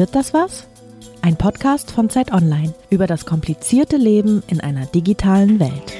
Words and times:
Wird 0.00 0.14
das 0.14 0.32
was? 0.32 0.66
Ein 1.20 1.36
Podcast 1.36 1.90
von 1.90 2.08
Zeit 2.08 2.32
Online 2.32 2.72
über 2.88 3.06
das 3.06 3.26
komplizierte 3.26 3.98
Leben 3.98 4.42
in 4.46 4.58
einer 4.58 4.86
digitalen 4.86 5.60
Welt. 5.60 5.92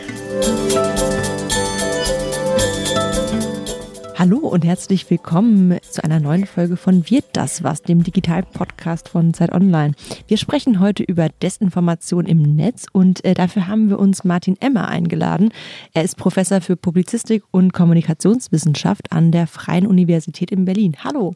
Hallo 4.17 4.39
und 4.39 4.65
herzlich 4.65 5.11
willkommen 5.11 5.77
zu 5.83 6.03
einer 6.03 6.19
neuen 6.19 6.47
Folge 6.47 6.79
von 6.79 7.11
Wird 7.11 7.27
das 7.35 7.63
was, 7.63 7.83
dem 7.83 8.03
Digital-Podcast 8.03 9.11
von 9.11 9.35
Zeit 9.35 9.53
Online. 9.53 9.93
Wir 10.27 10.39
sprechen 10.39 10.81
heute 10.81 11.03
über 11.03 11.29
Desinformation 11.29 12.25
im 12.25 12.41
Netz 12.41 12.87
und 12.91 13.23
äh, 13.27 13.35
dafür 13.35 13.69
haben 13.69 13.91
wir 13.91 13.99
uns 13.99 14.25
Martin 14.25 14.57
Emmer 14.61 14.89
eingeladen. 14.89 15.51
Er 15.93 16.05
ist 16.05 16.17
Professor 16.17 16.63
für 16.63 16.77
Publizistik 16.77 17.43
und 17.51 17.75
Kommunikationswissenschaft 17.75 19.13
an 19.13 19.31
der 19.31 19.47
Freien 19.47 19.87
Universität 19.87 20.51
in 20.51 20.65
Berlin. 20.65 20.97
Hallo. 21.05 21.35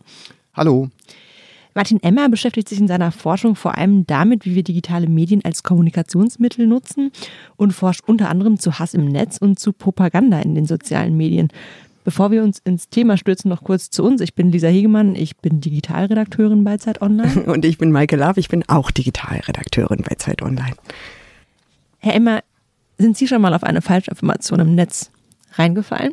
Hallo. 0.55 0.89
Martin 1.75 2.01
Emmer 2.03 2.29
beschäftigt 2.29 2.69
sich 2.69 2.79
in 2.79 2.89
seiner 2.89 3.11
Forschung 3.11 3.57
vor 3.57 3.77
allem 3.77 4.07
damit, 4.07 4.45
wie 4.45 4.55
wir 4.55 4.63
digitale 4.63 5.09
Medien 5.09 5.45
als 5.45 5.65
Kommunikationsmittel 5.65 6.67
nutzen 6.67 7.11
und 7.57 7.73
forscht 7.73 8.03
unter 8.07 8.31
anderem 8.31 8.59
zu 8.59 8.79
Hass 8.79 8.95
im 8.95 9.07
Netz 9.07 9.39
und 9.39 9.59
zu 9.59 9.73
Propaganda 9.73 10.41
in 10.41 10.55
den 10.55 10.67
sozialen 10.67 11.17
Medien. 11.17 11.49
Bevor 12.05 12.31
wir 12.31 12.43
uns 12.43 12.59
ins 12.59 12.91
Thema 12.91 13.17
stürzen, 13.17 13.49
noch 13.49 13.65
kurz 13.65 13.91
zu 13.91 14.05
uns. 14.05 14.21
Ich 14.21 14.35
bin 14.35 14.53
Lisa 14.53 14.69
Hegemann, 14.69 15.17
ich 15.17 15.39
bin 15.39 15.61
Digitalredakteurin 15.61 16.63
bei 16.63 16.77
Zeit 16.77 17.01
Online. 17.01 17.45
Und 17.47 17.65
ich 17.65 17.79
bin 17.79 17.91
Maike 17.91 18.17
Lav, 18.17 18.37
ich 18.37 18.49
bin 18.49 18.63
auch 18.69 18.91
Digitalredakteurin 18.91 20.05
bei 20.09 20.15
Zeit 20.17 20.43
Online. 20.43 20.75
Herr 21.99 22.15
Emmer, 22.15 22.43
sind 22.99 23.17
Sie 23.17 23.27
schon 23.27 23.41
mal 23.41 23.55
auf 23.55 23.65
eine 23.65 23.81
Falschinformation 23.81 24.61
im 24.61 24.75
Netz 24.75 25.11
reingefallen? 25.55 26.13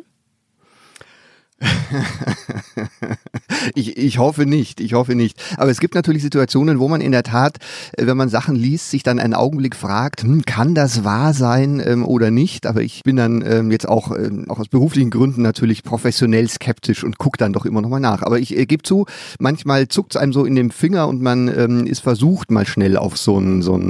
ich, 3.74 3.96
ich 3.96 4.18
hoffe 4.18 4.46
nicht, 4.46 4.80
ich 4.80 4.94
hoffe 4.94 5.14
nicht. 5.14 5.40
Aber 5.56 5.70
es 5.70 5.80
gibt 5.80 5.94
natürlich 5.94 6.22
Situationen, 6.22 6.78
wo 6.78 6.88
man 6.88 7.00
in 7.00 7.12
der 7.12 7.22
Tat, 7.22 7.58
äh, 7.96 8.06
wenn 8.06 8.16
man 8.16 8.28
Sachen 8.28 8.56
liest, 8.56 8.90
sich 8.90 9.02
dann 9.02 9.18
einen 9.18 9.34
Augenblick 9.34 9.76
fragt, 9.76 10.22
hm, 10.22 10.44
kann 10.44 10.74
das 10.74 11.04
wahr 11.04 11.34
sein 11.34 11.82
ähm, 11.84 12.04
oder 12.04 12.30
nicht? 12.30 12.66
Aber 12.66 12.82
ich 12.82 13.02
bin 13.02 13.16
dann 13.16 13.42
ähm, 13.46 13.70
jetzt 13.70 13.88
auch, 13.88 14.16
ähm, 14.16 14.46
auch 14.48 14.58
aus 14.58 14.68
beruflichen 14.68 15.10
Gründen 15.10 15.42
natürlich 15.42 15.82
professionell 15.82 16.48
skeptisch 16.48 17.04
und 17.04 17.18
gucke 17.18 17.38
dann 17.38 17.52
doch 17.52 17.66
immer 17.66 17.80
nochmal 17.80 18.00
nach. 18.00 18.22
Aber 18.22 18.38
ich 18.38 18.56
äh, 18.56 18.66
gebe 18.66 18.82
zu, 18.82 19.06
manchmal 19.38 19.88
zuckt 19.88 20.14
es 20.14 20.20
einem 20.20 20.32
so 20.32 20.44
in 20.44 20.54
dem 20.54 20.70
Finger 20.70 21.08
und 21.08 21.22
man 21.22 21.48
ähm, 21.48 21.86
ist 21.86 22.00
versucht, 22.00 22.50
mal 22.50 22.66
schnell 22.66 22.96
auf 22.96 23.16
so 23.16 23.36
einen 23.36 23.62
so 23.62 23.80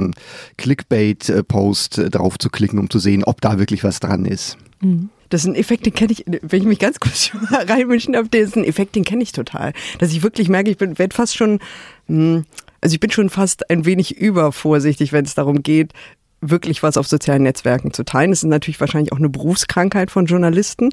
Clickbait-Post 0.57 1.97
äh, 1.97 2.09
drauf 2.09 2.37
zu 2.37 2.49
klicken, 2.49 2.79
um 2.79 2.89
zu 2.89 2.99
sehen, 2.99 3.23
ob 3.23 3.41
da 3.41 3.59
wirklich 3.59 3.83
was 3.83 3.99
dran 3.99 4.25
ist. 4.25 4.57
Mhm. 4.81 5.09
Das 5.33 5.41
ist 5.41 5.47
ein 5.47 5.55
Effekt, 5.55 5.87
den 5.87 5.95
kenne 5.95 6.11
ich, 6.11 6.25
wenn 6.27 6.61
ich 6.61 6.67
mich 6.67 6.77
ganz 6.77 6.99
kurz 6.99 7.31
reinmischen 7.51 8.13
darf, 8.13 8.27
das 8.29 8.41
ist 8.41 8.55
ein 8.55 8.65
Effekt, 8.65 8.95
den 8.95 9.03
kenne 9.03 9.23
ich 9.23 9.31
total. 9.31 9.73
Dass 9.97 10.11
ich 10.11 10.21
wirklich 10.21 10.47
merke, 10.47 10.69
ich 10.69 10.77
bin, 10.77 10.99
werde 10.99 11.15
fast 11.15 11.35
schon, 11.35 11.57
hm, 12.05 12.45
also 12.81 12.93
ich 12.93 12.99
bin 12.99 13.09
schon 13.09 13.31
fast 13.31 13.67
ein 13.71 13.83
wenig 13.83 14.15
übervorsichtig, 14.15 15.11
wenn 15.11 15.25
es 15.25 15.33
darum 15.33 15.63
geht, 15.63 15.93
wirklich 16.39 16.83
was 16.83 16.97
auf 16.97 17.07
sozialen 17.07 17.41
Netzwerken 17.41 17.93
zu 17.93 18.05
teilen. 18.05 18.29
Das 18.29 18.43
ist 18.43 18.49
natürlich 18.49 18.79
wahrscheinlich 18.79 19.11
auch 19.11 19.17
eine 19.17 19.29
Berufskrankheit 19.29 20.11
von 20.11 20.27
Journalisten. 20.27 20.89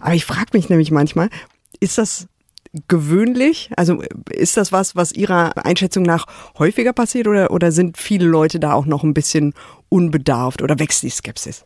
Aber 0.00 0.14
ich 0.14 0.24
frage 0.24 0.50
mich 0.54 0.68
nämlich 0.68 0.90
manchmal, 0.90 1.28
ist 1.78 1.96
das 1.96 2.26
gewöhnlich? 2.88 3.70
Also 3.76 4.02
ist 4.28 4.56
das 4.56 4.72
was, 4.72 4.96
was 4.96 5.12
Ihrer 5.12 5.64
Einschätzung 5.64 6.02
nach 6.02 6.26
häufiger 6.58 6.92
passiert 6.92 7.28
oder, 7.28 7.52
oder 7.52 7.70
sind 7.70 7.96
viele 7.96 8.26
Leute 8.26 8.58
da 8.58 8.72
auch 8.72 8.86
noch 8.86 9.04
ein 9.04 9.14
bisschen 9.14 9.54
unbedarft 9.88 10.62
oder 10.62 10.80
wächst 10.80 11.04
die 11.04 11.10
Skepsis? 11.10 11.64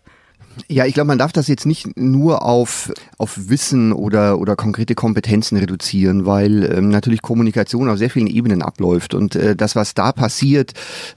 Ja, 0.69 0.87
ich 0.87 0.95
glaube, 0.95 1.09
man 1.09 1.19
darf 1.19 1.33
das 1.33 1.47
jetzt 1.49 1.67
nicht 1.67 1.97
nur 1.97 2.43
auf, 2.43 2.93
auf 3.19 3.49
Wissen 3.49 3.93
oder, 3.93 4.39
oder 4.39 4.57
konkrete 4.57 4.95
Kompetenzen 4.95 5.57
reduzieren, 5.57 6.27
weil 6.27 6.65
ähm, 6.65 6.89
natürlich 6.89 7.23
Kommunikation 7.23 7.89
auf 7.89 7.99
sehr 7.99 8.11
vielen 8.11 8.27
Ebenen 8.27 8.63
abläuft. 8.63 9.15
Und 9.15 9.37
äh, 9.37 9.55
das, 9.55 9.77
was 9.77 9.95
da 9.95 10.13
passiert, 10.13 10.73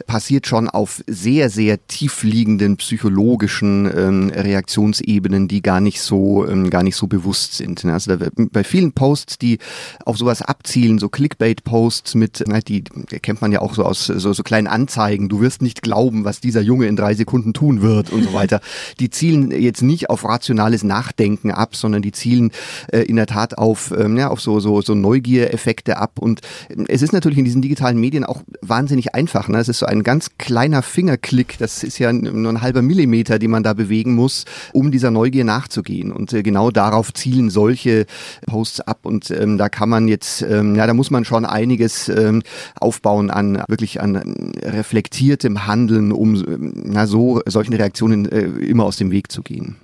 passiert 0.07 0.47
schon 0.47 0.69
auf 0.69 1.03
sehr, 1.07 1.49
sehr 1.49 1.85
tiefliegenden 1.87 2.77
psychologischen 2.77 3.89
ähm, 3.95 4.31
Reaktionsebenen, 4.35 5.47
die 5.47 5.61
gar 5.61 5.81
nicht 5.81 6.01
so, 6.01 6.47
ähm, 6.47 6.69
gar 6.69 6.83
nicht 6.83 6.95
so 6.95 7.07
bewusst 7.07 7.55
sind. 7.55 7.83
Ne? 7.83 7.93
Also 7.93 8.15
da, 8.15 8.27
bei 8.35 8.63
vielen 8.63 8.91
Posts, 8.93 9.39
die 9.39 9.57
auf 10.05 10.17
sowas 10.17 10.41
abzielen, 10.41 10.99
so 10.99 11.09
Clickbait-Posts 11.09 12.15
mit, 12.15 12.43
na, 12.47 12.59
die 12.59 12.83
kennt 12.83 13.41
man 13.41 13.51
ja 13.51 13.61
auch 13.61 13.73
so 13.73 13.83
aus 13.83 14.05
so, 14.05 14.33
so 14.33 14.43
kleinen 14.43 14.67
Anzeigen, 14.67 15.29
du 15.29 15.41
wirst 15.41 15.61
nicht 15.61 15.81
glauben, 15.81 16.25
was 16.25 16.41
dieser 16.41 16.61
Junge 16.61 16.87
in 16.87 16.95
drei 16.95 17.13
Sekunden 17.13 17.53
tun 17.53 17.81
wird 17.81 18.11
und 18.11 18.23
so 18.23 18.33
weiter. 18.33 18.61
Die 18.99 19.09
zielen 19.09 19.30
zielen 19.31 19.51
jetzt 19.51 19.81
nicht 19.81 20.09
auf 20.09 20.25
rationales 20.25 20.83
Nachdenken 20.83 21.51
ab, 21.51 21.75
sondern 21.75 22.01
die 22.01 22.11
zielen 22.11 22.51
äh, 22.91 22.99
in 22.99 23.15
der 23.15 23.27
Tat 23.27 23.57
auf, 23.57 23.93
ähm, 23.97 24.17
ja, 24.17 24.29
auf 24.29 24.41
so, 24.41 24.59
so, 24.59 24.81
so 24.81 24.93
Neugiereffekte 24.95 25.97
ab. 25.97 26.19
Und 26.19 26.41
äh, 26.69 26.83
es 26.87 27.01
ist 27.01 27.13
natürlich 27.13 27.37
in 27.37 27.45
diesen 27.45 27.61
digitalen 27.61 27.99
Medien 27.99 28.23
auch 28.23 28.41
wahnsinnig 28.61 29.15
einfach. 29.15 29.47
Ne? 29.47 29.59
Es 29.59 29.69
ist 29.69 29.79
so 29.79 29.85
ein 29.85 30.03
ganz 30.03 30.31
kleiner 30.37 30.81
Fingerklick, 30.81 31.57
das 31.57 31.83
ist 31.83 31.97
ja 31.99 32.11
nur 32.11 32.51
ein 32.51 32.61
halber 32.61 32.81
Millimeter, 32.81 33.39
die 33.39 33.47
man 33.47 33.63
da 33.63 33.73
bewegen 33.73 34.13
muss, 34.13 34.45
um 34.73 34.91
dieser 34.91 35.11
Neugier 35.11 35.45
nachzugehen. 35.45 36.11
Und 36.11 36.33
äh, 36.33 36.43
genau 36.43 36.71
darauf 36.71 37.13
zielen 37.13 37.49
solche 37.49 38.05
Posts 38.47 38.81
ab. 38.81 38.99
Und 39.03 39.31
ähm, 39.31 39.57
da 39.57 39.69
kann 39.69 39.89
man 39.89 40.07
jetzt, 40.07 40.41
ähm, 40.41 40.75
ja, 40.75 40.87
da 40.87 40.93
muss 40.93 41.11
man 41.11 41.25
schon 41.25 41.45
einiges 41.45 42.09
ähm, 42.09 42.43
aufbauen 42.79 43.29
an 43.31 43.63
wirklich 43.67 44.01
an 44.01 44.51
reflektiertem 44.63 45.67
Handeln, 45.67 46.11
um 46.11 46.43
na, 46.73 47.07
so 47.07 47.41
solchen 47.45 47.73
Reaktionen 47.73 48.25
äh, 48.25 48.41
immer 48.41 48.85
aus 48.85 48.97
dem 48.97 49.11
Weg 49.11 49.20
Weg 49.21 49.31
zu 49.31 49.43
gehen. 49.43 49.75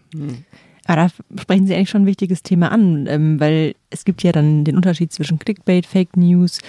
Aber 0.85 0.95
da 0.95 1.41
sprechen 1.41 1.67
Sie 1.67 1.75
eigentlich 1.75 1.89
schon 1.89 2.03
ein 2.03 2.07
wichtiges 2.07 2.43
Thema 2.43 2.71
an, 2.71 3.07
ähm, 3.07 3.39
weil 3.39 3.75
es 3.89 4.05
gibt 4.05 4.23
ja 4.23 4.31
dann 4.31 4.63
den 4.63 4.75
Unterschied 4.75 5.11
zwischen 5.11 5.37
Clickbait, 5.37 5.85
Fake 5.85 6.15
News 6.15 6.59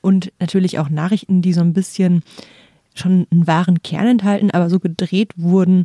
und 0.00 0.32
natürlich 0.40 0.78
auch 0.78 0.90
Nachrichten, 0.90 1.42
die 1.42 1.52
so 1.52 1.60
ein 1.60 1.72
bisschen 1.72 2.22
schon 2.94 3.26
einen 3.30 3.46
wahren 3.46 3.82
Kern 3.82 4.08
enthalten, 4.08 4.50
aber 4.50 4.68
so 4.68 4.80
gedreht 4.80 5.32
wurden, 5.36 5.84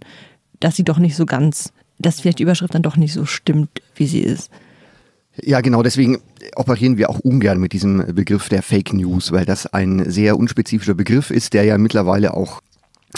dass 0.59 0.75
sie 0.75 0.83
doch 0.83 0.97
nicht 0.97 1.15
so 1.15 1.25
ganz, 1.25 1.71
dass 1.99 2.19
vielleicht 2.19 2.39
die 2.39 2.43
Überschrift 2.43 2.73
dann 2.73 2.81
doch 2.81 2.97
nicht 2.97 3.13
so 3.13 3.25
stimmt, 3.25 3.69
wie 3.95 4.07
sie 4.07 4.21
ist. 4.21 4.49
Ja, 5.41 5.61
genau, 5.61 5.83
deswegen 5.83 6.19
operieren 6.55 6.97
wir 6.97 7.09
auch 7.09 7.19
ungern 7.19 7.59
mit 7.59 7.73
diesem 7.73 8.15
Begriff 8.15 8.49
der 8.49 8.63
Fake 8.63 8.93
News, 8.93 9.31
weil 9.31 9.45
das 9.45 9.67
ein 9.67 10.09
sehr 10.09 10.37
unspezifischer 10.37 10.93
Begriff 10.95 11.31
ist, 11.31 11.53
der 11.53 11.63
ja 11.63 11.77
mittlerweile 11.77 12.33
auch 12.35 12.61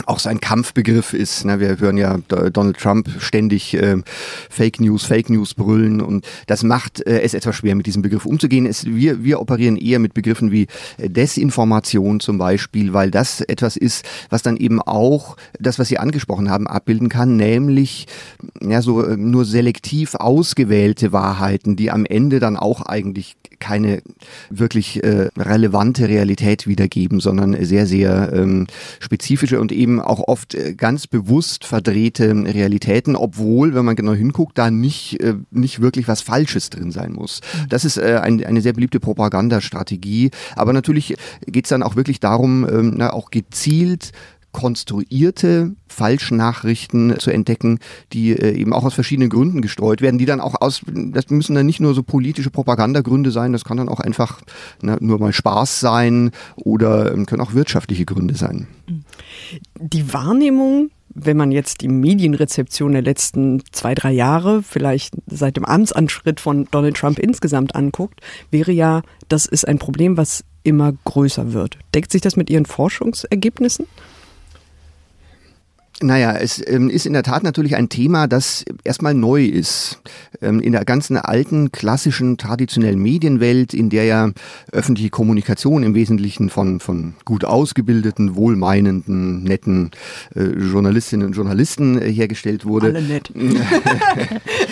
auch 0.05 0.19
so 0.19 0.29
ein 0.29 0.39
Kampfbegriff 0.39 1.13
ist. 1.13 1.45
Ne? 1.45 1.59
Wir 1.59 1.79
hören 1.79 1.97
ja 1.97 2.17
Donald 2.51 2.77
Trump 2.77 3.09
ständig 3.19 3.73
äh, 3.75 3.97
Fake 4.49 4.79
News, 4.79 5.05
Fake 5.05 5.29
News 5.29 5.53
brüllen 5.53 6.01
und 6.01 6.25
das 6.47 6.63
macht 6.63 7.05
äh, 7.05 7.21
es 7.21 7.33
etwas 7.33 7.55
schwer, 7.55 7.75
mit 7.75 7.85
diesem 7.85 8.01
Begriff 8.01 8.25
umzugehen. 8.25 8.65
Es, 8.65 8.85
wir, 8.85 9.23
wir 9.23 9.39
operieren 9.39 9.77
eher 9.77 9.99
mit 9.99 10.13
Begriffen 10.13 10.51
wie 10.51 10.67
äh, 10.97 11.09
Desinformation 11.09 12.19
zum 12.19 12.37
Beispiel, 12.37 12.93
weil 12.93 13.09
das 13.09 13.41
etwas 13.41 13.77
ist, 13.77 14.05
was 14.29 14.41
dann 14.41 14.57
eben 14.57 14.81
auch 14.81 15.37
das, 15.59 15.79
was 15.79 15.87
Sie 15.87 15.97
angesprochen 15.97 16.49
haben, 16.49 16.67
abbilden 16.67 17.09
kann, 17.09 17.37
nämlich 17.37 18.07
ja, 18.61 18.81
so 18.81 19.03
äh, 19.03 19.15
nur 19.15 19.45
selektiv 19.45 20.15
ausgewählte 20.15 21.13
Wahrheiten, 21.13 21.75
die 21.75 21.91
am 21.91 22.05
Ende 22.05 22.39
dann 22.39 22.57
auch 22.57 22.81
eigentlich 22.81 23.37
keine 23.59 24.01
wirklich 24.49 25.03
äh, 25.03 25.29
relevante 25.37 26.09
Realität 26.09 26.67
wiedergeben, 26.67 27.19
sondern 27.19 27.63
sehr, 27.63 27.87
sehr 27.87 28.33
ähm, 28.33 28.67
spezifische 28.99 29.59
und 29.59 29.71
eben 29.71 29.84
auch 29.99 30.27
oft 30.27 30.55
äh, 30.55 30.73
ganz 30.73 31.07
bewusst 31.07 31.65
verdrehte 31.65 32.33
Realitäten, 32.33 33.15
obwohl, 33.15 33.73
wenn 33.73 33.85
man 33.85 33.95
genau 33.95 34.13
hinguckt, 34.13 34.57
da 34.57 34.71
nicht, 34.71 35.19
äh, 35.21 35.35
nicht 35.51 35.81
wirklich 35.81 36.07
was 36.07 36.21
Falsches 36.21 36.69
drin 36.69 36.91
sein 36.91 37.13
muss. 37.13 37.41
Mhm. 37.41 37.69
Das 37.69 37.85
ist 37.85 37.97
äh, 37.97 38.19
ein, 38.21 38.43
eine 38.43 38.61
sehr 38.61 38.73
beliebte 38.73 38.99
Propagandastrategie. 38.99 40.31
Aber 40.55 40.73
natürlich 40.73 41.15
geht 41.45 41.65
es 41.65 41.69
dann 41.69 41.83
auch 41.83 41.95
wirklich 41.95 42.19
darum, 42.19 42.67
ähm, 42.67 42.93
na, 42.97 43.13
auch 43.13 43.31
gezielt 43.31 44.11
konstruierte 44.55 45.75
Falschnachrichten 45.89 47.19
zu 47.19 47.29
entdecken, 47.29 47.79
die 48.13 48.31
äh, 48.31 48.57
eben 48.57 48.71
auch 48.71 48.85
aus 48.85 48.93
verschiedenen 48.93 49.29
Gründen 49.29 49.61
gestreut 49.61 50.01
werden, 50.01 50.17
die 50.17 50.25
dann 50.25 50.39
auch 50.39 50.61
aus, 50.61 50.81
das 50.87 51.29
müssen 51.29 51.55
dann 51.55 51.65
nicht 51.65 51.81
nur 51.81 51.93
so 51.93 52.03
politische 52.03 52.51
Propagandagründe 52.51 53.31
sein, 53.31 53.51
das 53.51 53.65
kann 53.65 53.75
dann 53.75 53.89
auch 53.89 53.99
einfach 53.99 54.39
na, 54.81 54.95
nur 55.01 55.19
mal 55.19 55.33
Spaß 55.33 55.81
sein 55.81 56.31
oder 56.55 57.11
ähm, 57.13 57.25
können 57.25 57.41
auch 57.41 57.53
wirtschaftliche 57.53 58.05
Gründe 58.05 58.35
sein. 58.35 58.67
Die 59.75 60.13
Wahrnehmung 60.13 60.89
wenn 61.17 61.37
man 61.37 61.53
jetzt 61.53 61.79
die 61.79 61.87
Medienrezeption 61.87 62.91
der 62.91 63.01
letzten 63.01 63.63
zwei, 63.71 63.95
drei 63.95 64.11
Jahre, 64.11 64.61
vielleicht 64.63 65.13
seit 65.27 65.55
dem 65.55 65.63
Amtsanschritt 65.63 66.41
von 66.41 66.67
Donald 66.71 66.97
Trump 66.97 67.19
insgesamt 67.19 67.73
anguckt, 67.73 68.19
wäre 68.51 68.73
ja, 68.73 69.01
das 69.29 69.45
ist 69.45 69.65
ein 69.65 69.79
Problem, 69.79 70.17
was 70.17 70.43
immer 70.63 70.91
größer 71.05 71.53
wird. 71.53 71.77
Deckt 71.93 72.11
sich 72.11 72.21
das 72.21 72.35
mit 72.35 72.49
Ihren 72.49 72.65
Forschungsergebnissen? 72.65 73.87
Naja, 76.01 76.35
es 76.35 76.61
ähm, 76.67 76.89
ist 76.89 77.05
in 77.05 77.13
der 77.13 77.23
Tat 77.23 77.43
natürlich 77.43 77.77
ein 77.77 77.87
Thema, 77.87 78.27
das 78.27 78.65
erstmal 78.83 79.13
neu 79.13 79.45
ist. 79.45 80.01
Ähm, 80.41 80.59
in 80.59 80.73
der 80.73 80.83
ganzen 80.83 81.15
alten, 81.15 81.71
klassischen, 81.71 82.37
traditionellen 82.37 82.99
Medienwelt, 82.99 83.73
in 83.73 83.89
der 83.89 84.03
ja 84.03 84.31
öffentliche 84.73 85.09
Kommunikation 85.09 85.83
im 85.83 85.95
Wesentlichen 85.95 86.49
von, 86.49 86.81
von 86.81 87.13
gut 87.23 87.45
ausgebildeten, 87.45 88.35
wohlmeinenden, 88.35 89.43
netten 89.43 89.91
äh, 90.35 90.43
Journalistinnen 90.43 91.27
und 91.27 91.33
Journalisten 91.33 92.01
äh, 92.01 92.11
hergestellt 92.11 92.65
wurde. 92.65 92.87
Alle 92.87 93.01
nett. 93.01 93.31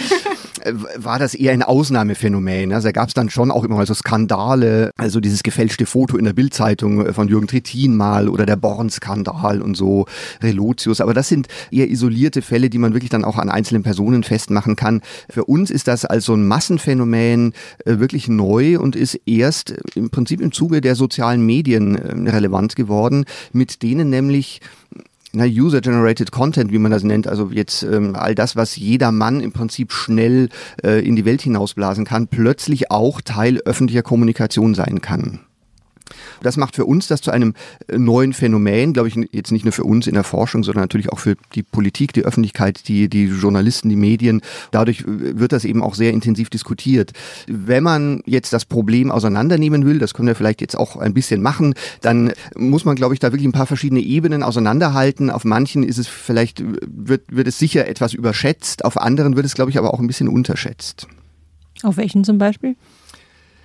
äh, 0.64 0.74
war 0.98 1.20
das 1.20 1.34
eher 1.34 1.54
ein 1.54 1.64
Ausnahmephänomen. 1.64 2.74
Also 2.74 2.88
da 2.88 2.92
gab 2.92 3.08
es 3.08 3.14
dann 3.14 3.30
schon 3.30 3.52
auch 3.52 3.64
immer 3.64 3.76
mal 3.76 3.86
so 3.86 3.94
Skandale, 3.94 4.92
also 4.98 5.20
dieses 5.20 5.44
gefälschte 5.44 5.86
Foto 5.86 6.18
in 6.18 6.26
der 6.26 6.34
Bildzeitung 6.34 7.06
äh, 7.06 7.14
von 7.14 7.28
Jürgen 7.28 7.48
Trittin 7.48 7.96
mal 7.96 8.30
oder 8.30 8.46
der 8.46 8.56
Born-Skandal 8.56 9.62
und 9.62 9.76
so, 9.76 10.06
Relotius. 10.42 11.02
Aber 11.02 11.14
das 11.14 11.28
sind 11.28 11.48
eher 11.72 11.90
isolierte 11.90 12.42
Fälle, 12.42 12.70
die 12.70 12.78
man 12.78 12.94
wirklich 12.94 13.10
dann 13.10 13.26
auch 13.26 13.38
an 13.38 13.50
einzelnen 13.50 13.84
Personen 13.84 14.24
festmachen 14.24 14.76
kann. 14.76 15.02
Für 15.30 15.46
uns 15.46 15.72
ist 15.72 15.88
das 15.88 16.06
als 16.06 16.26
so 16.26 16.34
ein 16.34 16.48
Massenphänomen 16.48 17.54
äh, 17.86 18.00
wirklich 18.00 18.28
neu 18.28 18.80
und 18.80 18.96
ist 18.96 19.20
erst 19.26 19.74
im 19.96 20.10
Prinzip 20.10 20.42
im 20.42 20.52
Zuge 20.52 20.82
der 20.82 20.96
sozialen 20.96 21.46
Medien 21.46 21.96
relevant 21.96 22.76
geworden, 22.76 23.26
mit 23.52 23.84
denen 23.84 24.10
nämlich 24.10 24.62
na, 25.34 25.46
User-Generated 25.46 26.32
Content, 26.32 26.72
wie 26.72 26.78
man 26.78 26.92
das 26.92 27.04
nennt, 27.04 27.28
also 27.28 27.50
jetzt 27.52 27.84
ähm, 27.84 28.16
all 28.16 28.36
das, 28.36 28.56
was 28.56 28.76
jeder 28.76 29.12
Mann 29.12 29.42
im 29.42 29.52
Prinzip 29.52 29.92
schnell 29.92 30.50
äh, 30.84 31.06
in 31.06 31.16
die 31.16 31.26
Welt 31.26 31.42
hinausblasen 31.42 32.06
kann, 32.06 32.28
plötzlich 32.28 32.92
auch 32.92 33.22
Teil 33.22 33.60
öffentlicher 33.66 34.04
Kommunikation 34.04 34.76
sein 34.76 35.02
kann. 35.02 35.40
Das 36.42 36.58
macht 36.58 36.76
für 36.76 36.86
uns 36.86 37.08
das 37.08 37.22
zu 37.22 37.32
einem 37.32 37.54
äh, 37.88 37.98
neuen 37.98 38.34
Phänomen, 38.34 38.94
glaube 38.94 39.08
ich, 39.08 39.16
jetzt 39.32 39.52
nicht 39.52 39.66
nur 39.66 39.72
für 39.72 39.84
uns 39.84 40.08
in 40.08 40.14
der 40.14 40.24
Forschung, 40.24 40.64
sondern 40.64 40.84
natürlich 40.84 41.12
auch 41.12 41.20
für 41.20 41.36
die 41.56 41.64
Politik, 41.64 42.14
die 42.14 42.26
Öffentlichkeit, 42.26 42.88
die, 42.88 43.10
die 43.10 43.26
Journalisten, 43.26 43.90
die 43.90 43.96
Medien. 43.96 44.42
Dadurch 44.72 45.02
äh, 45.02 45.40
wird 45.40 45.52
das 45.52 45.66
eben 45.66 45.82
auch 45.82 45.96
sehr 45.96 46.12
intensiv 46.12 46.50
diskutiert. 46.50 47.12
Wenn 47.48 47.84
man 47.84 48.22
jetzt 48.26 48.54
das 48.54 48.66
Problem 48.66 49.12
auseinandernehmen 49.12 49.86
will, 49.86 50.00
das 50.00 50.14
können 50.14 50.28
wir 50.28 50.36
vielleicht 50.36 50.62
jetzt 50.62 50.78
auch 50.78 50.98
ein 50.98 51.14
bisschen 51.14 51.42
machen, 51.42 51.74
dann 52.02 52.34
muss 52.56 52.86
man, 52.86 52.96
glaube 52.96 53.14
ich, 53.14 53.20
da 53.20 53.32
wirklich 53.32 53.48
ein 53.48 53.54
paar 53.54 53.68
verschiedene 53.68 54.02
Ebenen 54.02 54.44
auseinanderhalten. 54.44 55.30
Auf 55.30 55.46
manchen 55.46 55.84
ist 55.84 55.98
es 55.98 56.08
vielleicht, 56.08 56.64
wird, 56.86 57.24
wird 57.30 57.48
es 57.48 57.58
sicher 57.58 57.88
etwas 57.88 58.14
überschätzt, 58.14 58.86
auf 58.86 58.98
anderen 58.98 59.36
wird 59.36 59.46
es, 59.46 59.56
glaube 59.56 59.72
ich, 59.72 59.78
aber 59.78 59.94
auch 59.94 60.00
ein 60.00 60.08
bisschen 60.08 60.28
unterschätzt. 60.28 61.08
Auf 61.84 61.98
welchen 61.98 62.24
zum 62.24 62.38
Beispiel? 62.38 62.76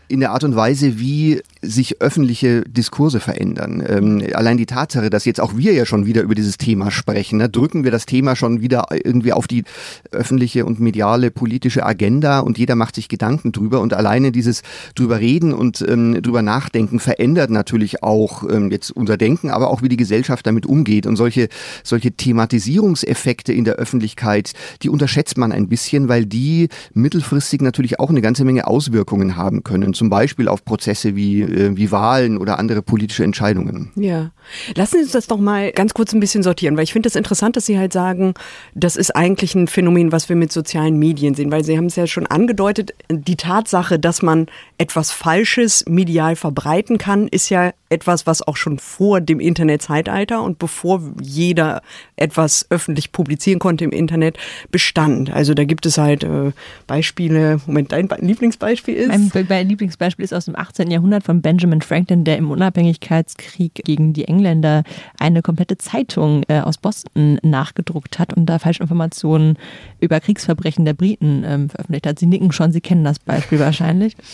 in 0.09 0.21
der 0.21 0.33
Art 0.33 0.43
und 0.43 0.57
Weise, 0.57 0.99
wie 0.99 1.43
sich 1.63 2.01
öffentliche 2.01 2.63
Diskurse 2.63 3.21
verändern. 3.21 3.83
Ähm, 3.87 4.23
allein 4.33 4.57
die 4.57 4.67
Tatsache, 4.67 5.11
dass 5.11 5.25
jetzt 5.25 5.41
auch 5.41 5.57
wir 5.57 5.73
ja 5.73 5.87
schon 5.87 6.07
wieder 6.07 6.23
über 6.23 6.35
dieses 6.35 6.57
Thema 6.57 6.91
sprechen, 6.91 7.39
ne, 7.39 7.49
drücken 7.49 7.85
wir 7.85 7.91
das 7.91 8.07
Thema 8.07 8.37
schon 8.37 8.61
wieder 8.61 8.87
irgendwie 8.93 9.33
auf 9.33 9.47
die 9.47 9.65
öffentliche 10.13 10.65
und 10.65 10.81
mediale 10.81 11.31
politische 11.31 11.85
Agenda 11.85 12.41
und 12.41 12.59
jeder 12.59 12.77
macht 12.77 12.95
sich 12.95 13.09
Gedanken 13.09 13.53
drüber. 13.53 13.81
Und 13.81 13.95
alleine 13.95 14.33
dieses 14.33 14.63
drüber 14.95 15.19
reden 15.19 15.53
und 15.53 15.85
ähm, 15.87 16.23
drüber 16.23 16.43
nachdenken 16.43 17.01
verändert 17.01 17.51
natürlich 17.51 18.03
auch 18.03 18.49
ähm, 18.49 18.71
jetzt 18.71 18.91
unser 18.91 19.17
Denken, 19.17 19.51
aber 19.51 19.71
auch 19.71 19.83
wie 19.83 19.89
die 19.89 19.97
Gesellschaft 19.97 20.47
damit 20.47 20.67
umgeht. 20.67 21.07
Und 21.07 21.17
solche 21.17 21.49
solche 21.83 22.13
Thematisierungseffekte 22.13 23.53
in 23.53 23.65
der 23.65 23.75
Öffentlichkeit, 23.75 24.53
die 24.83 24.89
unterschätzt 24.89 25.39
man 25.39 25.53
ein 25.53 25.69
bisschen, 25.69 26.09
weil 26.09 26.27
die 26.27 26.69
mittelfristig 26.95 27.61
natürlich 27.61 27.99
auch 28.01 28.11
eine 28.11 28.21
ganze 28.21 28.45
Menge 28.45 28.67
Auswirkungen 28.67 29.37
haben 29.37 29.65
können. 29.65 29.95
Zum 29.95 30.11
Beispiel 30.11 30.49
auf 30.49 30.65
Prozesse 30.65 31.17
wie, 31.17 31.48
äh, 31.49 31.77
wie 31.77 31.91
Wahlen 31.91 32.39
oder 32.39 32.59
andere 32.59 32.83
politische 32.83 33.25
Entscheidungen. 33.25 33.91
Ja. 33.97 34.31
Lassen 34.75 34.97
Sie 34.97 35.03
uns 35.03 35.13
das 35.13 35.27
doch 35.27 35.39
mal 35.39 35.73
ganz 35.73 35.95
kurz 35.95 36.13
ein 36.13 36.21
bisschen 36.21 36.43
sortieren, 36.43 36.77
weil 36.77 36.85
ich 36.85 36.93
finde 36.93 37.09
es 37.09 37.15
das 37.15 37.19
interessant, 37.19 37.57
dass 37.57 37.67
Sie 37.67 37.79
halt 37.79 37.93
sagen, 37.93 38.35
das 38.75 38.97
ist 38.97 39.15
eigentlich 39.15 39.55
ein 39.55 39.67
Phänomen, 39.67 40.13
was 40.13 40.29
wir 40.29 40.37
mit 40.37 40.53
sozialen 40.53 40.99
Medien 40.99 41.35
sehen, 41.35 41.51
weil 41.51 41.65
Sie 41.65 41.77
haben 41.77 41.87
es 41.87 41.97
ja 41.97 42.07
schon 42.07 42.27
angedeutet, 42.27 42.93
die 43.11 43.37
Tatsache, 43.37 43.99
dass 43.99 44.23
man 44.23 44.47
etwas 44.79 45.11
Falsches 45.11 45.85
medial 45.87 46.37
verbreiten 46.37 46.99
kann, 46.99 47.29
ist 47.29 47.49
ja 47.49 47.73
etwas, 47.91 48.27
was 48.27 48.47
auch 48.47 48.57
schon 48.57 48.79
vor 48.79 49.21
dem 49.21 49.41
Internetzeitalter 49.41 50.43
und 50.43 50.59
bevor 50.59 51.03
jeder 51.21 51.83
etwas 52.17 52.67
öffentlich 52.71 53.13
publizieren 53.13 53.59
konnte 53.59 53.85
im 53.85 53.91
Internet 53.91 54.37
bestand. 54.71 55.33
Also 55.33 55.55
da 55.55 55.65
gibt 55.65 55.87
es 55.87 55.99
halt 55.99 56.25
äh, 56.25 56.53
Beispiele. 56.87 57.61
Moment, 57.67 57.93
dein 57.93 58.09
Lieblingsbeispiel 58.19 58.95
ist? 58.95 59.09
Mein, 59.09 59.47
mein 59.49 59.69
Lieblingsbeispiel 59.69 60.25
ist 60.25 60.35
aus 60.35 60.47
dem 60.47 60.57
18. 60.57 60.91
Jahrhundert 60.91 61.25
von 61.25 61.38
Benjamin 61.43 61.83
Franklin, 61.83 62.25
der 62.25 62.37
im 62.37 62.51
Unabhängigkeitskrieg 62.51 63.75
gegen 63.85 64.13
die 64.13 64.27
Engländer 64.27 64.83
eine 65.19 65.43
komplette 65.43 65.79
Zeitung 65.79 66.43
äh, 66.49 66.61
aus 66.61 66.79
Boston 66.79 67.39
nachgedruckt 67.43 68.19
hat 68.19 68.35
und 68.35 68.47
da 68.47 68.59
Falschinformationen 68.59 69.59
über 70.01 70.21
Kriegsverbrechen 70.21 70.85
der 70.85 70.95
Briten 70.95 71.45
ähm, 71.45 71.69
veröffentlicht 71.69 72.07
hat. 72.07 72.19
Sie 72.19 72.27
nicken 72.27 72.53
schon, 72.53 72.73
Sie 72.73 72.81
kennen 72.81 73.05
das 73.05 73.19
Beispiel 73.19 73.59
wahrscheinlich. 73.59 74.17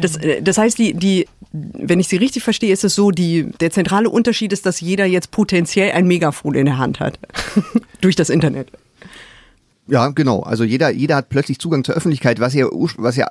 Das, 0.00 0.16
äh, 0.16 0.40
das 0.42 0.58
heißt, 0.58 0.78
die, 0.78 0.94
die, 0.94 1.26
wenn 1.52 2.00
ich 2.00 2.08
Sie 2.08 2.16
richtig 2.16 2.42
verstehe, 2.42 2.72
ist 2.72 2.84
es 2.84 2.94
so, 2.94 3.10
die, 3.10 3.50
der 3.60 3.70
zentrale 3.70 4.08
Unterschied 4.08 4.52
ist, 4.52 4.64
dass 4.64 4.80
jeder 4.80 5.04
jetzt 5.04 5.30
potenziell 5.30 5.92
ein 5.92 6.06
Megafon 6.06 6.54
in 6.54 6.64
der 6.64 6.78
Hand 6.78 7.00
hat. 7.00 7.18
Durch 8.00 8.16
das 8.16 8.30
Internet. 8.30 8.68
Ja, 9.86 10.08
genau. 10.08 10.40
Also 10.40 10.64
jeder, 10.64 10.90
jeder 10.90 11.16
hat 11.16 11.28
plötzlich 11.28 11.58
Zugang 11.58 11.84
zur 11.84 11.94
Öffentlichkeit, 11.94 12.40
was 12.40 12.54
ja, 12.54 12.66
was 12.70 13.16
ja 13.16 13.26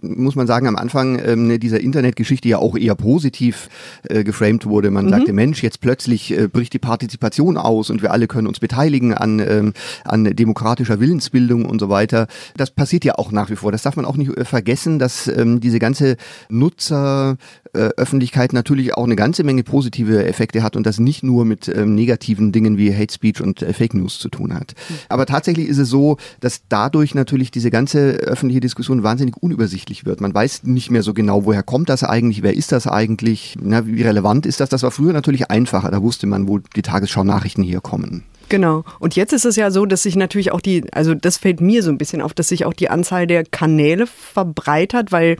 muss 0.00 0.36
man 0.36 0.46
sagen, 0.46 0.66
am 0.66 0.76
Anfang 0.76 1.20
ähm, 1.24 1.58
dieser 1.58 1.80
Internetgeschichte 1.80 2.48
ja 2.48 2.58
auch 2.58 2.76
eher 2.76 2.94
positiv 2.94 3.68
äh, 4.08 4.24
geframed 4.24 4.66
wurde. 4.66 4.90
Man 4.90 5.06
mhm. 5.06 5.10
sagte, 5.10 5.32
Mensch, 5.32 5.62
jetzt 5.62 5.80
plötzlich 5.80 6.36
äh, 6.36 6.48
bricht 6.48 6.72
die 6.72 6.78
Partizipation 6.78 7.56
aus 7.56 7.90
und 7.90 8.02
wir 8.02 8.12
alle 8.12 8.26
können 8.26 8.46
uns 8.46 8.60
beteiligen 8.60 9.14
an, 9.14 9.40
ähm, 9.40 9.72
an 10.04 10.24
demokratischer 10.24 11.00
Willensbildung 11.00 11.64
und 11.64 11.80
so 11.80 11.88
weiter. 11.88 12.26
Das 12.56 12.70
passiert 12.70 13.04
ja 13.04 13.14
auch 13.16 13.32
nach 13.32 13.50
wie 13.50 13.56
vor. 13.56 13.72
Das 13.72 13.82
darf 13.82 13.96
man 13.96 14.04
auch 14.04 14.16
nicht 14.16 14.36
äh, 14.36 14.44
vergessen, 14.44 14.98
dass 14.98 15.28
ähm, 15.28 15.60
diese 15.60 15.78
ganze 15.78 16.16
Nutzeröffentlichkeit 16.48 18.52
äh, 18.52 18.54
natürlich 18.54 18.94
auch 18.94 19.04
eine 19.04 19.16
ganze 19.16 19.44
Menge 19.44 19.62
positive 19.62 20.24
Effekte 20.24 20.62
hat 20.62 20.76
und 20.76 20.86
das 20.86 20.98
nicht 20.98 21.22
nur 21.22 21.44
mit 21.44 21.68
ähm, 21.68 21.94
negativen 21.94 22.52
Dingen 22.52 22.78
wie 22.78 22.94
Hate 22.94 23.12
Speech 23.12 23.40
und 23.40 23.62
äh, 23.62 23.72
Fake 23.72 23.94
News 23.94 24.18
zu 24.18 24.28
tun 24.28 24.54
hat. 24.54 24.74
Mhm. 24.88 24.94
Aber 25.08 25.26
tatsächlich 25.26 25.68
ist 25.68 25.78
es 25.78 25.88
so, 25.88 26.16
dass 26.40 26.62
dadurch 26.68 27.14
natürlich 27.14 27.50
diese 27.50 27.70
ganze 27.70 28.14
öffentliche 28.16 28.60
Diskussion 28.60 29.02
wahnsinnig 29.02 29.36
unübersichtlich 29.40 29.63
unübersichtlich 29.64 30.04
wird. 30.04 30.20
Man 30.20 30.34
weiß 30.34 30.64
nicht 30.64 30.90
mehr 30.90 31.02
so 31.02 31.14
genau, 31.14 31.44
woher 31.44 31.62
kommt 31.62 31.88
das 31.88 32.04
eigentlich, 32.04 32.42
wer 32.42 32.54
ist 32.54 32.72
das 32.72 32.86
eigentlich, 32.86 33.56
na, 33.60 33.86
wie 33.86 34.02
relevant 34.02 34.46
ist 34.46 34.60
das. 34.60 34.68
Das 34.68 34.82
war 34.82 34.90
früher 34.90 35.12
natürlich 35.12 35.50
einfacher, 35.50 35.90
da 35.90 36.02
wusste 36.02 36.26
man, 36.26 36.48
wo 36.48 36.58
die 36.58 36.82
Tagesschau-Nachrichten 36.82 37.62
herkommen. 37.62 38.24
Genau. 38.50 38.84
Und 39.00 39.16
jetzt 39.16 39.32
ist 39.32 39.46
es 39.46 39.56
ja 39.56 39.70
so, 39.70 39.86
dass 39.86 40.02
sich 40.02 40.16
natürlich 40.16 40.52
auch 40.52 40.60
die, 40.60 40.84
also 40.92 41.14
das 41.14 41.38
fällt 41.38 41.62
mir 41.62 41.82
so 41.82 41.90
ein 41.90 41.96
bisschen 41.96 42.20
auf, 42.20 42.34
dass 42.34 42.48
sich 42.48 42.66
auch 42.66 42.74
die 42.74 42.90
Anzahl 42.90 43.26
der 43.26 43.44
Kanäle 43.44 44.06
verbreitert, 44.06 45.12
weil 45.12 45.38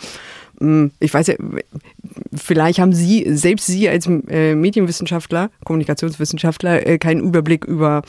hm, 0.58 0.90
ich 1.00 1.12
weiß 1.12 1.26
ja, 1.26 1.34
vielleicht 2.34 2.78
haben 2.78 2.94
Sie, 2.94 3.26
selbst 3.28 3.66
Sie 3.66 3.88
als 3.88 4.06
äh, 4.06 4.54
Medienwissenschaftler, 4.54 5.50
Kommunikationswissenschaftler, 5.64 6.86
äh, 6.86 6.98
keinen 6.98 7.20
Überblick 7.20 7.64
über 7.64 8.02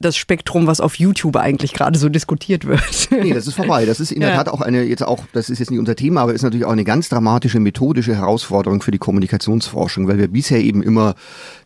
das 0.00 0.16
Spektrum, 0.16 0.66
was 0.66 0.80
auf 0.80 0.96
YouTube 0.96 1.36
eigentlich 1.36 1.72
gerade 1.72 1.98
so 1.98 2.08
diskutiert 2.08 2.66
wird. 2.66 2.80
Nee, 3.10 3.32
das 3.32 3.46
ist 3.46 3.54
vorbei. 3.54 3.86
Das 3.86 4.00
ist 4.00 4.12
in 4.12 4.20
der 4.20 4.34
Tat 4.34 4.48
auch 4.48 4.60
eine, 4.60 4.82
jetzt 4.82 5.02
auch, 5.02 5.24
das 5.32 5.48
ist 5.48 5.58
jetzt 5.58 5.70
nicht 5.70 5.80
unser 5.80 5.96
Thema, 5.96 6.22
aber 6.22 6.34
ist 6.34 6.42
natürlich 6.42 6.66
auch 6.66 6.72
eine 6.72 6.84
ganz 6.84 7.08
dramatische 7.08 7.60
methodische 7.60 8.14
Herausforderung 8.14 8.82
für 8.82 8.90
die 8.90 8.98
Kommunikationsforschung, 8.98 10.08
weil 10.08 10.18
wir 10.18 10.28
bisher 10.28 10.60
eben 10.60 10.82
immer 10.82 11.14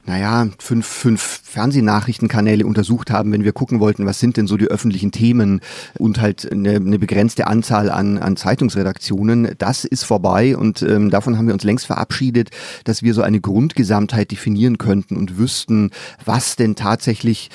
naja, 0.07 0.49
fünf, 0.59 0.87
fünf 0.87 1.40
Fernsehnachrichtenkanäle 1.45 2.64
untersucht 2.64 3.11
haben, 3.11 3.33
wenn 3.33 3.45
wir 3.45 3.52
gucken 3.52 3.81
wollten, 3.81 4.07
was 4.07 4.19
sind 4.19 4.38
denn 4.38 4.47
so 4.47 4.57
die 4.57 4.67
öffentlichen 4.67 5.12
Themen 5.12 5.61
und 5.99 6.21
halt 6.21 6.50
eine, 6.50 6.76
eine 6.76 6.99
begrenzte 6.99 7.47
Anzahl 7.47 7.90
an, 7.90 8.17
an 8.17 8.37
Zeitungsredaktionen. 8.37 9.55
Das 9.59 9.85
ist 9.85 10.05
vorbei 10.05 10.57
und 10.57 10.81
ähm, 10.83 11.11
davon 11.11 11.37
haben 11.37 11.47
wir 11.47 11.55
uns 11.55 11.64
längst 11.64 11.87
verabschiedet, 11.87 12.50
dass 12.85 13.02
wir 13.02 13.12
so 13.12 13.23
eine 13.23 13.40
Grundgesamtheit 13.40 14.31
definieren 14.31 14.79
könnten 14.79 15.17
und 15.17 15.37
wüssten, 15.37 15.90
was 16.25 16.57
denn 16.57 16.76
tatsächlich 16.76 17.50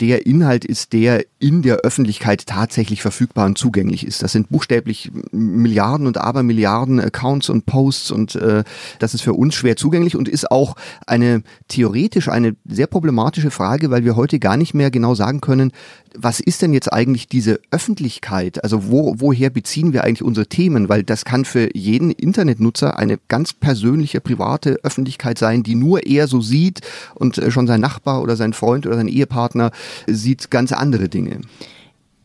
der 0.00 0.26
Inhalt 0.26 0.64
ist, 0.64 0.92
der 0.92 1.24
in 1.38 1.62
der 1.62 1.76
Öffentlichkeit 1.78 2.46
tatsächlich 2.46 3.02
verfügbar 3.02 3.46
und 3.46 3.58
zugänglich 3.58 4.06
ist. 4.06 4.22
Das 4.22 4.32
sind 4.32 4.48
buchstäblich 4.48 5.10
Milliarden 5.30 6.06
und 6.06 6.18
Abermilliarden 6.18 7.00
Accounts 7.00 7.48
und 7.48 7.66
Posts 7.66 8.10
und 8.10 8.34
äh, 8.34 8.64
das 8.98 9.14
ist 9.14 9.22
für 9.22 9.34
uns 9.34 9.54
schwer 9.54 9.76
zugänglich 9.76 10.16
und 10.16 10.28
ist 10.28 10.50
auch 10.50 10.76
eine 11.06 11.42
theoretisch 11.68 12.28
eine 12.28 12.56
sehr 12.66 12.86
problematische 12.86 13.50
Frage, 13.50 13.90
weil 13.90 14.04
wir 14.04 14.16
heute 14.16 14.38
gar 14.38 14.56
nicht 14.56 14.74
mehr 14.74 14.90
genau 14.90 15.14
sagen 15.14 15.40
können, 15.40 15.72
was 16.16 16.40
ist 16.40 16.62
denn 16.62 16.72
jetzt 16.72 16.92
eigentlich 16.92 17.28
diese 17.28 17.60
Öffentlichkeit? 17.70 18.64
Also 18.64 18.88
wo, 18.88 19.14
woher 19.18 19.50
beziehen 19.50 19.92
wir 19.92 20.04
eigentlich 20.04 20.22
unsere 20.22 20.46
Themen? 20.46 20.88
Weil 20.88 21.04
das 21.04 21.24
kann 21.24 21.44
für 21.44 21.74
jeden 21.76 22.10
Internetnutzer 22.10 22.98
eine 22.98 23.18
ganz 23.28 23.52
persönliche, 23.52 24.20
private 24.20 24.80
Öffentlichkeit 24.82 25.38
sein, 25.38 25.62
die 25.62 25.74
nur 25.74 26.06
er 26.06 26.26
so 26.26 26.40
sieht 26.40 26.80
und 27.14 27.38
äh, 27.38 27.50
schon 27.50 27.66
sein 27.66 27.80
Nachbar 27.80 28.22
oder 28.22 28.36
sein 28.36 28.52
Freund 28.52 28.86
oder 28.86 28.96
sein 28.96 29.08
Ehepartner 29.08 29.70
sieht 30.06 30.50
ganz 30.50 30.72
andere 30.72 31.08
Dinge. 31.08 31.40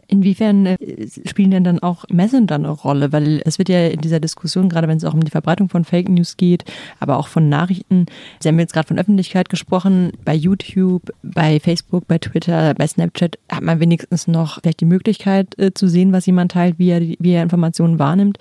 Inwiefern 0.07 0.65
äh, 0.67 0.77
spielen 1.25 1.51
denn 1.51 1.63
dann 1.63 1.79
auch 1.79 2.05
Messenger 2.11 2.55
eine 2.55 2.69
Rolle? 2.69 3.11
Weil 3.11 3.41
es 3.45 3.57
wird 3.57 3.69
ja 3.69 3.87
in 3.87 4.01
dieser 4.01 4.19
Diskussion, 4.19 4.69
gerade 4.69 4.87
wenn 4.87 4.97
es 4.97 5.03
auch 5.03 5.13
um 5.13 5.23
die 5.23 5.31
Verbreitung 5.31 5.69
von 5.69 5.83
Fake 5.83 6.09
News 6.09 6.37
geht, 6.37 6.63
aber 6.99 7.17
auch 7.17 7.27
von 7.27 7.49
Nachrichten, 7.49 8.05
Sie 8.39 8.47
haben 8.47 8.59
jetzt 8.59 8.73
gerade 8.73 8.87
von 8.87 8.99
Öffentlichkeit 8.99 9.49
gesprochen, 9.49 10.11
bei 10.23 10.35
YouTube, 10.35 11.11
bei 11.23 11.59
Facebook, 11.59 12.07
bei 12.07 12.19
Twitter, 12.19 12.75
bei 12.75 12.85
Snapchat 12.85 13.39
hat 13.51 13.63
man 13.63 13.79
wenigstens 13.79 14.27
noch 14.27 14.61
vielleicht 14.61 14.81
die 14.81 14.85
Möglichkeit 14.85 15.57
äh, 15.57 15.73
zu 15.73 15.87
sehen, 15.87 16.11
was 16.13 16.27
jemand 16.27 16.51
teilt, 16.51 16.77
wie 16.77 16.89
er, 16.89 17.01
wie 17.01 17.31
er 17.31 17.43
Informationen 17.43 17.97
wahrnimmt. 17.97 18.37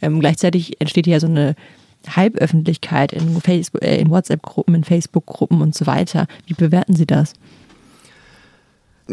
Ähm, 0.00 0.20
gleichzeitig 0.20 0.80
entsteht 0.80 1.06
ja 1.08 1.18
so 1.18 1.26
eine 1.26 1.56
Halböffentlichkeit 2.08 3.12
in, 3.12 3.36
äh, 3.80 4.00
in 4.00 4.10
WhatsApp-Gruppen, 4.10 4.74
in 4.76 4.84
Facebook-Gruppen 4.84 5.60
und 5.60 5.74
so 5.74 5.86
weiter. 5.86 6.26
Wie 6.46 6.54
bewerten 6.54 6.94
Sie 6.94 7.06
das? 7.06 7.34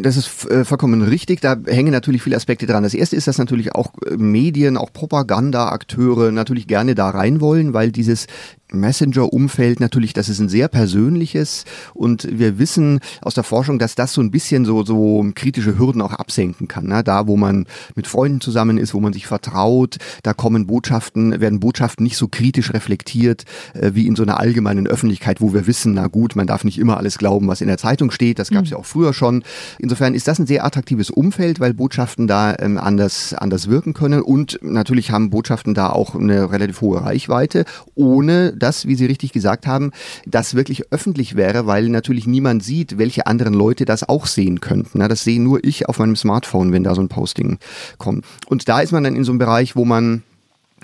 Das 0.01 0.17
ist 0.17 0.49
äh, 0.49 0.63
vollkommen 0.63 1.01
richtig. 1.01 1.41
Da 1.41 1.57
hängen 1.65 1.91
natürlich 1.91 2.21
viele 2.21 2.35
Aspekte 2.35 2.65
dran. 2.65 2.83
Das 2.83 2.93
erste 2.93 3.15
ist, 3.15 3.27
dass 3.27 3.37
natürlich 3.37 3.73
auch 3.73 3.93
äh, 4.05 4.17
Medien, 4.17 4.77
auch 4.77 4.93
Propagandaakteure 4.93 6.31
natürlich 6.31 6.67
gerne 6.67 6.95
da 6.95 7.09
rein 7.09 7.41
wollen, 7.41 7.73
weil 7.73 7.91
dieses 7.91 8.27
Messenger-Umfeld 8.71 9.79
natürlich, 9.79 10.13
das 10.13 10.29
ist 10.29 10.39
ein 10.39 10.49
sehr 10.49 10.67
persönliches 10.67 11.63
und 11.93 12.27
wir 12.29 12.59
wissen 12.59 12.99
aus 13.21 13.33
der 13.33 13.43
Forschung, 13.43 13.79
dass 13.79 13.95
das 13.95 14.13
so 14.13 14.21
ein 14.21 14.31
bisschen 14.31 14.65
so, 14.65 14.83
so 14.83 15.25
kritische 15.35 15.77
Hürden 15.77 16.01
auch 16.01 16.13
absenken 16.13 16.67
kann. 16.67 16.87
Ne? 16.87 17.03
Da, 17.03 17.27
wo 17.27 17.37
man 17.37 17.65
mit 17.95 18.07
Freunden 18.07 18.41
zusammen 18.41 18.77
ist, 18.77 18.93
wo 18.93 18.99
man 18.99 19.13
sich 19.13 19.25
vertraut, 19.25 19.97
da 20.23 20.33
kommen 20.33 20.67
Botschaften, 20.67 21.39
werden 21.39 21.59
Botschaften 21.59 22.03
nicht 22.03 22.17
so 22.17 22.27
kritisch 22.27 22.73
reflektiert 22.73 23.45
äh, 23.73 23.91
wie 23.93 24.07
in 24.07 24.15
so 24.15 24.23
einer 24.23 24.39
allgemeinen 24.39 24.87
Öffentlichkeit, 24.87 25.39
wo 25.39 25.53
wir 25.53 25.67
wissen, 25.67 25.93
na 25.93 26.07
gut, 26.07 26.35
man 26.35 26.47
darf 26.47 26.63
nicht 26.63 26.77
immer 26.77 26.97
alles 26.97 27.17
glauben, 27.17 27.47
was 27.47 27.61
in 27.61 27.67
der 27.67 27.77
Zeitung 27.77 28.11
steht. 28.11 28.39
Das 28.39 28.49
gab 28.49 28.65
es 28.65 28.69
mhm. 28.69 28.75
ja 28.75 28.79
auch 28.79 28.85
früher 28.85 29.13
schon. 29.13 29.43
Insofern 29.88 30.15
ist 30.15 30.27
das 30.27 30.38
ein 30.38 30.48
sehr 30.48 30.65
attraktives 30.65 31.10
Umfeld, 31.10 31.62
weil 31.62 31.74
Botschaften 31.74 32.27
da 32.27 32.53
ähm, 32.60 32.77
anders, 32.77 33.34
anders 33.34 33.70
wirken 33.70 33.94
können 33.94 34.22
und 34.22 34.60
natürlich 34.62 35.12
haben 35.12 35.29
Botschaften 35.29 35.74
da 35.74 35.91
auch 35.91 36.13
eine 36.13 36.51
relativ 36.51 36.82
hohe 36.82 37.01
Reichweite, 37.01 37.63
ohne 37.96 38.51
das, 38.51 38.86
wie 38.86 38.96
Sie 38.96 39.06
richtig 39.06 39.32
gesagt 39.32 39.65
haben, 39.65 39.94
das 40.25 40.56
wirklich 40.56 40.91
öffentlich 40.91 41.38
wäre, 41.38 41.67
weil 41.67 41.88
natürlich 41.88 42.27
niemand 42.27 42.65
sieht, 42.65 42.98
welche 42.98 43.27
anderen 43.27 43.53
Leute 43.53 43.86
das 43.86 44.10
auch 44.10 44.25
sehen 44.25 44.60
könnten. 44.60 45.00
Das 45.00 45.24
sehe 45.24 45.41
nur 45.41 45.63
ich 45.63 45.88
auf 45.88 46.00
meinem 46.00 46.17
Smartphone, 46.17 46.74
wenn 46.74 46.84
da 46.84 46.94
so 46.94 47.00
ein 47.00 47.08
Posting 47.08 47.58
kommt. 47.98 48.25
Und 48.48 48.67
da 48.67 48.82
ist 48.82 48.91
man 48.91 49.06
dann 49.06 49.15
in 49.15 49.24
so 49.24 49.32
einem 49.32 49.39
Bereich, 49.39 49.77
wo 49.77 49.86
man, 49.86 50.22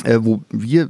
äh, 0.05 0.19
wo 0.21 0.43
wir 0.49 0.89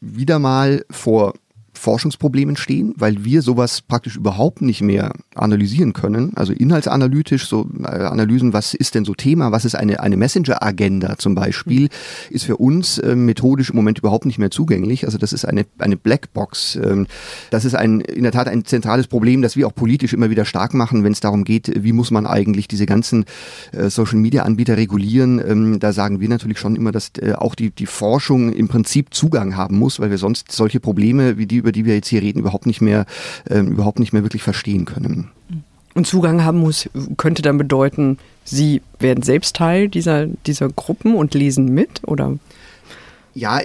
wieder 0.00 0.38
mal 0.38 0.86
vor 0.88 1.34
Forschungsproblemen 1.82 2.56
stehen, 2.56 2.94
weil 2.96 3.24
wir 3.24 3.42
sowas 3.42 3.82
praktisch 3.82 4.16
überhaupt 4.16 4.62
nicht 4.62 4.82
mehr 4.82 5.12
analysieren 5.34 5.92
können. 5.92 6.32
Also 6.36 6.52
inhaltsanalytisch, 6.52 7.48
so 7.48 7.68
äh, 7.82 7.86
Analysen, 7.86 8.52
was 8.52 8.72
ist 8.72 8.94
denn 8.94 9.04
so 9.04 9.14
Thema, 9.14 9.50
was 9.50 9.64
ist 9.64 9.74
eine, 9.74 9.98
eine 9.98 10.16
Messenger-Agenda 10.16 11.18
zum 11.18 11.34
Beispiel, 11.34 11.88
ist 12.30 12.44
für 12.44 12.56
uns 12.56 12.98
äh, 12.98 13.16
methodisch 13.16 13.70
im 13.70 13.76
Moment 13.76 13.98
überhaupt 13.98 14.26
nicht 14.26 14.38
mehr 14.38 14.52
zugänglich. 14.52 15.04
Also 15.06 15.18
das 15.18 15.32
ist 15.32 15.44
eine, 15.44 15.66
eine 15.78 15.96
Blackbox. 15.96 16.76
Ähm, 16.76 17.08
das 17.50 17.64
ist 17.64 17.74
ein, 17.74 18.00
in 18.00 18.22
der 18.22 18.32
Tat 18.32 18.46
ein 18.46 18.64
zentrales 18.64 19.08
Problem, 19.08 19.42
das 19.42 19.56
wir 19.56 19.66
auch 19.66 19.74
politisch 19.74 20.12
immer 20.12 20.30
wieder 20.30 20.44
stark 20.44 20.74
machen, 20.74 21.02
wenn 21.02 21.12
es 21.12 21.20
darum 21.20 21.42
geht, 21.42 21.82
wie 21.82 21.92
muss 21.92 22.12
man 22.12 22.26
eigentlich 22.26 22.68
diese 22.68 22.86
ganzen 22.86 23.24
äh, 23.72 23.90
Social-Media-Anbieter 23.90 24.76
regulieren. 24.76 25.42
Ähm, 25.44 25.80
da 25.80 25.92
sagen 25.92 26.20
wir 26.20 26.28
natürlich 26.28 26.60
schon 26.60 26.76
immer, 26.76 26.92
dass 26.92 27.10
äh, 27.20 27.32
auch 27.32 27.56
die, 27.56 27.70
die 27.70 27.86
Forschung 27.86 28.52
im 28.52 28.68
Prinzip 28.68 29.12
Zugang 29.12 29.56
haben 29.56 29.78
muss, 29.78 29.98
weil 29.98 30.10
wir 30.10 30.18
sonst 30.18 30.52
solche 30.52 30.78
Probleme 30.78 31.38
wie 31.38 31.46
die, 31.46 31.56
über 31.56 31.71
die 31.72 31.84
wir 31.84 31.94
jetzt 31.94 32.08
hier 32.08 32.22
reden, 32.22 32.40
überhaupt 32.40 32.66
nicht 32.66 32.80
mehr, 32.80 33.06
äh, 33.48 33.60
überhaupt 33.60 33.98
nicht 33.98 34.12
mehr 34.12 34.22
wirklich 34.22 34.42
verstehen 34.42 34.84
können. 34.84 35.30
Und 35.94 36.06
Zugang 36.06 36.44
haben 36.44 36.58
muss, 36.58 36.88
könnte 37.16 37.42
dann 37.42 37.58
bedeuten, 37.58 38.18
Sie 38.44 38.80
werden 38.98 39.22
selbst 39.22 39.56
Teil 39.56 39.88
dieser, 39.88 40.26
dieser 40.26 40.68
Gruppen 40.68 41.14
und 41.14 41.34
lesen 41.34 41.72
mit, 41.74 42.00
oder? 42.06 42.38
Ja, 43.34 43.60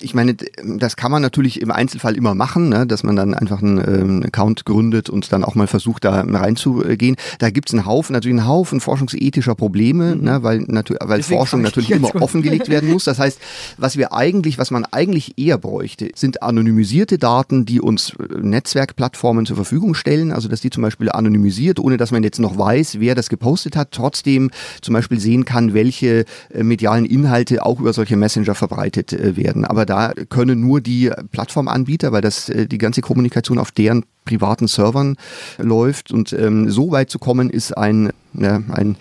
ich 0.00 0.14
meine, 0.14 0.34
das 0.62 0.96
kann 0.96 1.10
man 1.10 1.20
natürlich 1.20 1.60
im 1.60 1.70
Einzelfall 1.70 2.16
immer 2.16 2.34
machen, 2.34 2.70
ne, 2.70 2.86
dass 2.86 3.02
man 3.02 3.16
dann 3.16 3.34
einfach 3.34 3.60
einen 3.60 3.78
ähm, 3.78 4.22
Account 4.24 4.64
gründet 4.64 5.10
und 5.10 5.30
dann 5.30 5.44
auch 5.44 5.54
mal 5.54 5.66
versucht, 5.66 6.04
da 6.04 6.22
reinzugehen. 6.22 7.16
Da 7.38 7.50
gibt's 7.50 7.74
einen 7.74 7.84
Haufen, 7.84 8.14
natürlich 8.14 8.38
einen 8.38 8.48
Haufen 8.48 8.80
forschungsethischer 8.80 9.54
Probleme, 9.54 10.14
mhm. 10.14 10.24
ne, 10.24 10.42
weil, 10.42 10.60
natu 10.60 10.94
weil 11.00 11.22
Forschung 11.22 11.60
natürlich 11.60 11.90
immer 11.90 12.08
gut. 12.08 12.22
offengelegt 12.22 12.70
werden 12.70 12.90
muss. 12.90 13.04
Das 13.04 13.18
heißt, 13.18 13.38
was 13.76 13.98
wir 13.98 14.14
eigentlich, 14.14 14.56
was 14.56 14.70
man 14.70 14.86
eigentlich 14.86 15.36
eher 15.36 15.58
bräuchte, 15.58 16.10
sind 16.14 16.42
anonymisierte 16.42 17.18
Daten, 17.18 17.66
die 17.66 17.82
uns 17.82 18.14
äh, 18.18 18.38
Netzwerkplattformen 18.40 19.44
zur 19.44 19.56
Verfügung 19.56 19.94
stellen. 19.94 20.32
Also, 20.32 20.48
dass 20.48 20.62
die 20.62 20.70
zum 20.70 20.82
Beispiel 20.82 21.10
anonymisiert, 21.10 21.78
ohne 21.78 21.98
dass 21.98 22.10
man 22.10 22.22
jetzt 22.22 22.40
noch 22.40 22.56
weiß, 22.56 23.00
wer 23.00 23.14
das 23.14 23.28
gepostet 23.28 23.76
hat, 23.76 23.90
trotzdem 23.92 24.50
zum 24.80 24.94
Beispiel 24.94 25.20
sehen 25.20 25.44
kann, 25.44 25.74
welche 25.74 26.24
äh, 26.54 26.62
medialen 26.62 27.04
Inhalte 27.04 27.66
auch 27.66 27.80
über 27.80 27.92
solche 27.92 28.16
Messenger 28.16 28.54
verbreitet 28.54 28.93
verarbeitet 28.94 29.12
äh, 29.12 29.36
werden. 29.36 29.64
Aber 29.64 29.86
da 29.86 30.12
können 30.28 30.60
nur 30.60 30.80
die 30.80 31.10
Plattformanbieter, 31.32 32.12
weil 32.12 32.22
das 32.22 32.48
äh, 32.48 32.66
die 32.66 32.78
ganze 32.78 33.00
Kommunikation 33.00 33.58
auf 33.58 33.70
deren 33.70 34.04
privaten 34.24 34.66
Servern 34.66 35.16
läuft. 35.58 36.10
Und 36.10 36.32
ähm, 36.32 36.70
so 36.70 36.90
weit 36.90 37.10
zu 37.10 37.18
kommen, 37.18 37.50
ist 37.50 37.76
ein, 37.76 38.10
ja, 38.34 38.62
ein 38.70 38.96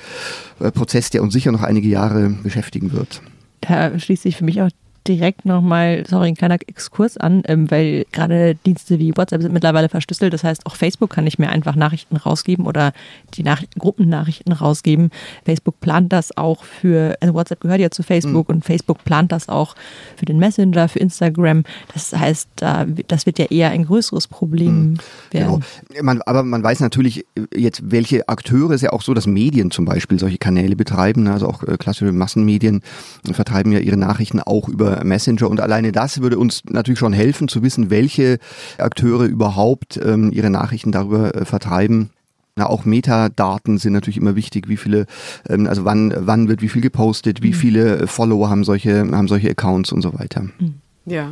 äh, 0.59 0.71
Prozess, 0.71 1.09
der 1.09 1.23
uns 1.23 1.33
sicher 1.33 1.51
noch 1.51 1.63
einige 1.63 1.87
Jahre 1.87 2.29
beschäftigen 2.29 2.91
wird. 2.91 3.21
Da 3.61 3.97
schließt 3.97 4.23
sich 4.23 4.37
für 4.37 4.43
mich 4.43 4.61
auch 4.61 4.69
direkt 5.07 5.45
nochmal, 5.45 6.03
sorry, 6.07 6.29
ein 6.29 6.35
kleiner 6.35 6.57
Exkurs 6.67 7.17
an, 7.17 7.43
ähm, 7.45 7.69
weil 7.69 8.05
gerade 8.11 8.55
Dienste 8.55 8.99
wie 8.99 9.15
WhatsApp 9.15 9.41
sind 9.41 9.53
mittlerweile 9.53 9.89
verschlüsselt. 9.89 10.33
Das 10.33 10.43
heißt, 10.43 10.65
auch 10.65 10.75
Facebook 10.75 11.09
kann 11.09 11.25
nicht 11.25 11.39
mehr 11.39 11.49
einfach 11.49 11.75
Nachrichten 11.75 12.15
rausgeben 12.15 12.65
oder 12.65 12.93
die 13.33 13.43
Nach 13.43 13.61
Gruppennachrichten 13.77 14.53
rausgeben. 14.53 15.11
Facebook 15.45 15.79
plant 15.81 16.13
das 16.13 16.37
auch 16.37 16.63
für, 16.63 17.15
also 17.19 17.33
WhatsApp 17.33 17.59
gehört 17.59 17.81
ja 17.81 17.91
zu 17.91 18.03
Facebook 18.03 18.49
mhm. 18.49 18.55
und 18.55 18.65
Facebook 18.65 19.03
plant 19.03 19.31
das 19.31 19.49
auch 19.49 19.75
für 20.15 20.25
den 20.25 20.37
Messenger, 20.37 20.87
für 20.87 20.99
Instagram. 20.99 21.63
Das 21.93 22.13
heißt, 22.13 22.49
das 23.07 23.25
wird 23.25 23.39
ja 23.39 23.45
eher 23.45 23.71
ein 23.71 23.85
größeres 23.85 24.27
Problem 24.27 24.91
mhm. 24.91 24.97
werden. 25.31 25.63
Genau. 25.89 26.03
Man, 26.03 26.21
aber 26.21 26.43
man 26.43 26.63
weiß 26.63 26.79
natürlich 26.79 27.25
jetzt, 27.53 27.91
welche 27.91 28.29
Akteure, 28.29 28.71
ist 28.71 28.81
ja 28.81 28.91
auch 28.91 29.01
so, 29.01 29.13
dass 29.13 29.27
Medien 29.27 29.71
zum 29.71 29.85
Beispiel 29.85 30.19
solche 30.19 30.37
Kanäle 30.37 30.75
betreiben, 30.75 31.27
also 31.27 31.47
auch 31.47 31.63
äh, 31.63 31.77
klassische 31.77 32.11
Massenmedien 32.11 32.81
vertreiben 33.31 33.71
ja 33.71 33.79
ihre 33.79 33.97
Nachrichten 33.97 34.39
auch 34.39 34.69
über 34.69 34.92
Messenger. 35.03 35.49
Und 35.49 35.59
alleine 35.59 35.91
das 35.91 36.21
würde 36.21 36.37
uns 36.37 36.63
natürlich 36.65 36.99
schon 36.99 37.13
helfen 37.13 37.47
zu 37.47 37.63
wissen, 37.63 37.89
welche 37.89 38.39
Akteure 38.77 39.25
überhaupt 39.25 39.99
ähm, 40.03 40.31
ihre 40.31 40.49
Nachrichten 40.49 40.91
darüber 40.91 41.35
äh, 41.35 41.45
vertreiben. 41.45 42.09
Na, 42.55 42.67
auch 42.67 42.85
Metadaten 42.85 43.79
sind 43.79 43.93
natürlich 43.93 44.17
immer 44.17 44.35
wichtig, 44.35 44.67
wie 44.67 44.77
viele, 44.77 45.07
ähm, 45.49 45.67
also 45.67 45.85
wann, 45.85 46.13
wann 46.15 46.47
wird 46.47 46.61
wie 46.61 46.69
viel 46.69 46.83
gepostet, 46.83 47.41
wie 47.41 47.49
mhm. 47.49 47.53
viele 47.53 48.07
Follower 48.07 48.49
haben 48.49 48.63
solche, 48.63 48.99
haben 49.11 49.27
solche 49.27 49.49
Accounts 49.49 49.91
und 49.91 50.01
so 50.01 50.13
weiter. 50.13 50.43
Mhm. 50.59 50.75
Ja. 51.05 51.31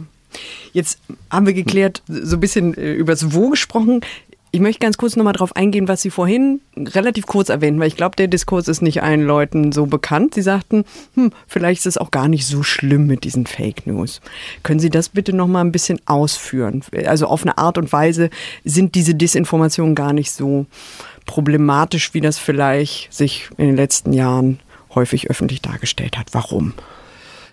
Jetzt 0.74 1.00
haben 1.30 1.46
wir 1.46 1.54
geklärt, 1.54 2.02
so 2.08 2.38
ein 2.38 2.40
bisschen 2.40 2.74
äh, 2.76 2.94
über 2.94 3.14
das 3.14 3.34
Wo 3.34 3.50
gesprochen. 3.50 4.02
Ich 4.54 4.60
möchte 4.60 4.80
ganz 4.80 4.98
kurz 4.98 5.16
nochmal 5.16 5.32
darauf 5.32 5.56
eingehen, 5.56 5.88
was 5.88 6.02
Sie 6.02 6.10
vorhin 6.10 6.60
relativ 6.76 7.26
kurz 7.26 7.48
erwähnten, 7.48 7.80
weil 7.80 7.88
ich 7.88 7.96
glaube, 7.96 8.18
der 8.18 8.28
Diskurs 8.28 8.68
ist 8.68 8.82
nicht 8.82 9.02
allen 9.02 9.26
Leuten 9.26 9.72
so 9.72 9.86
bekannt. 9.86 10.34
Sie 10.34 10.42
sagten, 10.42 10.84
hm, 11.16 11.32
vielleicht 11.48 11.80
ist 11.80 11.86
es 11.86 11.98
auch 11.98 12.12
gar 12.12 12.28
nicht 12.28 12.46
so 12.46 12.62
schlimm 12.62 13.08
mit 13.08 13.24
diesen 13.24 13.46
Fake 13.46 13.88
News. 13.88 14.20
Können 14.62 14.82
Sie 14.82 14.90
das 14.90 15.08
bitte 15.08 15.32
nochmal 15.32 15.64
ein 15.64 15.72
bisschen 15.72 16.02
ausführen? 16.06 16.84
Also 17.06 17.28
auf 17.28 17.44
eine 17.44 17.58
Art 17.58 17.78
und 17.78 17.94
Weise 17.94 18.30
sind 18.66 18.96
diese 18.96 19.16
Desinformationen 19.16 19.96
gar 19.96 20.12
nicht 20.12 20.32
so 20.32 20.66
problematisch, 21.26 22.14
wie 22.14 22.22
das 22.22 22.38
vielleicht 22.38 23.14
sich 23.14 23.50
in 23.56 23.68
den 23.68 23.78
letzten 23.78 24.12
Jahren 24.12 24.60
häufig 24.94 25.30
öffentlich 25.30 25.62
dargestellt 25.62 26.18
hat. 26.18 26.28
Warum? 26.34 26.74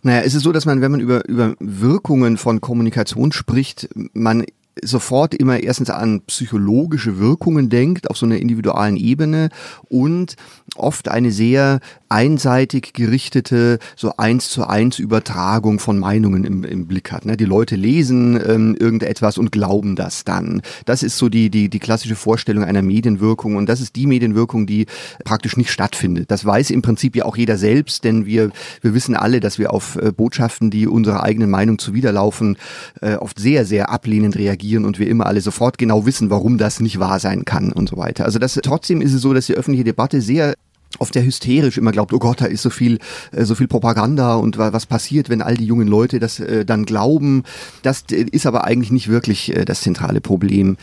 Naja, 0.03 0.23
es 0.23 0.35
ist 0.35 0.43
so, 0.43 0.51
dass 0.51 0.67
man, 0.67 0.81
wenn 0.81 0.91
man 0.91 1.01
über, 1.01 1.29
über 1.29 1.55
Wirkungen 1.61 2.39
von 2.39 2.61
Kommunikation 2.61 3.31
spricht, 3.31 3.89
man 4.13 4.45
sofort 4.83 5.35
immer 5.35 5.61
erstens 5.61 5.91
an 5.91 6.23
psychologische 6.23 7.19
Wirkungen 7.19 7.69
denkt, 7.69 8.11
auf 8.11 8.17
so 8.17 8.27
einer 8.27 8.39
individualen 8.39 8.97
Ebene 8.97 9.51
und 9.89 10.37
oft 10.79 11.09
eine 11.09 11.31
sehr 11.31 11.81
einseitig 12.09 12.93
gerichtete, 12.95 13.79
so 13.97 14.17
eins 14.17 14.49
zu 14.49 14.67
eins 14.67 14.99
Übertragung 14.99 15.79
von 15.79 15.99
Meinungen 15.99 16.45
im, 16.45 16.65
im 16.65 16.87
Blick 16.87 17.13
hat. 17.13 17.27
Ne? 17.27 17.37
Die 17.37 17.45
Leute 17.45 17.77
lesen 17.77 18.41
ähm, 18.47 18.77
irgendetwas 18.79 19.39
und 19.39 19.53
glauben 19.53 19.95
das 19.95 20.25
dann. 20.25 20.63
Das 20.87 21.03
ist 21.03 21.19
so 21.19 21.29
die, 21.29 21.51
die, 21.51 21.69
die 21.69 21.79
klassische 21.79 22.17
Vorstellung 22.17 22.65
einer 22.65 22.83
Medienwirkung 22.83 23.57
und 23.57 23.69
das 23.69 23.81
ist 23.81 23.97
die 23.97 24.07
Medienwirkung, 24.07 24.67
die 24.67 24.87
praktisch 25.25 25.57
nicht 25.57 25.71
stattfindet. 25.71 26.31
Das 26.31 26.45
weiß 26.45 26.71
im 26.71 26.83
Prinzip 26.83 27.15
ja 27.15 27.25
auch 27.25 27.37
jeder 27.37 27.59
selbst, 27.59 28.05
denn 28.05 28.25
wir, 28.25 28.51
wir 28.81 28.95
wissen 28.95 29.15
alle, 29.15 29.41
dass 29.41 29.59
wir 29.59 29.73
auf 29.73 29.97
äh, 29.97 30.13
Botschaften, 30.13 30.71
die 30.71 30.87
unserer 30.87 31.23
eigenen 31.23 31.51
Meinung 31.51 31.79
zuwiderlaufen, 31.79 32.57
äh, 33.03 33.15
oft 33.15 33.39
sehr, 33.39 33.67
sehr 33.67 33.91
ablehnend 33.91 34.37
reagieren 34.37 34.85
und 34.85 34.99
wir 34.99 35.09
immer 35.09 35.27
alle 35.27 35.41
sofort 35.43 35.77
genau 35.77 36.07
wissen, 36.07 36.31
warum 36.31 36.57
das 36.57 36.81
nicht 36.81 36.99
wahr 36.99 37.21
sein 37.21 37.45
kann 37.45 37.73
und 37.73 37.89
so 37.89 37.97
weiter. 37.99 38.25
Also 38.25 38.39
das, 38.39 38.59
trotzdem 38.63 39.03
ist 39.03 39.13
es 39.13 39.21
so, 39.21 39.35
dass 39.35 39.47
die 39.47 39.55
öffentliche 39.55 39.85
Debatte 39.85 40.23
sehr 40.23 40.55
oft 40.99 41.15
sehr 41.15 41.25
hysterisch 41.25 41.79
immer 41.79 41.93
glaubt, 41.93 42.13
oh 42.13 42.19
Gott, 42.19 42.41
da 42.41 42.47
ist 42.47 42.63
so 42.63 42.71
viel, 42.71 42.99
äh, 43.33 43.45
so 43.45 43.55
viel 43.55 43.69
Propaganda 43.69 44.35
und 44.35 44.59
was 44.59 44.87
passiert, 44.87 45.29
wenn 45.29 45.43
all 45.43 45.57
die 45.57 45.67
jungen 45.67 45.89
Leute 45.89 46.19
das 46.19 46.41
äh, 46.41 46.65
dann 46.65 46.85
glauben. 46.85 47.45
Das 47.83 48.05
äh, 48.11 48.27
ist 48.31 48.47
aber 48.47 48.65
eigentlich 48.65 48.91
nicht 48.91 49.09
wirklich 49.09 49.55
das 49.67 49.81
zentrale 49.81 50.21
Problem, 50.21 50.77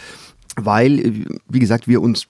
weil, 0.56 1.26
wie 1.50 1.60
gesagt, 1.60 1.88
wir 1.88 2.02
uns 2.02 2.28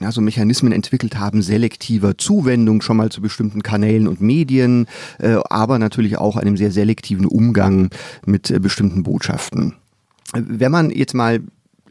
ja, 0.00 0.12
so 0.12 0.20
Mechanismen 0.20 0.72
entwickelt 0.72 1.18
haben, 1.18 1.42
selektiver 1.42 2.16
Zuwendung 2.16 2.82
schon 2.82 2.96
mal 2.96 3.10
zu 3.10 3.20
bestimmten 3.20 3.62
Kanälen 3.62 4.06
und 4.06 4.20
Medien, 4.20 4.86
aber 5.18 5.80
natürlich 5.80 6.18
auch 6.18 6.36
einem 6.36 6.56
sehr 6.56 6.70
selektiven 6.70 7.26
Umgang 7.26 7.90
mit 8.24 8.62
bestimmten 8.62 9.02
Botschaften. 9.02 9.74
Wenn 10.34 10.70
man 10.70 10.90
jetzt 10.90 11.14
mal 11.14 11.40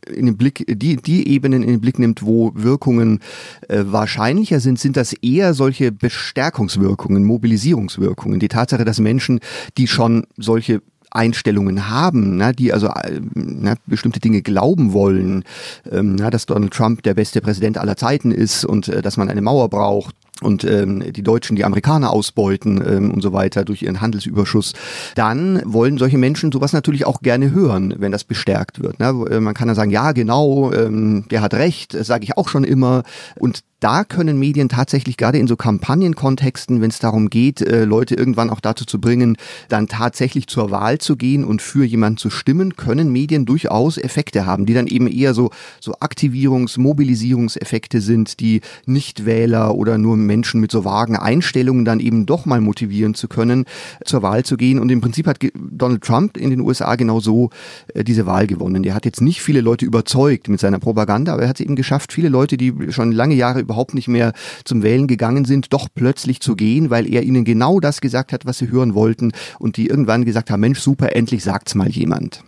in 0.09 0.25
den 0.25 0.37
Blick, 0.37 0.65
die, 0.67 0.97
die 0.97 1.27
Ebenen 1.27 1.63
in 1.63 1.69
den 1.69 1.81
Blick 1.81 1.99
nimmt, 1.99 2.23
wo 2.23 2.51
Wirkungen 2.55 3.19
äh, 3.67 3.83
wahrscheinlicher 3.85 4.59
sind, 4.59 4.79
sind 4.79 4.97
das 4.97 5.13
eher 5.13 5.53
solche 5.53 5.91
Bestärkungswirkungen, 5.91 7.23
Mobilisierungswirkungen. 7.23 8.39
Die 8.39 8.47
Tatsache, 8.47 8.85
dass 8.85 8.99
Menschen, 8.99 9.39
die 9.77 9.87
schon 9.87 10.25
solche 10.37 10.81
Einstellungen 11.11 11.89
haben, 11.89 12.37
na, 12.37 12.51
die 12.51 12.73
also 12.73 12.87
äh, 12.87 13.21
na, 13.33 13.75
bestimmte 13.85 14.19
Dinge 14.19 14.41
glauben 14.41 14.93
wollen, 14.93 15.43
ähm, 15.89 16.15
na, 16.15 16.29
dass 16.29 16.45
Donald 16.45 16.73
Trump 16.73 17.03
der 17.03 17.13
beste 17.13 17.41
Präsident 17.41 17.77
aller 17.77 17.97
Zeiten 17.97 18.31
ist 18.31 18.65
und 18.65 18.87
äh, 18.87 19.01
dass 19.01 19.17
man 19.17 19.29
eine 19.29 19.41
Mauer 19.41 19.69
braucht 19.69 20.15
und 20.41 20.63
ähm, 20.63 21.03
die 21.13 21.23
Deutschen 21.23 21.55
die 21.55 21.65
Amerikaner 21.65 22.11
ausbeuten 22.11 22.83
ähm, 22.87 23.11
und 23.11 23.21
so 23.21 23.33
weiter 23.33 23.65
durch 23.65 23.81
ihren 23.81 24.01
Handelsüberschuss, 24.01 24.73
dann 25.15 25.61
wollen 25.65 25.97
solche 25.97 26.17
Menschen 26.17 26.51
sowas 26.51 26.73
natürlich 26.73 27.05
auch 27.05 27.21
gerne 27.21 27.51
hören, 27.51 27.95
wenn 27.97 28.11
das 28.11 28.23
bestärkt 28.23 28.81
wird. 28.81 28.99
Ne? 28.99 29.07
Äh, 29.29 29.39
man 29.39 29.53
kann 29.53 29.67
dann 29.67 29.75
sagen, 29.75 29.91
ja 29.91 30.11
genau, 30.11 30.71
ähm, 30.73 31.25
der 31.31 31.41
hat 31.41 31.53
recht, 31.53 31.93
das 31.93 32.07
sage 32.07 32.23
ich 32.23 32.37
auch 32.37 32.49
schon 32.49 32.63
immer. 32.63 33.03
Und 33.35 33.63
da 33.79 34.03
können 34.03 34.39
Medien 34.39 34.69
tatsächlich 34.69 35.17
gerade 35.17 35.37
in 35.37 35.45
so 35.45 35.55
Kampagnenkontexten, 35.55 36.81
wenn 36.81 36.89
es 36.89 36.97
darum 36.97 37.29
geht, 37.29 37.61
äh, 37.61 37.85
Leute 37.85 38.15
irgendwann 38.15 38.49
auch 38.49 38.59
dazu 38.59 38.85
zu 38.85 38.99
bringen, 38.99 39.37
dann 39.69 39.87
tatsächlich 39.87 40.47
zur 40.47 40.71
Wahl 40.71 40.97
zu 40.97 41.15
gehen 41.15 41.43
und 41.43 41.61
für 41.61 41.85
jemanden 41.85 42.17
zu 42.17 42.31
stimmen, 42.31 42.75
können 42.75 43.11
Medien 43.11 43.45
durchaus 43.45 43.99
Effekte 43.99 44.47
haben, 44.47 44.65
die 44.65 44.73
dann 44.73 44.87
eben 44.87 45.07
eher 45.07 45.35
so, 45.35 45.51
so 45.79 45.93
Aktivierungs-, 45.93 46.79
Mobilisierungseffekte 46.79 48.01
sind, 48.01 48.39
die 48.39 48.61
Nichtwähler 48.87 49.75
oder 49.75 49.99
nur 49.99 50.17
Menschen 50.27 50.61
mit 50.61 50.71
so 50.71 50.85
vagen 50.85 51.15
Einstellungen 51.15 51.85
dann 51.85 51.99
eben 51.99 52.25
doch 52.25 52.45
mal 52.45 52.61
motivieren 52.61 53.15
zu 53.15 53.27
können, 53.27 53.65
zur 54.05 54.21
Wahl 54.21 54.43
zu 54.43 54.57
gehen. 54.57 54.79
Und 54.79 54.91
im 54.91 55.01
Prinzip 55.01 55.25
hat 55.25 55.39
Donald 55.55 56.03
Trump 56.03 56.37
in 56.37 56.51
den 56.51 56.61
USA 56.61 56.95
genau 56.95 57.19
so 57.19 57.49
äh, 57.93 58.03
diese 58.03 58.25
Wahl 58.25 58.45
gewonnen. 58.45 58.83
Der 58.83 58.93
hat 58.93 59.05
jetzt 59.05 59.21
nicht 59.21 59.41
viele 59.41 59.61
Leute 59.61 59.85
überzeugt 59.85 60.47
mit 60.49 60.59
seiner 60.59 60.79
Propaganda, 60.79 61.33
aber 61.33 61.43
er 61.43 61.49
hat 61.49 61.59
es 61.59 61.65
eben 61.65 61.75
geschafft, 61.75 62.13
viele 62.13 62.29
Leute, 62.29 62.57
die 62.57 62.73
schon 62.89 63.11
lange 63.11 63.35
Jahre 63.35 63.59
überhaupt 63.59 63.93
nicht 63.93 64.07
mehr 64.07 64.33
zum 64.63 64.83
Wählen 64.83 65.07
gegangen 65.07 65.45
sind, 65.45 65.73
doch 65.73 65.87
plötzlich 65.93 66.41
zu 66.41 66.55
gehen, 66.55 66.89
weil 66.89 67.11
er 67.11 67.23
ihnen 67.23 67.45
genau 67.45 67.79
das 67.79 68.01
gesagt 68.01 68.33
hat, 68.33 68.45
was 68.45 68.59
sie 68.59 68.69
hören 68.69 68.93
wollten 68.93 69.31
und 69.59 69.77
die 69.77 69.87
irgendwann 69.87 70.25
gesagt 70.25 70.51
haben, 70.51 70.61
Mensch, 70.61 70.79
super, 70.79 71.15
endlich 71.15 71.43
sagt's 71.43 71.75
mal 71.75 71.89
jemand. 71.89 72.43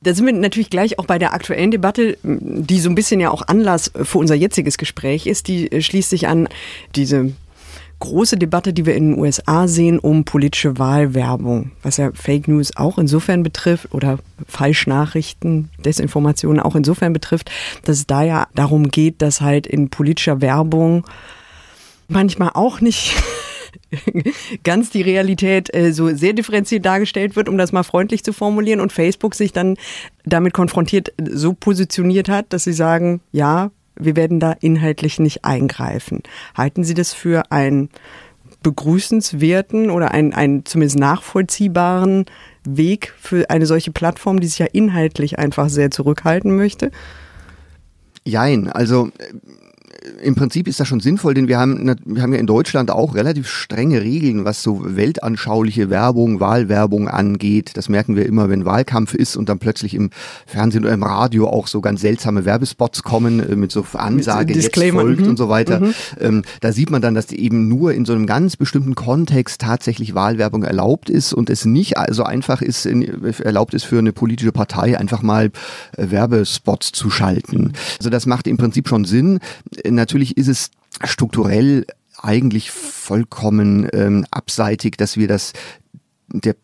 Da 0.00 0.14
sind 0.14 0.26
wir 0.26 0.32
natürlich 0.32 0.70
gleich 0.70 0.98
auch 0.98 1.06
bei 1.06 1.18
der 1.18 1.34
aktuellen 1.34 1.70
Debatte, 1.70 2.16
die 2.22 2.80
so 2.80 2.88
ein 2.88 2.94
bisschen 2.94 3.20
ja 3.20 3.30
auch 3.30 3.46
Anlass 3.46 3.90
für 3.94 4.18
unser 4.18 4.34
jetziges 4.34 4.78
Gespräch 4.78 5.26
ist. 5.26 5.48
Die 5.48 5.68
schließt 5.82 6.10
sich 6.10 6.26
an 6.26 6.48
diese 6.94 7.32
große 8.02 8.36
Debatte, 8.36 8.72
die 8.72 8.84
wir 8.84 8.96
in 8.96 9.12
den 9.12 9.20
USA 9.20 9.68
sehen, 9.68 10.00
um 10.00 10.24
politische 10.24 10.76
Wahlwerbung, 10.76 11.70
was 11.84 11.98
ja 11.98 12.10
Fake 12.12 12.48
News 12.48 12.76
auch 12.76 12.98
insofern 12.98 13.44
betrifft 13.44 13.94
oder 13.94 14.18
Falschnachrichten, 14.48 15.70
Desinformationen 15.84 16.58
auch 16.58 16.74
insofern 16.74 17.12
betrifft, 17.12 17.52
dass 17.84 17.98
es 17.98 18.06
da 18.08 18.22
ja 18.24 18.48
darum 18.56 18.88
geht, 18.88 19.22
dass 19.22 19.40
halt 19.40 19.68
in 19.68 19.88
politischer 19.88 20.40
Werbung 20.40 21.06
manchmal 22.08 22.50
auch 22.54 22.80
nicht 22.80 23.14
ganz 24.64 24.90
die 24.90 25.02
Realität 25.02 25.74
äh, 25.74 25.92
so 25.92 26.14
sehr 26.14 26.32
differenziert 26.32 26.84
dargestellt 26.84 27.36
wird, 27.36 27.48
um 27.48 27.58
das 27.58 27.72
mal 27.72 27.82
freundlich 27.82 28.24
zu 28.24 28.32
formulieren 28.32 28.80
und 28.80 28.92
Facebook 28.92 29.34
sich 29.34 29.52
dann 29.52 29.76
damit 30.24 30.54
konfrontiert 30.54 31.12
so 31.30 31.52
positioniert 31.52 32.28
hat, 32.28 32.52
dass 32.52 32.64
sie 32.64 32.72
sagen, 32.72 33.20
ja, 33.32 33.70
wir 33.96 34.16
werden 34.16 34.40
da 34.40 34.52
inhaltlich 34.52 35.18
nicht 35.18 35.44
eingreifen. 35.44 36.22
Halten 36.56 36.82
Sie 36.82 36.94
das 36.94 37.12
für 37.12 37.52
einen 37.52 37.90
begrüßenswerten 38.62 39.90
oder 39.90 40.12
einen, 40.12 40.32
einen 40.32 40.64
zumindest 40.64 40.98
nachvollziehbaren 40.98 42.26
Weg 42.64 43.12
für 43.18 43.50
eine 43.50 43.66
solche 43.66 43.90
Plattform, 43.90 44.40
die 44.40 44.46
sich 44.46 44.60
ja 44.60 44.66
inhaltlich 44.66 45.38
einfach 45.38 45.68
sehr 45.68 45.90
zurückhalten 45.90 46.56
möchte? 46.56 46.90
Jein, 48.24 48.68
also 48.68 49.10
im 50.22 50.34
Prinzip 50.34 50.68
ist 50.68 50.80
das 50.80 50.88
schon 50.88 51.00
sinnvoll, 51.00 51.34
denn 51.34 51.48
wir 51.48 51.58
haben, 51.58 51.96
wir 52.04 52.22
haben 52.22 52.32
ja 52.32 52.38
in 52.38 52.46
Deutschland 52.46 52.90
auch 52.90 53.14
relativ 53.14 53.48
strenge 53.48 54.02
Regeln, 54.02 54.44
was 54.44 54.62
so 54.62 54.82
weltanschauliche 54.84 55.90
Werbung, 55.90 56.40
Wahlwerbung 56.40 57.08
angeht. 57.08 57.72
Das 57.74 57.88
merken 57.88 58.16
wir 58.16 58.26
immer, 58.26 58.48
wenn 58.48 58.64
Wahlkampf 58.64 59.14
ist 59.14 59.36
und 59.36 59.48
dann 59.48 59.58
plötzlich 59.58 59.94
im 59.94 60.10
Fernsehen 60.46 60.84
oder 60.84 60.94
im 60.94 61.02
Radio 61.02 61.48
auch 61.48 61.66
so 61.66 61.80
ganz 61.80 62.00
seltsame 62.00 62.44
Werbespots 62.44 63.02
kommen 63.02 63.40
äh, 63.40 63.56
mit 63.56 63.72
so 63.72 63.84
Ansage, 63.94 64.54
jetzt 64.54 64.74
folgt 64.74 65.20
mhm. 65.20 65.28
und 65.28 65.36
so 65.36 65.48
weiter. 65.48 65.80
Mhm. 65.80 65.94
Ähm, 66.20 66.42
da 66.60 66.72
sieht 66.72 66.90
man 66.90 67.02
dann, 67.02 67.14
dass 67.14 67.30
eben 67.32 67.68
nur 67.68 67.92
in 67.92 68.04
so 68.04 68.12
einem 68.12 68.26
ganz 68.26 68.56
bestimmten 68.56 68.94
Kontext 68.94 69.60
tatsächlich 69.60 70.14
Wahlwerbung 70.14 70.64
erlaubt 70.64 71.10
ist 71.10 71.32
und 71.32 71.50
es 71.50 71.64
nicht 71.64 71.94
so 72.10 72.24
einfach 72.24 72.62
ist, 72.62 72.86
in, 72.86 73.24
erlaubt 73.40 73.74
ist 73.74 73.84
für 73.84 73.98
eine 73.98 74.12
politische 74.12 74.52
Partei 74.52 74.98
einfach 74.98 75.22
mal 75.22 75.50
äh, 75.96 76.10
Werbespots 76.10 76.92
zu 76.92 77.10
schalten. 77.10 77.72
Also 77.98 78.10
das 78.10 78.26
macht 78.26 78.46
im 78.46 78.56
Prinzip 78.56 78.88
schon 78.88 79.04
Sinn 79.04 79.40
natürlich 79.94 80.36
ist 80.36 80.48
es 80.48 80.70
strukturell 81.04 81.86
eigentlich 82.18 82.70
vollkommen 82.70 83.88
ähm, 83.92 84.26
abseitig, 84.30 84.96
dass 84.96 85.16
wir 85.16 85.28
das 85.28 85.52
der 86.28 86.56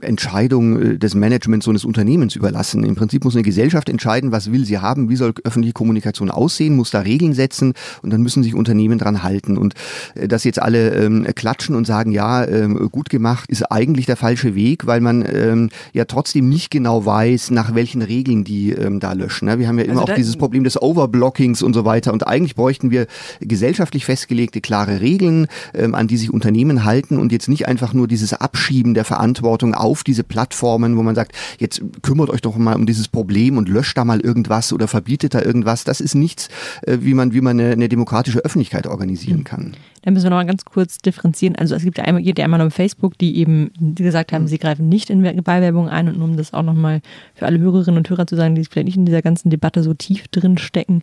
Entscheidung 0.00 0.80
äh, 0.80 0.98
des 0.98 1.14
Managements 1.14 1.64
so 1.64 1.70
eines 1.70 1.84
Unternehmens 1.84 2.36
überlassen. 2.36 2.84
Im 2.84 2.94
Prinzip 2.94 3.24
muss 3.24 3.34
eine 3.34 3.42
Gesellschaft 3.42 3.88
entscheiden, 3.88 4.30
was 4.30 4.52
will 4.52 4.64
sie 4.64 4.78
haben, 4.78 5.08
wie 5.08 5.16
soll 5.16 5.34
öffentliche 5.42 5.72
Kommunikation 5.72 6.30
aussehen, 6.30 6.76
muss 6.76 6.90
da 6.90 7.00
Regeln 7.00 7.32
setzen 7.32 7.74
und 8.02 8.12
dann 8.12 8.22
müssen 8.22 8.42
sich 8.44 8.54
Unternehmen 8.54 8.98
dran 8.98 9.22
halten. 9.22 9.58
Und 9.58 9.74
äh, 10.14 10.28
dass 10.28 10.44
jetzt 10.44 10.62
alle 10.62 10.94
ähm, 10.94 11.26
klatschen 11.34 11.74
und 11.74 11.86
sagen, 11.86 12.12
ja, 12.12 12.46
ähm, 12.46 12.88
gut 12.90 13.10
gemacht, 13.10 13.50
ist 13.50 13.64
eigentlich 13.64 14.06
der 14.06 14.16
falsche 14.16 14.54
Weg, 14.54 14.86
weil 14.86 15.00
man 15.00 15.24
ähm, 15.28 15.70
ja 15.92 16.04
trotzdem 16.04 16.48
nicht 16.48 16.70
genau 16.70 17.04
weiß, 17.04 17.50
nach 17.50 17.74
welchen 17.74 18.02
Regeln 18.02 18.44
die 18.44 18.70
ähm, 18.70 19.00
da 19.00 19.12
löschen. 19.12 19.46
Ne? 19.46 19.58
Wir 19.58 19.66
haben 19.66 19.78
ja 19.78 19.84
immer 19.84 20.02
also 20.02 20.12
auch 20.12 20.16
dieses 20.16 20.36
Problem 20.36 20.62
des 20.62 20.80
Overblockings 20.80 21.62
und 21.62 21.74
so 21.74 21.84
weiter. 21.84 22.12
Und 22.12 22.26
eigentlich 22.26 22.54
bräuchten 22.54 22.92
wir 22.92 23.06
gesellschaftlich 23.40 24.04
festgelegte, 24.04 24.60
klare 24.60 25.00
Regeln, 25.00 25.48
ähm, 25.74 25.94
an 25.96 26.06
die 26.06 26.16
sich 26.16 26.32
Unternehmen 26.32 26.84
halten 26.84 27.18
und 27.18 27.32
jetzt 27.32 27.48
nicht 27.48 27.66
einfach 27.66 27.92
nur 27.92 28.06
dieses 28.06 28.34
Abschieben 28.34 28.94
der 28.94 29.04
Verantwortung 29.04 29.63
Verantwortung 29.64 29.74
auf 29.74 30.04
diese 30.04 30.24
Plattformen, 30.24 30.96
wo 30.96 31.02
man 31.02 31.14
sagt, 31.14 31.32
jetzt 31.58 31.82
kümmert 32.02 32.30
euch 32.30 32.42
doch 32.42 32.56
mal 32.56 32.74
um 32.74 32.86
dieses 32.86 33.08
Problem 33.08 33.56
und 33.56 33.68
löscht 33.68 33.96
da 33.96 34.04
mal 34.04 34.20
irgendwas 34.20 34.72
oder 34.72 34.88
verbietet 34.88 35.34
da 35.34 35.42
irgendwas. 35.42 35.84
Das 35.84 36.00
ist 36.00 36.14
nichts, 36.14 36.48
äh, 36.82 36.98
wie 37.00 37.14
man, 37.14 37.32
wie 37.32 37.40
man 37.40 37.58
eine, 37.58 37.72
eine 37.72 37.88
demokratische 37.88 38.40
Öffentlichkeit 38.40 38.86
organisieren 38.86 39.38
hm. 39.38 39.44
kann. 39.44 39.76
Da 40.02 40.10
müssen 40.10 40.24
wir 40.24 40.30
noch 40.30 40.36
mal 40.36 40.46
ganz 40.46 40.66
kurz 40.66 40.98
differenzieren. 40.98 41.56
Also 41.56 41.74
es 41.74 41.82
gibt 41.82 41.96
ja 41.96 42.04
einmal, 42.04 42.22
geht 42.22 42.38
ja 42.38 42.44
einmal 42.44 42.60
um 42.60 42.70
Facebook, 42.70 43.16
die 43.16 43.38
eben 43.38 43.70
gesagt 43.94 44.32
haben, 44.32 44.46
sie 44.46 44.58
greifen 44.58 44.86
nicht 44.90 45.08
in 45.08 45.24
Wahlwerbung 45.24 45.88
ein 45.88 46.08
und 46.08 46.20
um 46.20 46.36
das 46.36 46.52
auch 46.52 46.62
nochmal 46.62 47.00
für 47.34 47.46
alle 47.46 47.58
Hörerinnen 47.58 47.96
und 47.96 48.10
Hörer 48.10 48.26
zu 48.26 48.36
sagen, 48.36 48.54
die 48.54 48.64
vielleicht 48.64 48.84
nicht 48.84 48.98
in 48.98 49.06
dieser 49.06 49.22
ganzen 49.22 49.48
Debatte 49.48 49.82
so 49.82 49.94
tief 49.94 50.28
drin 50.28 50.58
stecken. 50.58 51.02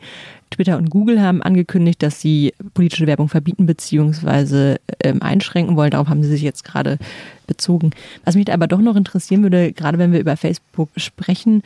Twitter 0.51 0.77
und 0.77 0.91
Google 0.91 1.19
haben 1.19 1.41
angekündigt, 1.41 2.03
dass 2.03 2.21
sie 2.21 2.53
politische 2.75 3.07
Werbung 3.07 3.27
verbieten 3.27 3.65
bzw. 3.65 4.75
Ähm, 5.03 5.23
einschränken 5.23 5.75
wollen. 5.75 5.91
Darauf 5.91 6.09
haben 6.09 6.21
sie 6.21 6.29
sich 6.29 6.43
jetzt 6.43 6.63
gerade 6.63 6.99
bezogen. 7.47 7.91
Was 8.25 8.35
mich 8.35 8.51
aber 8.51 8.67
doch 8.67 8.79
noch 8.79 8.95
interessieren 8.95 9.43
würde, 9.43 9.71
gerade 9.73 9.97
wenn 9.97 10.11
wir 10.11 10.19
über 10.19 10.37
Facebook 10.37 10.89
sprechen, 10.97 11.63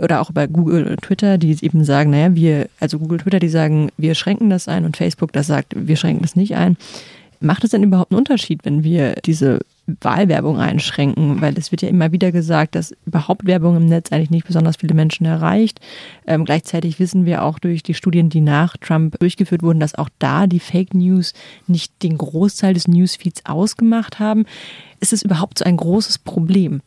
oder 0.00 0.20
auch 0.20 0.30
über 0.30 0.48
Google 0.48 0.86
und 0.86 1.02
Twitter, 1.02 1.38
die 1.38 1.56
eben 1.62 1.84
sagen, 1.84 2.10
naja, 2.10 2.34
wir, 2.34 2.68
also 2.80 2.98
Google, 2.98 3.18
Twitter, 3.18 3.38
die 3.38 3.48
sagen, 3.48 3.90
wir 3.96 4.14
schränken 4.14 4.50
das 4.50 4.68
ein 4.68 4.84
und 4.84 4.96
Facebook, 4.96 5.32
das 5.32 5.46
sagt, 5.46 5.74
wir 5.76 5.96
schränken 5.96 6.22
das 6.22 6.36
nicht 6.36 6.56
ein. 6.56 6.76
Macht 7.44 7.62
es 7.62 7.70
denn 7.70 7.82
überhaupt 7.82 8.10
einen 8.10 8.18
Unterschied, 8.18 8.64
wenn 8.64 8.84
wir 8.84 9.16
diese 9.24 9.60
Wahlwerbung 9.86 10.58
einschränken? 10.58 11.42
Weil 11.42 11.58
es 11.58 11.70
wird 11.70 11.82
ja 11.82 11.90
immer 11.90 12.10
wieder 12.10 12.32
gesagt, 12.32 12.74
dass 12.74 12.94
überhaupt 13.04 13.46
Werbung 13.46 13.76
im 13.76 13.84
Netz 13.84 14.10
eigentlich 14.10 14.30
nicht 14.30 14.46
besonders 14.46 14.76
viele 14.76 14.94
Menschen 14.94 15.26
erreicht. 15.26 15.78
Ähm, 16.26 16.46
gleichzeitig 16.46 16.98
wissen 16.98 17.26
wir 17.26 17.42
auch 17.42 17.58
durch 17.58 17.82
die 17.82 17.92
Studien, 17.92 18.30
die 18.30 18.40
nach 18.40 18.78
Trump 18.78 19.18
durchgeführt 19.20 19.62
wurden, 19.62 19.78
dass 19.78 19.94
auch 19.94 20.08
da 20.18 20.46
die 20.46 20.58
Fake 20.58 20.94
News 20.94 21.34
nicht 21.66 22.02
den 22.02 22.16
Großteil 22.16 22.72
des 22.72 22.88
Newsfeeds 22.88 23.44
ausgemacht 23.44 24.18
haben. 24.18 24.46
Ist 25.00 25.12
es 25.12 25.22
überhaupt 25.22 25.58
so 25.58 25.66
ein 25.66 25.76
großes 25.76 26.18
Problem? 26.20 26.80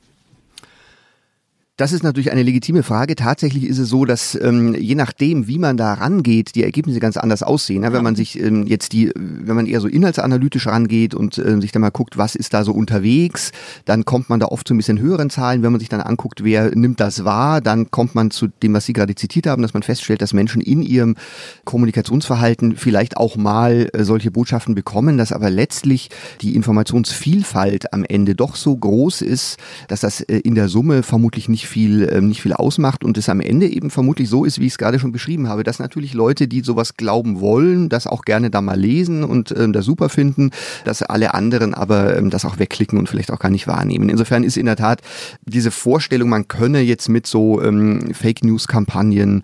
Das 1.78 1.92
ist 1.92 2.02
natürlich 2.04 2.32
eine 2.32 2.42
legitime 2.42 2.82
Frage. 2.82 3.14
Tatsächlich 3.14 3.66
ist 3.66 3.78
es 3.78 3.88
so, 3.88 4.04
dass 4.04 4.34
ähm, 4.34 4.74
je 4.74 4.96
nachdem, 4.96 5.48
wie 5.48 5.60
man 5.60 5.78
da 5.78 5.94
rangeht, 5.94 6.56
die 6.56 6.64
Ergebnisse 6.64 7.00
ganz 7.00 7.18
anders 7.18 7.44
aussehen. 7.44 7.84
Ja, 7.84 7.94
wenn 7.94 8.04
man 8.04 8.16
sich 8.16 8.40
ähm, 8.42 8.66
jetzt 8.66 8.94
die, 8.94 9.12
wenn 9.14 9.56
man 9.56 9.68
eher 9.68 9.80
so 9.80 9.88
inhaltsanalytisch 9.88 10.66
rangeht 10.66 11.14
und 11.14 11.38
äh, 11.38 11.62
sich 11.62 11.72
dann 11.72 11.84
mal 11.84 11.92
guckt, 11.92 12.18
was 12.18 12.34
ist 12.34 12.56
da 12.56 12.64
so 12.64 12.72
unterwegs, 12.72 13.52
dann 13.86 14.06
kommt 14.06 14.28
man 14.28 14.40
da 14.40 14.48
oft 14.48 14.68
zu 14.68 14.74
ein 14.74 14.78
bisschen 14.78 14.98
höheren 14.98 15.30
Zahlen. 15.30 15.62
Wenn 15.62 15.72
man 15.72 15.80
sich 15.80 15.88
dann 15.88 16.02
anguckt, 16.02 16.44
wer 16.44 16.76
nimmt 16.76 17.00
das 17.00 17.26
wahr, 17.26 17.62
dann 17.62 17.92
kommt 17.92 18.16
man 18.16 18.32
zu 18.32 18.48
dem, 18.48 18.74
was 18.74 18.88
Sie 18.88 18.94
gerade 18.94 19.14
zitiert 19.14 19.46
haben, 19.46 19.62
dass 19.62 19.76
man 19.76 19.84
feststellt, 19.84 20.24
dass 20.24 20.34
Menschen 20.34 20.64
in 20.64 20.82
ihrem 20.82 21.16
Kommunikationsverhalten 21.66 22.76
vielleicht 22.76 23.18
auch 23.18 23.38
mal 23.38 23.88
äh, 23.94 24.04
solche 24.04 24.32
Botschaften 24.32 24.74
bekommen, 24.74 25.20
dass 25.20 25.32
aber 25.32 25.52
letztlich 25.52 26.10
die 26.42 26.56
Informationsvielfalt 26.56 27.94
am 27.94 28.04
Ende 28.04 28.34
doch 28.34 28.56
so 28.56 28.76
groß 28.76 29.22
ist, 29.22 29.58
dass 29.90 30.00
das 30.00 30.22
äh, 30.22 30.40
in 30.40 30.56
der 30.56 30.70
Summe 30.70 31.04
vermutlich 31.04 31.48
nicht 31.48 31.67
nicht 31.68 31.74
viel, 31.74 32.10
ähm, 32.12 32.28
nicht 32.30 32.42
viel 32.42 32.54
ausmacht 32.54 33.04
und 33.04 33.18
es 33.18 33.30
am 33.30 33.42
Ende 33.42 33.68
eben 33.68 33.90
vermutlich 33.90 34.30
so 34.30 34.46
ist, 34.46 34.60
wie 34.60 34.66
ich 34.66 34.74
es 34.74 34.78
gerade 34.78 35.00
schon 35.00 35.12
beschrieben 35.12 35.50
habe, 35.50 35.64
dass 35.64 35.80
natürlich 35.80 36.14
Leute, 36.14 36.48
die 36.48 36.62
sowas 36.62 36.96
glauben 36.96 37.42
wollen, 37.42 37.90
das 37.90 38.08
auch 38.08 38.24
gerne 38.24 38.50
da 38.50 38.62
mal 38.62 38.80
lesen 38.80 39.24
und 39.24 39.54
ähm, 39.58 39.74
das 39.74 39.86
super 39.86 40.10
finden, 40.10 40.52
dass 40.86 41.04
alle 41.04 41.34
anderen 41.34 41.74
aber 41.74 42.18
ähm, 42.18 42.30
das 42.30 42.46
auch 42.46 42.60
wegklicken 42.60 42.98
und 42.98 43.10
vielleicht 43.10 43.32
auch 43.32 43.40
gar 43.40 43.50
nicht 43.50 43.68
wahrnehmen. 43.68 44.10
Insofern 44.10 44.44
ist 44.44 44.58
in 44.58 44.66
der 44.66 44.78
Tat 44.78 45.02
diese 45.46 45.72
Vorstellung, 45.72 46.30
man 46.30 46.48
könne 46.48 46.82
jetzt 46.82 47.10
mit 47.10 47.28
so 47.28 47.62
ähm, 47.62 48.14
Fake 48.14 48.44
News 48.44 48.68
Kampagnen 48.68 49.44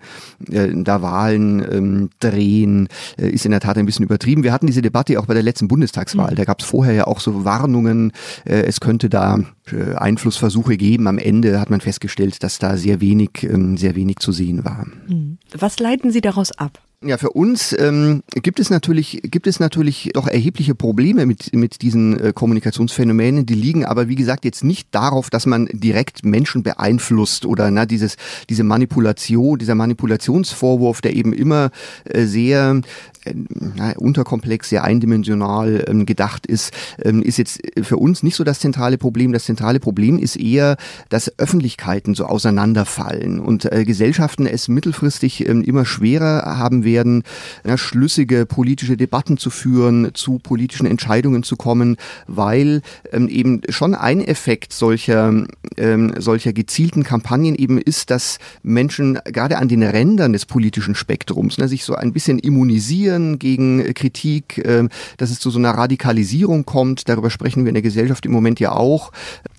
äh, 0.50 0.68
da 0.74 1.02
Wahlen 1.02 1.64
ähm, 1.70 2.10
drehen, 2.20 2.88
äh, 3.18 3.28
ist 3.28 3.44
in 3.44 3.50
der 3.50 3.60
Tat 3.60 3.76
ein 3.76 3.86
bisschen 3.86 4.04
übertrieben. 4.04 4.44
Wir 4.44 4.52
hatten 4.52 4.66
diese 4.66 4.82
Debatte 4.82 5.18
auch 5.20 5.26
bei 5.26 5.34
der 5.34 5.42
letzten 5.42 5.68
Bundestagswahl. 5.68 6.32
Mhm. 6.32 6.36
Da 6.36 6.44
gab 6.44 6.60
es 6.60 6.66
vorher 6.66 6.94
ja 6.94 7.06
auch 7.06 7.20
so 7.20 7.44
Warnungen, 7.44 8.12
äh, 8.44 8.62
es 8.62 8.80
könnte 8.80 9.10
da 9.10 9.40
äh, 9.72 9.94
Einflussversuche 9.94 10.76
geben. 10.76 11.06
Am 11.06 11.16
Ende 11.16 11.58
hat 11.58 11.70
man 11.70 11.80
festgestellt, 11.80 12.13
dass 12.16 12.58
da 12.58 12.76
sehr 12.76 13.00
wenig, 13.00 13.42
ähm, 13.42 13.76
sehr 13.76 13.94
wenig 13.94 14.16
zu 14.18 14.32
sehen 14.32 14.64
war. 14.64 14.86
Mhm. 15.06 15.38
Was 15.56 15.78
leiten 15.78 16.10
Sie 16.10 16.20
daraus 16.20 16.52
ab? 16.52 16.80
Ja, 17.06 17.18
für 17.18 17.30
uns 17.30 17.76
ähm, 17.78 18.22
gibt 18.30 18.58
es 18.58 18.70
natürlich 18.70 19.20
gibt 19.24 19.46
es 19.46 19.60
natürlich 19.60 20.10
doch 20.14 20.26
erhebliche 20.26 20.74
Probleme 20.74 21.26
mit 21.26 21.54
mit 21.54 21.82
diesen 21.82 22.18
äh, 22.18 22.32
Kommunikationsphänomenen. 22.32 23.44
Die 23.44 23.54
liegen 23.54 23.84
aber 23.84 24.08
wie 24.08 24.14
gesagt 24.14 24.46
jetzt 24.46 24.64
nicht 24.64 24.88
darauf, 24.92 25.28
dass 25.28 25.44
man 25.44 25.68
direkt 25.70 26.24
Menschen 26.24 26.62
beeinflusst 26.62 27.44
oder 27.44 27.70
na 27.70 27.84
dieses 27.84 28.16
diese 28.48 28.64
Manipulation, 28.64 29.58
dieser 29.58 29.74
Manipulationsvorwurf, 29.74 31.02
der 31.02 31.14
eben 31.14 31.34
immer 31.34 31.70
äh, 32.04 32.24
sehr 32.24 32.80
äh, 33.24 33.94
unterkomplex, 33.96 34.68
sehr 34.68 34.84
eindimensional 34.84 35.84
ähm, 35.88 36.06
gedacht 36.06 36.46
ist, 36.46 36.72
ähm, 37.02 37.22
ist 37.22 37.38
jetzt 37.38 37.60
für 37.82 37.96
uns 37.96 38.22
nicht 38.22 38.36
so 38.36 38.44
das 38.44 38.60
zentrale 38.60 38.98
Problem. 38.98 39.32
Das 39.32 39.44
zentrale 39.44 39.80
Problem 39.80 40.18
ist 40.18 40.36
eher, 40.36 40.76
dass 41.08 41.38
Öffentlichkeiten 41.38 42.14
so 42.14 42.26
auseinanderfallen 42.26 43.40
und 43.40 43.70
äh, 43.72 43.84
Gesellschaften 43.84 44.46
es 44.46 44.68
mittelfristig 44.68 45.48
ähm, 45.48 45.62
immer 45.62 45.84
schwerer 45.84 46.58
haben 46.58 46.84
werden, 46.84 47.22
ja, 47.66 47.78
schlüssige 47.78 48.46
politische 48.46 48.96
Debatten 48.96 49.36
zu 49.38 49.50
führen, 49.50 50.10
zu 50.14 50.38
politischen 50.38 50.86
Entscheidungen 50.86 51.42
zu 51.42 51.56
kommen, 51.56 51.96
weil 52.26 52.82
ähm, 53.12 53.28
eben 53.28 53.62
schon 53.68 53.94
ein 53.94 54.20
Effekt 54.20 54.72
solcher, 54.72 55.46
ähm, 55.76 56.14
solcher 56.18 56.52
gezielten 56.52 57.04
Kampagnen 57.04 57.54
eben 57.54 57.78
ist, 57.78 58.10
dass 58.10 58.38
Menschen 58.62 59.18
gerade 59.24 59.58
an 59.58 59.68
den 59.68 59.82
Rändern 59.82 60.32
des 60.32 60.46
politischen 60.46 60.94
Spektrums 60.94 61.58
ne, 61.58 61.68
sich 61.68 61.84
so 61.84 61.94
ein 61.94 62.12
bisschen 62.12 62.38
immunisieren 62.38 63.13
protestieren 63.14 63.38
gegen 63.38 63.94
Kritik, 63.94 64.62
ähm, 64.64 64.88
dass 65.16 65.30
es 65.30 65.38
zu 65.38 65.50
so 65.50 65.58
einer 65.58 65.70
Radikalisierung 65.70 66.64
kommt. 66.64 67.08
Darüber 67.08 67.30
sprechen 67.30 67.64
wir 67.64 67.68
in 67.68 67.74
der 67.74 67.82
Gesellschaft 67.82 68.26
im 68.26 68.32
Moment 68.32 68.60
ja 68.60 68.72
auch. 68.72 69.12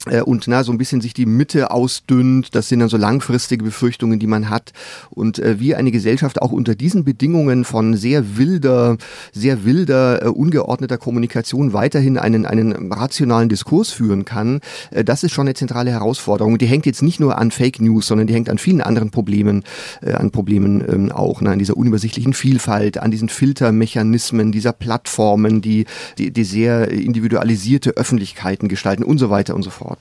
Äh, 0.06 0.22
und 0.22 0.48
na, 0.48 0.63
so 0.63 0.72
ein 0.72 0.78
bisschen 0.78 1.02
sich 1.02 1.13
die 1.13 1.26
Mitte 1.26 1.72
ausdünnt. 1.72 2.56
Das 2.56 2.70
sind 2.70 2.80
dann 2.80 2.89
so 2.89 2.98
langfristige 2.98 3.63
Befürchtungen, 3.63 4.20
die 4.20 4.28
man 4.28 4.50
hat. 4.50 4.74
Und 5.10 5.39
äh, 5.39 5.60
wie 5.60 5.76
eine 5.76 5.91
Gesellschaft 5.91 6.41
auch 6.41 6.52
unter 6.52 6.76
diesen 6.76 7.04
Bedingungen 7.04 7.65
von 7.65 7.96
sehr 7.96 8.38
wilder, 8.38 8.98
sehr 9.32 9.65
wilder, 9.65 10.24
äh, 10.24 10.28
ungeordneter 10.28 10.98
Kommunikation 10.98 11.74
weiterhin 11.74 12.18
einen, 12.18 12.46
einen 12.46 12.91
rationalen 12.91 13.50
Diskurs 13.50 13.91
führen 13.91 14.26
kann, 14.26 14.60
äh, 14.91 15.04
das 15.04 15.24
ist 15.24 15.32
schon 15.32 15.48
eine 15.48 15.54
zentrale 15.54 15.91
Herausforderung. 15.91 16.58
Die 16.58 16.68
hängt 16.68 16.86
jetzt 16.86 17.02
nicht 17.02 17.20
nur 17.20 17.38
an 17.38 17.52
Fake 17.52 17.80
News, 17.82 18.08
sondern 18.08 18.28
die 18.28 18.34
hängt 18.34 18.50
an 18.50 18.58
vielen 18.58 18.82
anderen 18.82 19.12
Problemen, 19.12 19.63
äh, 20.02 20.13
an 20.13 20.32
Problemen 20.32 20.84
ähm, 20.88 21.12
auch, 21.12 21.41
ne, 21.41 21.52
an 21.52 21.60
dieser 21.60 21.78
unübersichtlichen 21.78 22.34
Vielfalt, 22.34 22.98
an 22.98 23.12
diesen 23.12 23.30
Filtermechanismen 23.30 24.52
dieser 24.52 24.74
Plattformen, 24.74 25.62
die, 25.62 25.86
die, 26.18 26.32
die 26.32 26.44
sehr 26.44 26.89
individualisierte 26.91 27.91
Öffentlichkeiten 27.91 28.68
gestalten 28.68 29.04
und 29.04 29.18
so 29.18 29.30
weiter 29.30 29.56
und 29.56 29.63
so 29.63 29.70
fort. 29.70 29.94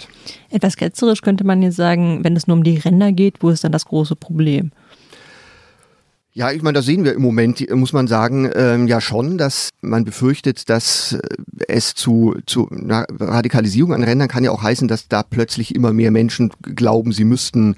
Etwas 0.51 0.77
ketzerisch 0.77 1.23
könnte 1.23 1.45
man 1.45 1.63
jetzt 1.63 1.77
sagen, 1.77 2.25
wenn 2.25 2.37
es 2.37 2.47
nur 2.47 2.57
um 2.57 2.65
die 2.65 2.79
Ränder 2.79 3.13
geht, 3.13 3.43
wo 3.43 3.51
ist 3.51 3.65
dann 3.65 3.73
das 3.73 3.87
große 3.87 4.17
Problem? 4.17 4.73
Ja, 6.37 6.51
ich 6.51 6.63
meine, 6.63 6.75
da 6.75 6.83
sehen 6.83 7.05
wir 7.05 7.15
im 7.15 7.23
Moment, 7.23 7.65
muss 7.71 7.93
man 7.93 8.09
sagen, 8.09 8.51
ähm, 8.57 8.89
ja 8.89 9.01
schon, 9.01 9.39
dass 9.39 9.71
man 9.83 10.05
befürchtet, 10.05 10.69
dass 10.69 11.13
äh, 11.13 11.21
es 11.69 11.95
zu, 11.95 12.35
zu 12.45 12.67
na, 12.73 13.07
Radikalisierung 13.21 13.95
an 13.95 14.03
Rändern 14.03 14.27
kann 14.27 14.43
ja 14.43 14.51
auch 14.51 14.65
heißen, 14.65 14.89
dass 14.89 15.07
da 15.07 15.23
plötzlich 15.23 15.77
immer 15.77 15.93
mehr 15.93 16.11
Menschen 16.11 16.51
glauben, 16.61 17.13
sie 17.13 17.23
müssten 17.23 17.77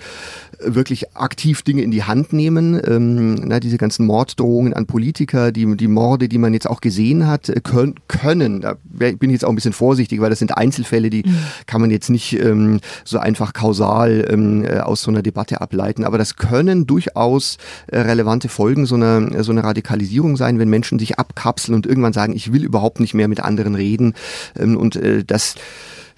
wirklich 0.59 1.15
aktiv 1.15 1.63
Dinge 1.63 1.83
in 1.83 1.91
die 1.91 2.05
Hand 2.05 2.33
nehmen. 2.33 2.81
Ähm, 2.87 3.35
na, 3.35 3.61
diese 3.61 3.77
ganzen 3.77 4.07
Morddrohungen 4.07 4.73
an 4.73 4.87
Politiker, 4.87 5.53
die, 5.53 5.77
die 5.77 5.89
Morde, 5.89 6.29
die 6.29 6.39
man 6.39 6.55
jetzt 6.55 6.69
auch 6.69 6.81
gesehen 6.81 7.27
hat, 7.27 7.49
äh, 7.49 7.61
können, 7.63 7.95
können. 8.09 8.61
Da 8.61 8.77
bin 8.85 9.17
ich 9.23 9.33
jetzt 9.33 9.45
auch 9.45 9.51
ein 9.51 9.55
bisschen 9.55 9.73
vorsichtig, 9.73 10.21
weil 10.21 10.31
das 10.31 10.39
sind 10.39 10.57
Einzelfälle, 10.57 11.11
die 11.11 11.25
mhm. 11.25 11.37
kann 11.67 11.81
man 11.81 11.91
jetzt 11.91 12.11
nicht 12.11 12.33
ähm, 12.41 12.81
so 13.05 13.19
einfach 13.19 13.53
kausal 13.53 14.27
ähm, 14.31 14.65
äh, 14.65 14.79
aus 14.79 15.03
so 15.03 15.11
einer 15.11 15.23
Debatte 15.23 15.61
ableiten. 15.61 16.05
Aber 16.05 16.19
das 16.19 16.37
können 16.37 16.87
durchaus 16.87 17.59
äh, 17.89 17.99
relevante 17.99 18.46
Folgen 18.49 18.87
so 18.87 18.95
einer, 18.95 19.43
so 19.43 19.53
einer 19.53 19.65
Radikalisierung 19.65 20.37
sein, 20.37 20.59
wenn 20.59 20.69
Menschen 20.69 20.99
sich 20.99 21.19
abkapseln 21.19 21.75
und 21.75 21.87
irgendwann 21.87 22.13
sagen, 22.13 22.35
ich 22.35 22.53
will 22.53 22.65
überhaupt 22.65 23.01
nicht 23.01 23.15
mehr 23.15 23.29
mit 23.29 23.41
anderen 23.41 23.75
reden. 23.75 24.15
Ähm, 24.59 24.77
und 24.77 24.97
äh, 24.97 25.25
das 25.25 25.55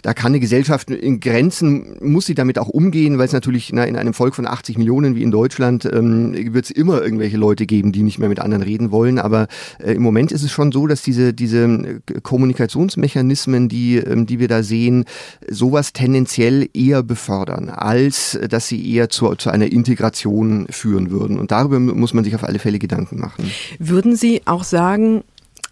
da 0.08 0.14
kann 0.14 0.32
eine 0.32 0.40
Gesellschaft 0.40 0.88
in 0.90 1.20
Grenzen, 1.20 1.98
muss 2.00 2.24
sie 2.24 2.34
damit 2.34 2.58
auch 2.58 2.68
umgehen, 2.68 3.18
weil 3.18 3.26
es 3.26 3.34
natürlich 3.34 3.74
na, 3.74 3.84
in 3.84 3.94
einem 3.94 4.14
Volk 4.14 4.34
von 4.34 4.46
80 4.46 4.78
Millionen 4.78 5.16
wie 5.16 5.22
in 5.22 5.30
Deutschland 5.30 5.84
ähm, 5.84 6.32
wird 6.54 6.64
es 6.64 6.70
immer 6.70 7.02
irgendwelche 7.02 7.36
Leute 7.36 7.66
geben, 7.66 7.92
die 7.92 8.02
nicht 8.02 8.18
mehr 8.18 8.30
mit 8.30 8.40
anderen 8.40 8.62
reden 8.62 8.90
wollen. 8.90 9.18
Aber 9.18 9.48
äh, 9.78 9.92
im 9.92 10.00
Moment 10.00 10.32
ist 10.32 10.42
es 10.42 10.50
schon 10.50 10.72
so, 10.72 10.86
dass 10.86 11.02
diese, 11.02 11.34
diese 11.34 11.64
äh, 11.64 12.20
Kommunikationsmechanismen, 12.22 13.68
die, 13.68 13.96
ähm, 13.96 14.24
die 14.24 14.38
wir 14.38 14.48
da 14.48 14.62
sehen, 14.62 15.04
sowas 15.46 15.92
tendenziell 15.92 16.70
eher 16.72 17.02
befördern, 17.02 17.68
als 17.68 18.34
äh, 18.34 18.48
dass 18.48 18.66
sie 18.66 18.90
eher 18.90 19.10
zu, 19.10 19.34
zu 19.34 19.50
einer 19.50 19.70
Integration 19.70 20.68
führen 20.70 21.10
würden. 21.10 21.38
Und 21.38 21.50
darüber 21.50 21.78
muss 21.78 22.14
man 22.14 22.24
sich 22.24 22.34
auf 22.34 22.44
alle 22.44 22.60
Fälle 22.60 22.78
Gedanken 22.78 23.20
machen. 23.20 23.50
Würden 23.78 24.16
Sie 24.16 24.40
auch 24.46 24.64
sagen, 24.64 25.22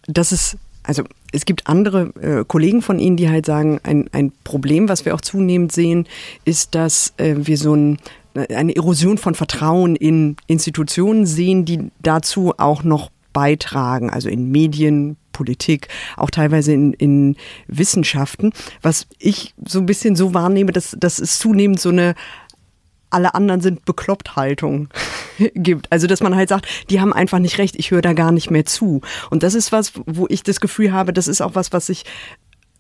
dass 0.07 0.31
es 0.31 0.59
also 0.83 1.05
es 1.37 1.45
gibt 1.45 1.67
andere 1.67 2.13
äh, 2.21 2.45
Kollegen 2.47 2.81
von 2.81 2.99
Ihnen, 2.99 3.17
die 3.19 3.29
halt 3.29 3.45
sagen, 3.45 3.79
ein, 3.83 4.09
ein 4.13 4.33
Problem, 4.43 4.89
was 4.89 5.05
wir 5.05 5.15
auch 5.15 5.21
zunehmend 5.21 5.71
sehen, 5.71 6.07
ist, 6.45 6.75
dass 6.75 7.13
äh, 7.19 7.35
wir 7.37 7.59
so 7.59 7.75
ein, 7.75 7.99
eine 8.35 8.75
Erosion 8.75 9.19
von 9.19 9.35
Vertrauen 9.35 9.97
in 9.97 10.37
Institutionen 10.47 11.27
sehen, 11.27 11.67
die 11.67 11.91
dazu 12.01 12.55
auch 12.57 12.83
noch 12.83 13.11
beitragen, 13.35 14.09
also 14.09 14.31
in 14.31 14.51
Medien, 14.51 15.19
Politik, 15.33 15.89
auch 16.17 16.31
teilweise 16.31 16.73
in, 16.73 16.95
in 16.95 17.37
Wissenschaften. 17.67 18.53
Was 18.81 19.07
ich 19.19 19.53
so 19.63 19.79
ein 19.81 19.87
bisschen 19.87 20.17
so 20.17 20.33
wahrnehme, 20.33 20.73
dass, 20.73 20.97
dass 20.99 21.19
es 21.19 21.39
zunehmend 21.39 21.79
so 21.79 21.91
eine 21.91 22.15
alle 23.17 23.35
anderen 23.35 23.63
sind 23.63 23.87
bekloppt 23.87 24.37
Haltung 24.37 24.89
gibt. 25.55 25.91
Also 25.91 26.07
dass 26.07 26.21
man 26.21 26.37
halt 26.37 26.51
sagt, 26.51 26.67
die 26.91 27.01
haben 27.01 27.15
einfach 27.15 27.39
nicht 27.39 27.59
recht, 27.59 27.75
ich 27.77 27.91
höre 27.91 28.03
da 28.03 28.13
gar 28.13 28.31
nicht 28.31 28.51
mehr 28.51 28.67
zu. 28.67 29.01
Und 29.31 29.43
das 29.43 29.55
ist 29.55 29.73
was, 29.73 29.95
wo 30.05 30.27
ich 30.29 30.43
das 30.43 30.61
Gefühl 30.61 30.93
habe, 30.93 31.15
das 31.15 31.27
ist 31.27 31.41
auch 31.41 31.55
was, 31.55 31.73
was 31.73 31.87
sich 31.87 32.05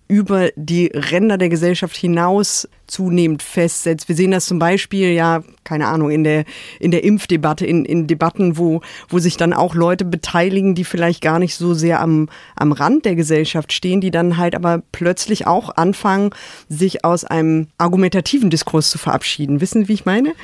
über 0.08 0.50
die 0.56 0.86
Ränder 0.94 1.36
der 1.38 1.48
Gesellschaft 1.48 1.96
hinaus 1.96 2.68
zunehmend 2.86 3.42
festsetzt. 3.42 4.08
Wir 4.08 4.14
sehen 4.14 4.30
das 4.30 4.46
zum 4.46 4.58
Beispiel, 4.58 5.10
ja, 5.12 5.42
keine 5.64 5.88
Ahnung, 5.88 6.10
in 6.10 6.22
der, 6.22 6.44
in 6.78 6.92
der 6.92 7.02
Impfdebatte, 7.02 7.66
in, 7.66 7.84
in 7.84 8.06
Debatten, 8.06 8.56
wo, 8.56 8.82
wo 9.08 9.18
sich 9.18 9.36
dann 9.36 9.52
auch 9.52 9.74
Leute 9.74 10.04
beteiligen, 10.04 10.76
die 10.76 10.84
vielleicht 10.84 11.20
gar 11.20 11.40
nicht 11.40 11.56
so 11.56 11.74
sehr 11.74 12.00
am, 12.00 12.28
am 12.54 12.70
Rand 12.70 13.04
der 13.04 13.16
Gesellschaft 13.16 13.72
stehen, 13.72 14.00
die 14.00 14.12
dann 14.12 14.36
halt 14.36 14.54
aber 14.54 14.82
plötzlich 14.92 15.46
auch 15.46 15.76
anfangen, 15.76 16.30
sich 16.68 17.04
aus 17.04 17.24
einem 17.24 17.66
argumentativen 17.78 18.50
Diskurs 18.50 18.90
zu 18.90 18.98
verabschieden. 18.98 19.60
Wissen 19.60 19.82
Sie, 19.82 19.88
wie 19.88 19.94
ich 19.94 20.04
meine? 20.04 20.34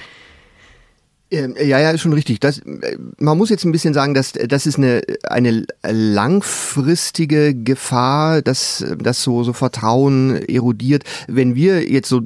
Ähm, 1.32 1.54
ja, 1.58 1.80
ja, 1.80 1.90
ist 1.90 2.02
schon 2.02 2.12
richtig. 2.12 2.40
Das, 2.40 2.58
äh, 2.58 2.98
man 3.18 3.38
muss 3.38 3.48
jetzt 3.48 3.64
ein 3.64 3.72
bisschen 3.72 3.94
sagen, 3.94 4.12
dass 4.12 4.32
das 4.32 4.66
ist 4.66 4.76
eine, 4.76 5.02
eine 5.22 5.64
langfristige 5.82 7.54
Gefahr, 7.54 8.42
dass, 8.42 8.84
dass 8.98 9.22
so, 9.22 9.42
so 9.42 9.54
Vertrauen 9.54 10.36
erodiert. 10.46 11.04
Wenn 11.28 11.54
wir 11.54 11.90
jetzt 11.90 12.10
so 12.10 12.20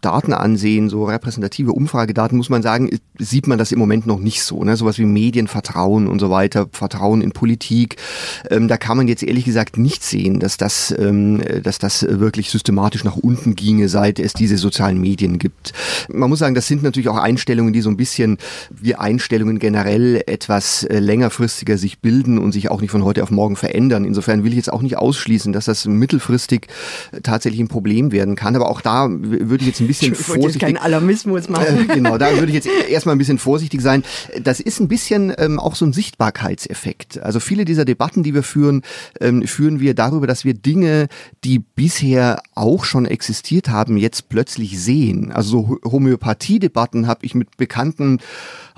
Daten 0.00 0.32
ansehen, 0.32 0.88
so 0.88 1.04
repräsentative 1.04 1.72
Umfragedaten, 1.72 2.36
muss 2.36 2.48
man 2.48 2.62
sagen, 2.62 2.90
sieht 3.18 3.46
man 3.46 3.58
das 3.58 3.72
im 3.72 3.78
Moment 3.78 4.06
noch 4.06 4.18
nicht 4.18 4.42
so. 4.42 4.62
Ne? 4.64 4.76
Sowas 4.76 4.98
wie 4.98 5.04
Medienvertrauen 5.04 6.08
und 6.08 6.18
so 6.18 6.30
weiter, 6.30 6.66
Vertrauen 6.72 7.20
in 7.20 7.32
Politik. 7.32 7.96
Ähm, 8.50 8.68
da 8.68 8.76
kann 8.76 8.96
man 8.96 9.08
jetzt 9.08 9.22
ehrlich 9.22 9.44
gesagt 9.44 9.76
nicht 9.76 10.02
sehen, 10.02 10.40
dass 10.40 10.56
das, 10.56 10.94
ähm, 10.98 11.42
dass 11.62 11.78
das 11.78 12.06
wirklich 12.08 12.50
systematisch 12.50 13.04
nach 13.04 13.16
unten 13.16 13.54
ginge, 13.54 13.88
seit 13.88 14.18
es 14.18 14.32
diese 14.32 14.56
sozialen 14.56 15.00
Medien 15.00 15.38
gibt. 15.38 15.72
Man 16.08 16.30
muss 16.30 16.38
sagen, 16.38 16.54
das 16.54 16.66
sind 16.66 16.82
natürlich 16.82 17.08
auch 17.08 17.18
Einstellungen, 17.18 17.72
die 17.72 17.82
so 17.82 17.90
ein 17.90 17.96
bisschen 17.96 18.38
wie 18.70 18.94
Einstellungen 18.94 19.58
generell 19.58 20.22
etwas 20.26 20.84
äh, 20.84 20.98
längerfristiger 20.98 21.76
sich 21.76 21.98
bilden 21.98 22.38
und 22.38 22.52
sich 22.52 22.70
auch 22.70 22.80
nicht 22.80 22.90
von 22.90 23.04
heute 23.04 23.22
auf 23.22 23.30
morgen 23.30 23.56
verändern. 23.56 24.04
Insofern 24.04 24.44
will 24.44 24.52
ich 24.52 24.56
jetzt 24.56 24.72
auch 24.72 24.82
nicht 24.82 24.96
ausschließen, 24.96 25.52
dass 25.52 25.66
das 25.66 25.86
mittelfristig 25.86 26.68
tatsächlich 27.22 27.60
ein 27.60 27.68
Problem 27.68 28.12
werden 28.12 28.36
kann. 28.36 28.56
Aber 28.56 28.70
auch 28.70 28.80
da 28.80 29.08
würde 29.10 29.62
ich 29.62 29.66
jetzt 29.68 29.81
ein 29.82 29.86
bisschen 29.86 30.12
ich 30.12 30.18
vorsichtig. 30.18 30.60
keinen 30.60 30.76
Alarmismus 30.76 31.48
machen. 31.48 31.90
Äh, 31.90 31.94
genau, 31.94 32.18
da 32.18 32.34
würde 32.34 32.48
ich 32.48 32.54
jetzt 32.54 32.68
erstmal 32.88 33.14
ein 33.14 33.18
bisschen 33.18 33.38
vorsichtig 33.38 33.80
sein. 33.80 34.04
Das 34.42 34.60
ist 34.60 34.80
ein 34.80 34.88
bisschen 34.88 35.32
ähm, 35.38 35.58
auch 35.58 35.74
so 35.74 35.84
ein 35.84 35.92
Sichtbarkeitseffekt. 35.92 37.20
Also 37.22 37.40
viele 37.40 37.64
dieser 37.64 37.84
Debatten, 37.84 38.22
die 38.22 38.34
wir 38.34 38.42
führen, 38.42 38.82
ähm, 39.20 39.46
führen 39.46 39.80
wir 39.80 39.94
darüber, 39.94 40.26
dass 40.26 40.44
wir 40.44 40.54
Dinge, 40.54 41.08
die 41.44 41.58
bisher 41.58 42.42
auch 42.54 42.84
schon 42.84 43.06
existiert 43.06 43.68
haben, 43.68 43.96
jetzt 43.96 44.28
plötzlich 44.28 44.80
sehen. 44.80 45.32
Also 45.32 45.52
so 45.52 45.90
Homöopathie-Debatten 45.90 47.06
habe 47.06 47.24
ich 47.26 47.34
mit 47.34 47.56
Bekannten 47.56 48.18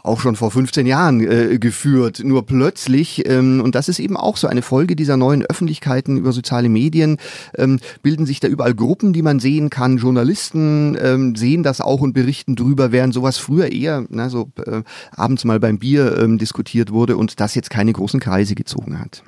auch 0.05 0.21
schon 0.21 0.37
vor 0.37 0.51
15 0.51 0.87
Jahren 0.87 1.21
äh, 1.21 1.59
geführt, 1.59 2.21
nur 2.23 2.45
plötzlich, 2.47 3.27
ähm, 3.29 3.62
und 3.62 3.75
das 3.75 3.88
ist 3.88 3.99
eben 3.99 4.17
auch 4.17 4.37
so 4.37 4.47
eine 4.47 4.61
Folge 4.61 4.97
dieser 4.97 5.17
neuen 5.17 5.45
Öffentlichkeiten 5.45 6.19
über 6.19 6.33
soziale 6.33 6.69
Medien, 6.69 7.17
ähm, 7.57 7.81
bilden 8.03 8.27
sich 8.27 8.38
da 8.38 8.49
überall 8.49 8.75
Gruppen, 8.75 9.14
die 9.14 9.23
man 9.23 9.40
sehen 9.40 9.71
kann, 9.71 9.97
Journalisten 9.97 10.97
ähm, 11.01 11.35
sehen 11.37 11.62
das 11.62 11.81
auch 11.81 12.03
und 12.03 12.12
berichten 12.12 12.55
drüber, 12.55 12.93
während 12.93 13.14
sowas 13.14 13.38
früher 13.38 13.73
eher 13.73 14.05
na, 14.11 14.29
so 14.29 14.51
äh, 14.67 14.83
abends 15.11 15.45
mal 15.45 15.59
beim 15.59 15.79
Bier 15.79 16.19
ähm, 16.19 16.37
diskutiert 16.37 16.93
wurde 16.93 17.17
und 17.17 17.40
das 17.40 17.55
jetzt 17.55 17.71
keine 17.71 17.93
großen 17.93 18.21
Kreise 18.21 18.55
gezogen 18.55 19.01
hat. 19.01 19.23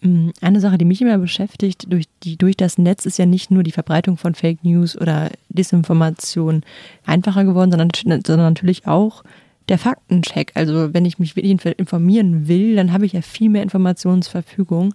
Mm, 0.00 0.30
eine 0.40 0.60
Sache, 0.60 0.78
die 0.78 0.86
mich 0.86 1.02
immer 1.02 1.18
beschäftigt, 1.18 1.92
durch, 1.92 2.06
die, 2.22 2.38
durch 2.38 2.56
das 2.56 2.78
Netz 2.78 3.04
ist 3.04 3.18
ja 3.18 3.26
nicht 3.26 3.50
nur 3.50 3.62
die 3.62 3.72
Verbreitung 3.72 4.16
von 4.16 4.34
Fake 4.34 4.64
News 4.64 4.96
oder 4.96 5.30
Desinformation 5.50 6.62
einfacher 7.04 7.44
geworden, 7.44 7.70
sondern, 7.70 7.90
sondern 8.26 8.54
natürlich 8.54 8.86
auch 8.86 9.22
der 9.68 9.78
Faktencheck. 9.78 10.52
Also 10.54 10.92
wenn 10.92 11.04
ich 11.04 11.18
mich 11.18 11.36
wirklich 11.36 11.76
informieren 11.76 12.48
will, 12.48 12.76
dann 12.76 12.92
habe 12.92 13.06
ich 13.06 13.12
ja 13.12 13.22
viel 13.22 13.48
mehr 13.48 13.62
Informationsverfügung. 13.62 14.94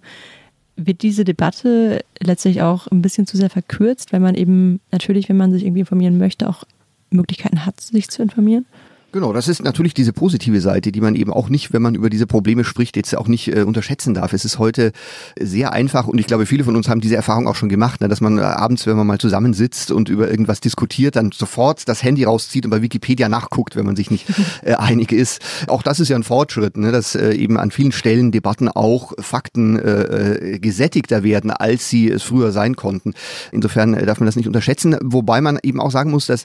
Wird 0.76 1.02
diese 1.02 1.24
Debatte 1.24 2.04
letztlich 2.20 2.62
auch 2.62 2.86
ein 2.86 3.02
bisschen 3.02 3.26
zu 3.26 3.36
sehr 3.36 3.50
verkürzt, 3.50 4.12
weil 4.12 4.20
man 4.20 4.34
eben 4.34 4.80
natürlich, 4.92 5.28
wenn 5.28 5.36
man 5.36 5.52
sich 5.52 5.64
irgendwie 5.64 5.80
informieren 5.80 6.18
möchte, 6.18 6.48
auch 6.48 6.64
Möglichkeiten 7.10 7.66
hat, 7.66 7.80
sich 7.80 8.08
zu 8.08 8.22
informieren? 8.22 8.66
Genau, 9.12 9.32
das 9.32 9.48
ist 9.48 9.64
natürlich 9.64 9.92
diese 9.92 10.12
positive 10.12 10.60
Seite, 10.60 10.92
die 10.92 11.00
man 11.00 11.16
eben 11.16 11.32
auch 11.32 11.48
nicht, 11.48 11.72
wenn 11.72 11.82
man 11.82 11.96
über 11.96 12.10
diese 12.10 12.28
Probleme 12.28 12.62
spricht, 12.62 12.96
jetzt 12.96 13.16
auch 13.16 13.26
nicht 13.26 13.48
äh, 13.48 13.62
unterschätzen 13.62 14.14
darf. 14.14 14.32
Es 14.32 14.44
ist 14.44 14.60
heute 14.60 14.92
sehr 15.38 15.72
einfach 15.72 16.06
und 16.06 16.18
ich 16.18 16.28
glaube, 16.28 16.46
viele 16.46 16.62
von 16.62 16.76
uns 16.76 16.88
haben 16.88 17.00
diese 17.00 17.16
Erfahrung 17.16 17.48
auch 17.48 17.56
schon 17.56 17.68
gemacht, 17.68 18.00
ne, 18.00 18.08
dass 18.08 18.20
man 18.20 18.38
äh, 18.38 18.42
abends, 18.42 18.86
wenn 18.86 18.96
man 18.96 19.08
mal 19.08 19.18
zusammensitzt 19.18 19.90
und 19.90 20.08
über 20.08 20.30
irgendwas 20.30 20.60
diskutiert, 20.60 21.16
dann 21.16 21.32
sofort 21.32 21.88
das 21.88 22.04
Handy 22.04 22.22
rauszieht 22.22 22.64
und 22.64 22.70
bei 22.70 22.82
Wikipedia 22.82 23.28
nachguckt, 23.28 23.74
wenn 23.74 23.84
man 23.84 23.96
sich 23.96 24.12
nicht 24.12 24.26
äh, 24.62 24.74
einig 24.74 25.10
ist. 25.10 25.40
Auch 25.66 25.82
das 25.82 25.98
ist 25.98 26.08
ja 26.08 26.16
ein 26.16 26.22
Fortschritt, 26.22 26.76
ne, 26.76 26.92
dass 26.92 27.16
äh, 27.16 27.32
eben 27.32 27.58
an 27.58 27.72
vielen 27.72 27.90
Stellen 27.90 28.30
Debatten 28.30 28.68
auch 28.68 29.12
Fakten 29.18 29.76
äh, 29.76 30.54
äh 30.54 30.58
gesättigter 30.60 31.24
werden, 31.24 31.50
als 31.50 31.88
sie 31.88 32.08
es 32.08 32.22
früher 32.22 32.52
sein 32.52 32.76
konnten. 32.76 33.14
Insofern 33.50 33.94
äh, 33.94 34.06
darf 34.06 34.20
man 34.20 34.26
das 34.26 34.36
nicht 34.36 34.46
unterschätzen, 34.46 34.96
wobei 35.02 35.40
man 35.40 35.58
eben 35.64 35.80
auch 35.80 35.90
sagen 35.90 36.12
muss, 36.12 36.26
dass 36.26 36.44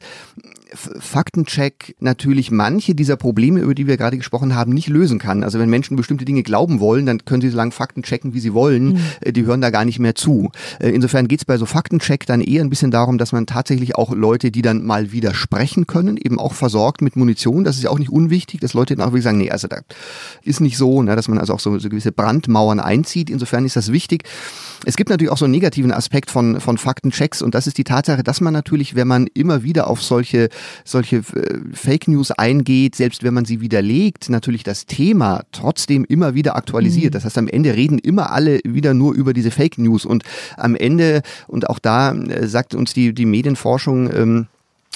Faktencheck 0.75 1.95
natürlich 1.99 2.51
manche 2.51 2.95
dieser 2.95 3.15
Probleme, 3.15 3.59
über 3.59 3.75
die 3.75 3.87
wir 3.87 3.97
gerade 3.97 4.17
gesprochen 4.17 4.55
haben, 4.55 4.73
nicht 4.73 4.87
lösen 4.87 5.19
kann. 5.19 5.43
Also 5.43 5.59
wenn 5.59 5.69
Menschen 5.69 5.97
bestimmte 5.97 6.25
Dinge 6.25 6.43
glauben 6.43 6.79
wollen, 6.79 7.05
dann 7.05 7.25
können 7.25 7.41
sie 7.41 7.49
so 7.49 7.57
lange 7.57 7.71
Fakten 7.71 8.03
checken, 8.03 8.33
wie 8.33 8.39
sie 8.39 8.53
wollen. 8.53 8.99
Mhm. 9.25 9.33
Die 9.33 9.45
hören 9.45 9.61
da 9.61 9.69
gar 9.69 9.85
nicht 9.85 9.99
mehr 9.99 10.15
zu. 10.15 10.51
Äh, 10.79 10.89
insofern 10.89 11.27
geht 11.27 11.39
es 11.39 11.45
bei 11.45 11.57
so 11.57 11.65
Faktencheck 11.65 12.25
dann 12.25 12.41
eher 12.41 12.63
ein 12.63 12.69
bisschen 12.69 12.91
darum, 12.91 13.17
dass 13.17 13.31
man 13.31 13.45
tatsächlich 13.45 13.95
auch 13.95 14.13
Leute, 14.13 14.51
die 14.51 14.61
dann 14.61 14.83
mal 14.83 15.11
widersprechen 15.11 15.87
können, 15.87 16.17
eben 16.17 16.39
auch 16.39 16.53
versorgt 16.53 17.01
mit 17.01 17.15
Munition. 17.15 17.63
Das 17.63 17.77
ist 17.77 17.83
ja 17.83 17.89
auch 17.89 17.99
nicht 17.99 18.11
unwichtig, 18.11 18.59
dass 18.59 18.73
Leute 18.73 18.95
dann 18.95 19.05
auch 19.05 19.11
wirklich 19.11 19.23
sagen, 19.23 19.37
nee, 19.37 19.51
also 19.51 19.67
da 19.67 19.79
ist 20.43 20.61
nicht 20.61 20.77
so, 20.77 21.01
ne, 21.01 21.15
dass 21.15 21.27
man 21.27 21.37
also 21.37 21.53
auch 21.53 21.59
so, 21.59 21.77
so 21.79 21.89
gewisse 21.89 22.11
Brandmauern 22.11 22.79
einzieht. 22.79 23.29
Insofern 23.29 23.65
ist 23.65 23.75
das 23.75 23.91
wichtig. 23.91 24.23
Es 24.85 24.95
gibt 24.95 25.09
natürlich 25.09 25.31
auch 25.31 25.37
so 25.37 25.45
einen 25.45 25.51
negativen 25.51 25.91
Aspekt 25.91 26.29
von, 26.29 26.59
von 26.59 26.77
Faktenchecks 26.77 27.41
und 27.41 27.55
das 27.55 27.67
ist 27.67 27.77
die 27.77 27.83
Tatsache, 27.83 28.23
dass 28.23 28.41
man 28.41 28.53
natürlich, 28.53 28.95
wenn 28.95 29.07
man 29.07 29.27
immer 29.33 29.63
wieder 29.63 29.87
auf 29.87 30.03
solche 30.03 30.49
solche 30.83 31.17
äh, 31.17 31.59
Fake 31.73 32.07
News 32.07 32.31
eingeht, 32.31 32.95
selbst 32.95 33.23
wenn 33.23 33.33
man 33.33 33.45
sie 33.45 33.61
widerlegt, 33.61 34.29
natürlich 34.29 34.63
das 34.63 34.85
Thema 34.85 35.43
trotzdem 35.51 36.05
immer 36.05 36.35
wieder 36.35 36.55
aktualisiert. 36.55 37.13
Mhm. 37.13 37.15
Das 37.15 37.25
heißt, 37.25 37.37
am 37.37 37.47
Ende 37.47 37.75
reden 37.75 37.99
immer 37.99 38.31
alle 38.31 38.59
wieder 38.63 38.93
nur 38.93 39.13
über 39.13 39.33
diese 39.33 39.51
Fake 39.51 39.77
News 39.77 40.05
und 40.05 40.23
am 40.57 40.75
Ende, 40.75 41.21
und 41.47 41.69
auch 41.69 41.79
da 41.79 42.13
äh, 42.13 42.47
sagt 42.47 42.75
uns 42.75 42.93
die, 42.93 43.13
die 43.13 43.25
Medienforschung, 43.25 44.11
ähm, 44.13 44.47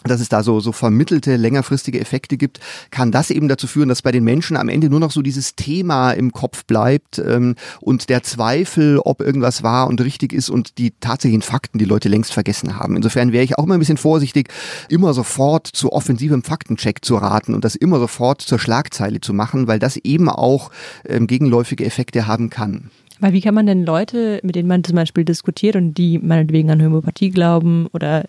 dass 0.05 0.21
es 0.21 0.29
da 0.29 0.43
so, 0.43 0.59
so 0.61 0.71
vermittelte, 0.71 1.35
längerfristige 1.35 1.99
Effekte 1.99 2.37
gibt, 2.37 2.59
kann 2.89 3.11
das 3.11 3.31
eben 3.31 3.49
dazu 3.49 3.67
führen, 3.67 3.89
dass 3.89 4.01
bei 4.01 4.11
den 4.11 4.23
Menschen 4.23 4.55
am 4.55 4.69
Ende 4.69 4.89
nur 4.89 4.99
noch 4.99 5.11
so 5.11 5.21
dieses 5.21 5.55
Thema 5.55 6.11
im 6.11 6.31
Kopf 6.31 6.63
bleibt 6.65 7.19
ähm, 7.19 7.55
und 7.81 8.09
der 8.09 8.23
Zweifel, 8.23 8.99
ob 8.99 9.21
irgendwas 9.21 9.61
wahr 9.61 9.87
und 9.87 9.99
richtig 10.01 10.31
ist 10.31 10.49
und 10.49 10.77
die 10.77 10.91
tatsächlichen 10.99 11.41
Fakten 11.41 11.79
die 11.79 11.85
Leute 11.85 12.07
längst 12.07 12.31
vergessen 12.31 12.77
haben. 12.77 12.95
Insofern 12.95 13.33
wäre 13.33 13.43
ich 13.43 13.57
auch 13.57 13.65
immer 13.65 13.73
ein 13.73 13.79
bisschen 13.79 13.97
vorsichtig, 13.97 14.49
immer 14.87 15.13
sofort 15.13 15.67
zu 15.67 15.91
offensivem 15.91 16.43
Faktencheck 16.43 17.03
zu 17.03 17.15
raten 17.15 17.53
und 17.53 17.65
das 17.65 17.75
immer 17.75 17.99
sofort 17.99 18.41
zur 18.41 18.59
Schlagzeile 18.59 19.19
zu 19.19 19.33
machen, 19.33 19.67
weil 19.67 19.79
das 19.79 19.97
eben 19.97 20.29
auch 20.29 20.71
ähm, 21.07 21.27
gegenläufige 21.27 21.85
Effekte 21.85 22.25
haben 22.25 22.49
kann. 22.49 22.89
Weil 23.19 23.33
wie 23.33 23.41
kann 23.41 23.53
man 23.53 23.65
denn 23.65 23.85
Leute, 23.85 24.39
mit 24.43 24.55
denen 24.55 24.69
man 24.69 24.85
zum 24.85 24.95
Beispiel 24.95 25.25
diskutiert 25.25 25.75
und 25.75 25.95
die 25.95 26.19
meinetwegen 26.19 26.71
an 26.71 26.81
Homöopathie 26.81 27.31
glauben 27.31 27.87
oder 27.91 28.23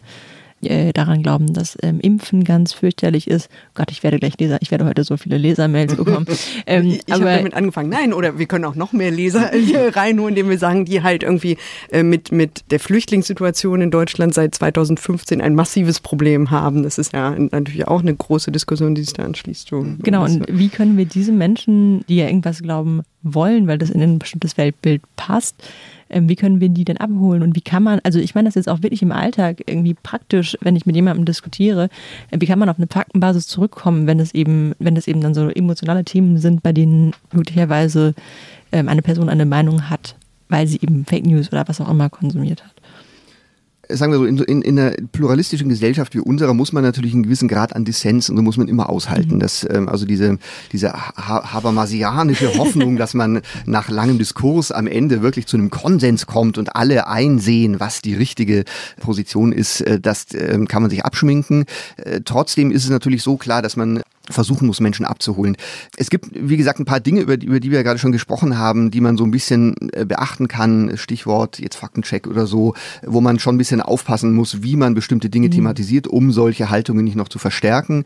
äh, 0.62 0.92
daran 0.92 1.23
glauben, 1.23 1.53
dass 1.53 1.77
ähm, 1.83 2.01
Impfen 2.01 2.44
ganz 2.44 2.73
fürchterlich 2.73 3.29
ist. 3.29 3.49
Oh 3.68 3.73
Gott, 3.75 3.90
ich 3.90 4.03
werde 4.03 4.18
gleich 4.18 4.38
Leser, 4.38 4.59
ich 4.61 4.70
werde 4.70 4.85
heute 4.85 5.05
so 5.05 5.16
viele 5.16 5.38
Lesermails 5.38 5.96
bekommen. 5.96 6.27
Ähm, 6.66 6.99
ich 7.07 7.12
habe 7.12 7.25
damit 7.25 7.55
angefangen. 7.55 7.88
Nein, 7.88 8.12
oder 8.12 8.38
wir 8.38 8.46
können 8.46 8.64
auch 8.64 8.75
noch 8.75 8.92
mehr 8.92 9.11
Leser 9.11 9.51
hier 9.51 9.94
reinholen, 9.96 10.31
indem 10.31 10.51
wir 10.51 10.59
sagen, 10.59 10.85
die 10.85 11.03
halt 11.03 11.23
irgendwie 11.23 11.57
äh, 11.90 12.03
mit, 12.03 12.33
mit 12.33 12.70
der 12.70 12.81
Flüchtlingssituation 12.81 13.81
in 13.81 13.90
Deutschland 13.90 14.35
seit 14.35 14.55
2015 14.55 15.40
ein 15.40 15.55
massives 15.55 16.01
Problem 16.01 16.51
haben. 16.51 16.83
Das 16.83 16.99
ist 16.99 17.12
ja 17.12 17.31
natürlich 17.31 17.88
auch 17.88 18.01
eine 18.01 18.14
große 18.14 18.53
Diskussion, 18.53 18.94
die 18.94 19.03
sich 19.03 19.14
da 19.14 19.25
anschließt. 19.25 19.68
So. 19.68 19.87
Genau, 20.01 20.25
und 20.25 20.46
wie 20.49 20.68
können 20.68 20.96
wir 20.96 21.07
diese 21.07 21.33
Menschen, 21.33 22.05
die 22.09 22.16
ja 22.16 22.27
irgendwas 22.27 22.62
glauben 22.62 23.03
wollen, 23.23 23.66
weil 23.66 23.79
das 23.79 23.90
in 23.90 24.03
ein 24.03 24.18
bestimmtes 24.18 24.57
Weltbild 24.57 25.03
passt, 25.16 25.57
ähm, 26.11 26.29
wie 26.29 26.37
können 26.37 26.61
wir 26.61 26.68
die 26.68 26.85
denn 26.85 26.96
abholen 26.96 27.42
und 27.42 27.57
wie 27.57 27.61
kann 27.61 27.83
man, 27.83 28.01
also 28.03 28.18
ich 28.18 28.35
meine 28.35 28.49
das 28.49 28.55
jetzt 28.55 28.68
auch 28.68 28.83
wirklich 28.83 29.03
im 29.03 29.12
Alltag 29.12 29.62
irgendwie 29.66 29.94
praktisch, 29.94 30.57
wenn 30.61 30.77
ich 30.77 30.87
mit 30.87 30.96
jemandem 30.96 31.25
diskutiere, 31.25 31.88
äh, 32.31 32.38
wie 32.40 32.46
kann 32.46 32.59
man 32.59 32.68
auf 32.68 32.79
eine 32.79 32.87
Faktenbasis 32.87 33.46
zurückkommen, 33.46 34.07
wenn 34.07 34.20
es 34.20 34.35
eben, 34.35 34.75
wenn 34.79 34.96
es 34.96 35.09
eben 35.09 35.20
dann 35.20 35.35
so 35.35 35.49
emotionale 35.49 36.05
Themen 36.05 36.38
sind, 36.38 36.62
bei 36.62 36.73
denen 36.73 37.12
möglicherweise 37.33 38.14
ähm, 38.73 38.88
eine 38.88 39.03
Person 39.03 39.29
eine 39.29 39.46
Meinung 39.46 39.88
hat, 39.88 40.16
weil 40.49 40.66
sie 40.66 40.81
eben 40.81 41.05
Fake 41.05 41.27
News 41.27 41.53
oder 41.53 41.64
was 41.66 41.81
auch 41.81 41.90
immer 41.90 42.11
konsumiert 42.11 42.64
hat 42.64 42.80
sagen 43.96 44.12
wir 44.12 44.18
so, 44.18 44.24
in, 44.24 44.38
in, 44.38 44.62
in 44.62 44.79
einer 44.79 44.92
pluralistischen 45.12 45.68
Gesellschaft 45.68 46.14
wie 46.14 46.20
unserer 46.20 46.55
muss 46.55 46.72
man 46.72 46.83
natürlich 46.83 47.12
einen 47.12 47.22
gewissen 47.22 47.48
Grad 47.48 47.74
an 47.74 47.85
Dissens 47.85 48.31
und 48.31 48.37
so 48.37 48.42
muss 48.42 48.57
man 48.57 48.68
immer 48.68 48.88
aushalten. 48.88 49.37
Mhm. 49.37 49.40
Dass, 49.40 49.66
ähm, 49.68 49.88
also 49.88 50.07
diese, 50.07 50.38
diese 50.72 50.92
ha 50.92 51.53
habermasianische 51.53 52.55
Hoffnung, 52.59 52.96
dass 52.96 53.14
man 53.14 53.42
nach 53.66 53.88
langem 53.88 54.18
Diskurs 54.18 54.72
am 54.72 54.87
Ende 54.87 55.22
wirklich 55.22 55.46
zu 55.46 55.57
einem 55.57 55.70
Konsens 55.70 56.26
kommt 56.26 56.59
und 56.59 56.76
alle 56.76 57.07
einsehen, 57.07 57.81
was 57.81 58.00
die 58.00 58.14
richtige 58.14 58.64
Position 59.00 59.53
ist, 59.53 59.81
äh, 59.83 60.00
das 60.00 60.33
äh, 60.35 60.59
kann 60.66 60.83
man 60.83 60.90
sich 60.90 61.05
abschminken. 61.05 61.64
Äh, 61.96 62.20
trotzdem 62.24 62.70
ist 62.70 62.85
es 62.85 62.90
natürlich 62.90 63.22
so 63.22 63.37
klar, 63.37 63.62
dass 63.62 63.76
man 63.76 64.03
versuchen 64.31 64.66
muss, 64.66 64.81
Menschen 64.81 65.05
abzuholen. 65.05 65.57
Es 65.97 66.11
gibt, 66.11 66.27
wie 66.33 66.57
gesagt, 66.57 66.81
ein 66.81 66.85
paar 66.85 67.01
Dinge, 67.01 67.21
über 67.21 67.37
die, 67.37 67.47
über 67.47 67.61
die 67.61 67.71
wir 67.71 67.79
ja 67.79 67.83
gerade 67.83 67.99
schon 67.99 68.12
gesprochen 68.12 68.59
haben, 68.59 68.90
die 68.90 69.01
man 69.01 69.16
so 69.16 69.25
ein 69.25 69.31
bisschen 69.31 69.75
äh, 69.93 70.05
beachten 70.05 70.49
kann. 70.49 70.97
Stichwort 70.97 71.59
jetzt 71.59 71.77
Faktencheck 71.77 72.27
oder 72.27 72.47
so, 72.47 72.75
wo 73.05 73.21
man 73.21 73.38
schon 73.38 73.55
ein 73.55 73.59
bisschen 73.59 73.81
aufpassen 73.81 74.35
muss, 74.35 74.62
wie 74.62 74.77
man 74.77 74.95
bestimmte 74.95 75.31
Dinge 75.31 75.49
mhm. 75.49 75.53
thematisiert, 75.53 76.07
um 76.07 76.33
solche 76.33 76.71
Haltungen 76.71 77.05
nicht 77.05 77.16
noch 77.16 77.29
zu 77.29 77.38
verstärken. 77.38 78.05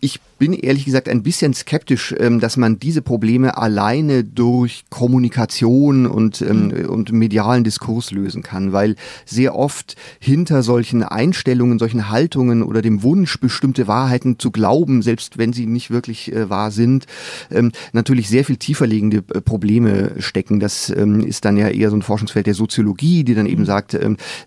Ich 0.00 0.20
bin 0.38 0.52
ehrlich 0.52 0.84
gesagt 0.84 1.08
ein 1.08 1.22
bisschen 1.22 1.54
skeptisch, 1.54 2.14
ähm, 2.18 2.40
dass 2.40 2.56
man 2.56 2.78
diese 2.78 3.02
Probleme 3.02 3.56
alleine 3.56 4.24
durch 4.24 4.84
Kommunikation 4.90 6.06
und, 6.06 6.42
ähm, 6.42 6.68
mhm. 6.68 6.88
und 6.88 7.12
medialen 7.12 7.64
Diskurs 7.64 8.10
lösen 8.10 8.42
kann, 8.42 8.72
weil 8.72 8.96
sehr 9.24 9.54
oft 9.54 9.96
hinter 10.18 10.62
solchen 10.62 11.02
Einstellungen, 11.02 11.78
solchen 11.78 12.10
Haltungen 12.10 12.62
oder 12.62 12.82
dem 12.82 13.02
Wunsch, 13.02 13.38
bestimmte 13.38 13.86
Wahrheiten 13.86 14.38
zu 14.38 14.50
glauben, 14.50 15.02
selbst 15.02 15.38
wenn 15.38 15.52
sie 15.52 15.66
nicht 15.66 15.90
wirklich 15.90 16.32
äh, 16.32 16.50
wahr 16.50 16.70
sind, 16.70 17.06
ähm, 17.50 17.72
natürlich 17.92 18.28
sehr 18.28 18.44
viel 18.44 18.56
tiefer 18.56 18.86
liegende 18.86 19.18
äh, 19.32 19.40
Probleme 19.40 20.12
stecken. 20.18 20.60
Das 20.60 20.90
ist 20.90 21.44
dann 21.44 21.56
ja 21.56 21.68
eher 21.68 21.90
so 21.90 21.96
ein 21.96 22.02
Forschungsfeld 22.02 22.46
der 22.46 22.54
Soziologie, 22.54 23.24
die 23.24 23.34
dann 23.34 23.46
eben 23.46 23.62
mhm. 23.62 23.66
sagt, 23.66 23.98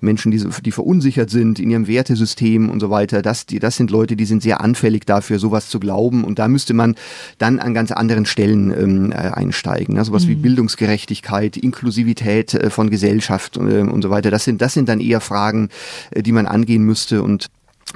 Menschen, 0.01 0.31
die, 0.31 0.43
die 0.63 0.71
verunsichert 0.71 1.29
sind 1.29 1.59
in 1.59 1.69
ihrem 1.69 1.87
Wertesystem 1.87 2.69
und 2.69 2.79
so 2.79 2.89
weiter, 2.89 3.21
das, 3.21 3.45
die, 3.45 3.59
das 3.59 3.77
sind 3.77 3.91
Leute, 3.91 4.15
die 4.15 4.25
sind 4.25 4.41
sehr 4.41 4.61
anfällig 4.61 5.05
dafür, 5.05 5.39
sowas 5.39 5.69
zu 5.69 5.76
glauben. 5.79 6.23
Und 6.23 6.39
da 6.39 6.47
müsste 6.47 6.73
man 6.73 6.95
dann 7.37 7.59
an 7.59 7.73
ganz 7.73 7.91
anderen 7.91 8.25
Stellen 8.25 8.71
ähm, 8.71 9.11
äh, 9.11 9.15
einsteigen. 9.15 9.95
Ne? 9.95 10.05
Sowas 10.05 10.25
mhm. 10.25 10.29
wie 10.29 10.35
Bildungsgerechtigkeit, 10.35 11.57
Inklusivität 11.57 12.53
äh, 12.53 12.69
von 12.69 12.89
Gesellschaft 12.89 13.57
äh, 13.57 13.59
und 13.81 14.01
so 14.01 14.09
weiter. 14.09 14.31
Das 14.31 14.43
sind, 14.43 14.61
das 14.61 14.73
sind 14.73 14.89
dann 14.89 14.99
eher 14.99 15.21
Fragen, 15.21 15.69
äh, 16.11 16.21
die 16.21 16.31
man 16.31 16.45
angehen 16.45 16.83
müsste 16.83 17.23
und 17.23 17.47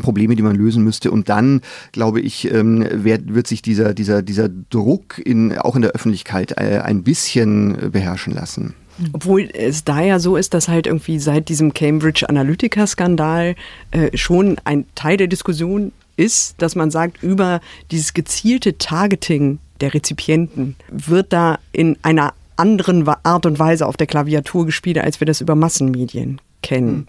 Probleme, 0.01 0.35
die 0.35 0.43
man 0.43 0.55
lösen 0.55 0.83
müsste. 0.83 1.11
Und 1.11 1.27
dann, 1.27 1.61
glaube 1.91 2.21
ich, 2.21 2.51
ähm, 2.51 2.85
wird, 3.03 3.33
wird 3.33 3.47
sich 3.47 3.61
dieser, 3.61 3.93
dieser, 3.93 4.21
dieser 4.21 4.47
Druck 4.47 5.21
in, 5.23 5.57
auch 5.57 5.75
in 5.75 5.81
der 5.81 5.91
Öffentlichkeit 5.91 6.53
äh, 6.57 6.79
ein 6.79 7.03
bisschen 7.03 7.91
beherrschen 7.91 8.33
lassen. 8.33 8.73
Obwohl 9.13 9.49
es 9.53 9.83
da 9.83 10.01
ja 10.01 10.19
so 10.19 10.35
ist, 10.35 10.53
dass 10.53 10.67
halt 10.67 10.87
irgendwie 10.87 11.19
seit 11.19 11.49
diesem 11.49 11.73
Cambridge 11.73 12.27
Analytica-Skandal 12.27 13.55
äh, 13.91 14.17
schon 14.17 14.57
ein 14.63 14.85
Teil 14.95 15.17
der 15.17 15.27
Diskussion 15.27 15.91
ist, 16.17 16.55
dass 16.61 16.75
man 16.75 16.91
sagt, 16.91 17.23
über 17.23 17.61
dieses 17.91 18.13
gezielte 18.13 18.77
Targeting 18.77 19.59
der 19.79 19.93
Rezipienten 19.93 20.75
wird 20.89 21.33
da 21.33 21.59
in 21.71 21.97
einer 22.03 22.33
anderen 22.55 23.07
Art 23.07 23.45
und 23.45 23.57
Weise 23.59 23.87
auf 23.87 23.97
der 23.97 24.07
Klaviatur 24.07 24.65
gespielt, 24.65 24.99
als 24.99 25.19
wir 25.19 25.25
das 25.25 25.41
über 25.41 25.55
Massenmedien 25.55 26.39
kennen. 26.61 27.07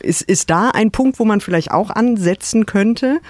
Ist, 0.00 0.22
ist 0.22 0.50
da 0.50 0.70
ein 0.70 0.90
Punkt, 0.90 1.18
wo 1.18 1.24
man 1.24 1.40
vielleicht 1.40 1.70
auch 1.70 1.90
ansetzen 1.90 2.66
könnte? 2.66 3.20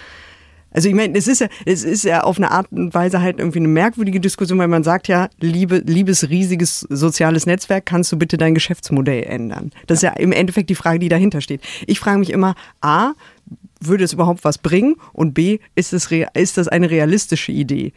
Also 0.70 0.88
ich 0.88 0.94
meine, 0.94 1.16
es 1.16 1.29
ist 1.29 1.40
ja, 1.40 1.48
es 1.64 1.83
ist 1.83 2.05
ja 2.05 2.24
auf 2.24 2.37
eine 2.37 2.51
Art 2.51 2.70
und 2.72 2.92
Weise 2.92 3.22
halt 3.22 3.38
irgendwie 3.38 3.61
eine 3.61 3.68
merkwürdige 3.68 4.20
Diskussion, 4.20 4.59
weil 4.59 4.68
man 4.68 4.85
sagt 4.85 5.09
ja, 5.09 5.29
liebe, 5.40 5.79
liebes 5.79 6.29
riesiges 6.29 6.81
soziales 6.81 7.46
Netzwerk, 7.46 7.87
kannst 7.87 8.12
du 8.12 8.18
bitte 8.18 8.37
dein 8.37 8.55
Geschäftsmodell 8.55 9.22
ändern? 9.22 9.70
Das 9.87 9.98
ist 9.98 10.03
ja 10.03 10.11
im 10.11 10.33
Endeffekt 10.33 10.68
die 10.68 10.74
Frage, 10.74 10.98
die 10.98 11.09
dahinter 11.09 11.40
steht. 11.40 11.62
Ich 11.87 11.98
frage 12.01 12.18
mich 12.18 12.31
immer, 12.31 12.55
a, 12.83 13.12
würde 13.81 14.05
es 14.05 14.12
überhaupt 14.12 14.45
was 14.45 14.59
bringen? 14.59 14.97
Und 15.12 15.35
b, 15.35 15.59
ist, 15.75 15.93
es, 15.93 16.11
ist 16.35 16.59
das 16.59 16.69
eine 16.69 16.91
realistische 16.91 17.53
Idee? 17.53 17.93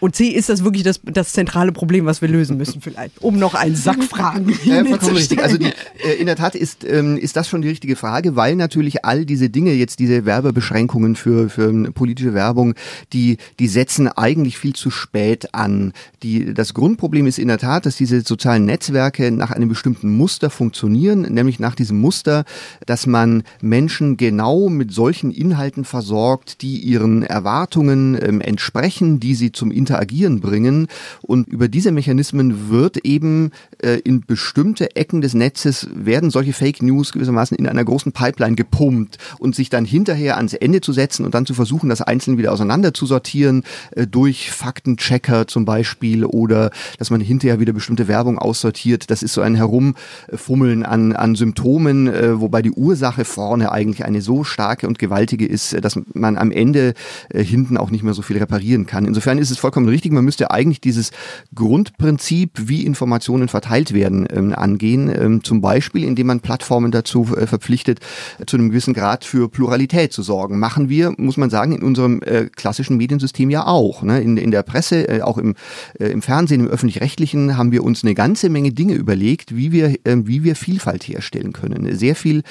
Und 0.00 0.14
C, 0.14 0.28
ist 0.28 0.48
das 0.48 0.64
wirklich 0.64 0.82
das, 0.82 1.00
das 1.04 1.32
zentrale 1.32 1.72
Problem, 1.72 2.06
was 2.06 2.22
wir 2.22 2.28
lösen 2.28 2.56
müssen 2.56 2.80
vielleicht? 2.80 3.22
Um 3.22 3.38
noch 3.38 3.54
einen 3.54 3.76
Sack 3.76 4.02
Fragen 4.04 4.54
ja, 4.64 4.84
vollkommen 4.84 5.16
richtig. 5.16 5.42
Also 5.42 5.58
die, 5.58 5.66
äh, 5.66 6.14
in 6.18 6.26
der 6.26 6.36
Tat 6.36 6.54
ist, 6.54 6.84
ähm, 6.84 7.16
ist 7.16 7.36
das 7.36 7.48
schon 7.48 7.62
die 7.62 7.68
richtige 7.68 7.96
Frage, 7.96 8.36
weil 8.36 8.56
natürlich 8.56 9.04
all 9.04 9.24
diese 9.24 9.50
Dinge, 9.50 9.72
jetzt 9.72 9.98
diese 9.98 10.24
Werbebeschränkungen 10.24 11.16
für, 11.16 11.48
für 11.48 11.72
politische 11.92 12.34
Werbung, 12.34 12.74
die, 13.12 13.38
die 13.58 13.68
setzen 13.68 14.08
eigentlich 14.08 14.58
viel 14.58 14.74
zu 14.74 14.90
spät 14.90 15.54
an. 15.54 15.92
Die, 16.22 16.54
das 16.54 16.74
Grundproblem 16.74 17.26
ist 17.26 17.38
in 17.38 17.48
der 17.48 17.58
Tat, 17.58 17.86
dass 17.86 17.96
diese 17.96 18.22
sozialen 18.22 18.64
Netzwerke 18.64 19.30
nach 19.30 19.50
einem 19.50 19.68
bestimmten 19.68 20.16
Muster 20.16 20.50
funktionieren, 20.50 21.22
nämlich 21.22 21.58
nach 21.58 21.74
diesem 21.74 22.00
Muster, 22.00 22.44
dass 22.86 23.06
man 23.06 23.42
Menschen 23.60 24.16
genau 24.16 24.68
mit 24.68 24.92
solchen 24.92 25.30
Inhalten 25.30 25.84
versorgt, 25.84 26.62
die 26.62 26.78
ihren 26.78 27.22
Erwartungen 27.22 28.18
ähm, 28.20 28.40
entsprechen, 28.40 29.20
die 29.20 29.34
sie 29.34 29.52
zum 29.52 29.65
Interagieren 29.70 30.40
bringen. 30.40 30.88
Und 31.22 31.48
über 31.48 31.68
diese 31.68 31.92
Mechanismen 31.92 32.70
wird 32.70 32.98
eben 32.98 33.50
äh, 33.82 33.98
in 34.00 34.20
bestimmte 34.20 34.96
Ecken 34.96 35.20
des 35.20 35.34
Netzes 35.34 35.88
werden 35.94 36.30
solche 36.30 36.52
Fake 36.52 36.82
News 36.82 37.12
gewissermaßen 37.12 37.56
in 37.56 37.66
einer 37.66 37.84
großen 37.84 38.12
Pipeline 38.12 38.56
gepumpt 38.56 39.18
und 39.38 39.54
sich 39.54 39.70
dann 39.70 39.84
hinterher 39.84 40.36
ans 40.36 40.54
Ende 40.54 40.80
zu 40.80 40.92
setzen 40.92 41.24
und 41.24 41.34
dann 41.34 41.46
zu 41.46 41.54
versuchen, 41.54 41.88
das 41.88 42.02
einzeln 42.02 42.38
wieder 42.38 42.52
auseinander 42.52 42.94
zu 42.94 43.06
sortieren 43.06 43.62
äh, 43.92 44.06
durch 44.06 44.50
Faktenchecker 44.50 45.46
zum 45.46 45.64
Beispiel 45.64 46.24
oder 46.24 46.70
dass 46.98 47.10
man 47.10 47.20
hinterher 47.20 47.60
wieder 47.60 47.72
bestimmte 47.72 48.08
Werbung 48.08 48.38
aussortiert. 48.38 49.10
Das 49.10 49.22
ist 49.22 49.34
so 49.34 49.40
ein 49.40 49.54
Herumfummeln 49.54 50.84
an, 50.84 51.14
an 51.14 51.34
Symptomen, 51.34 52.08
äh, 52.08 52.40
wobei 52.40 52.62
die 52.62 52.70
Ursache 52.70 53.24
vorne 53.24 53.72
eigentlich 53.72 54.04
eine 54.04 54.20
so 54.20 54.44
starke 54.44 54.86
und 54.86 54.98
gewaltige 54.98 55.46
ist, 55.46 55.84
dass 55.84 55.98
man 56.14 56.36
am 56.36 56.50
Ende 56.50 56.94
äh, 57.30 57.42
hinten 57.42 57.76
auch 57.76 57.90
nicht 57.90 58.02
mehr 58.02 58.14
so 58.14 58.22
viel 58.22 58.38
reparieren 58.38 58.86
kann. 58.86 59.04
Insofern 59.04 59.38
ist 59.38 59.50
es 59.50 59.55
vollkommen 59.58 59.88
richtig. 59.88 60.12
Man 60.12 60.24
müsste 60.24 60.50
eigentlich 60.50 60.80
dieses 60.80 61.10
Grundprinzip, 61.54 62.52
wie 62.56 62.84
Informationen 62.84 63.48
verteilt 63.48 63.92
werden, 63.92 64.26
ähm, 64.30 64.54
angehen. 64.54 65.08
Ähm, 65.08 65.44
zum 65.44 65.60
Beispiel, 65.60 66.04
indem 66.04 66.28
man 66.28 66.40
Plattformen 66.40 66.90
dazu 66.90 67.26
äh, 67.36 67.46
verpflichtet, 67.46 68.00
zu 68.46 68.56
einem 68.56 68.70
gewissen 68.70 68.94
Grad 68.94 69.24
für 69.24 69.48
Pluralität 69.48 70.12
zu 70.12 70.22
sorgen. 70.22 70.58
Machen 70.58 70.88
wir, 70.88 71.12
muss 71.16 71.36
man 71.36 71.50
sagen, 71.50 71.72
in 71.72 71.82
unserem 71.82 72.22
äh, 72.22 72.46
klassischen 72.46 72.96
Mediensystem 72.96 73.50
ja 73.50 73.66
auch. 73.66 74.02
Ne? 74.02 74.20
In, 74.20 74.36
in 74.36 74.50
der 74.50 74.62
Presse, 74.62 75.08
äh, 75.08 75.22
auch 75.22 75.38
im, 75.38 75.54
äh, 75.98 76.06
im 76.06 76.22
Fernsehen, 76.22 76.60
im 76.60 76.68
öffentlich-rechtlichen 76.68 77.56
haben 77.56 77.72
wir 77.72 77.84
uns 77.84 78.04
eine 78.04 78.14
ganze 78.14 78.48
Menge 78.48 78.72
Dinge 78.72 78.94
überlegt, 78.94 79.56
wie 79.56 79.72
wir, 79.72 79.94
ähm, 80.04 80.26
wie 80.26 80.44
wir 80.44 80.56
Vielfalt 80.56 81.04
herstellen 81.04 81.52
können. 81.52 81.96
Sehr 81.96 82.16
viel 82.16 82.42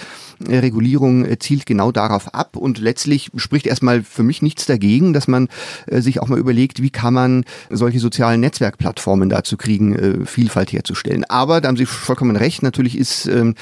äh, 0.47 0.57
Regulierung 0.57 1.25
äh, 1.25 1.37
zielt 1.39 1.65
genau 1.65 1.91
darauf 1.91 2.33
ab 2.33 2.57
und 2.57 2.79
letztlich 2.79 3.31
spricht 3.35 3.67
erstmal 3.67 4.03
für 4.03 4.23
mich 4.23 4.41
nichts 4.41 4.65
dagegen, 4.65 5.13
dass 5.13 5.27
man 5.27 5.47
sich 5.87 6.21
auch 6.21 6.27
mal 6.27 6.39
überlegt, 6.39 6.81
wie 6.81 6.89
kann 6.95 7.13
man 7.13 7.43
solche 7.69 7.99
sozialen 7.99 8.39
Netzwerkplattformen 8.39 9.29
dazu 9.29 9.57
kriegen, 9.57 9.95
äh, 9.95 10.25
Vielfalt 10.25 10.71
herzustellen. 10.71 11.25
Aber 11.25 11.61
da 11.61 11.67
haben 11.67 11.77
Sie 11.77 11.85
vollkommen 11.85 12.37
recht, 12.37 12.63
natürlich 12.63 12.97
ist 12.97 13.27
ähm, 13.27 13.53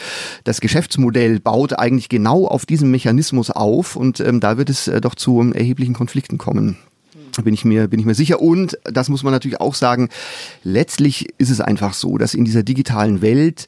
das 0.43 0.61
Geschäftsmodell 0.61 1.39
baut 1.39 1.77
eigentlich 1.77 2.07
genau 2.07 2.47
auf 2.47 2.65
diesem 2.65 2.91
Mechanismus 2.91 3.49
auf 3.49 3.95
und 3.95 4.19
ähm, 4.19 4.39
da 4.39 4.57
wird 4.57 4.69
es 4.69 4.87
äh, 4.87 5.01
doch 5.01 5.15
zu 5.15 5.51
erheblichen 5.53 5.93
Konflikten 5.93 6.37
kommen 6.37 6.77
bin 7.43 7.55
ich 7.55 7.65
mir 7.65 7.87
bin 7.87 7.99
ich 7.99 8.05
mir 8.05 8.13
sicher 8.13 8.39
und 8.39 8.77
das 8.83 9.09
muss 9.09 9.23
man 9.23 9.33
natürlich 9.33 9.59
auch 9.59 9.73
sagen 9.73 10.09
letztlich 10.63 11.29
ist 11.39 11.49
es 11.49 11.61
einfach 11.61 11.95
so 11.95 12.19
dass 12.19 12.35
in 12.35 12.45
dieser 12.45 12.61
digitalen 12.61 13.23
Welt 13.23 13.65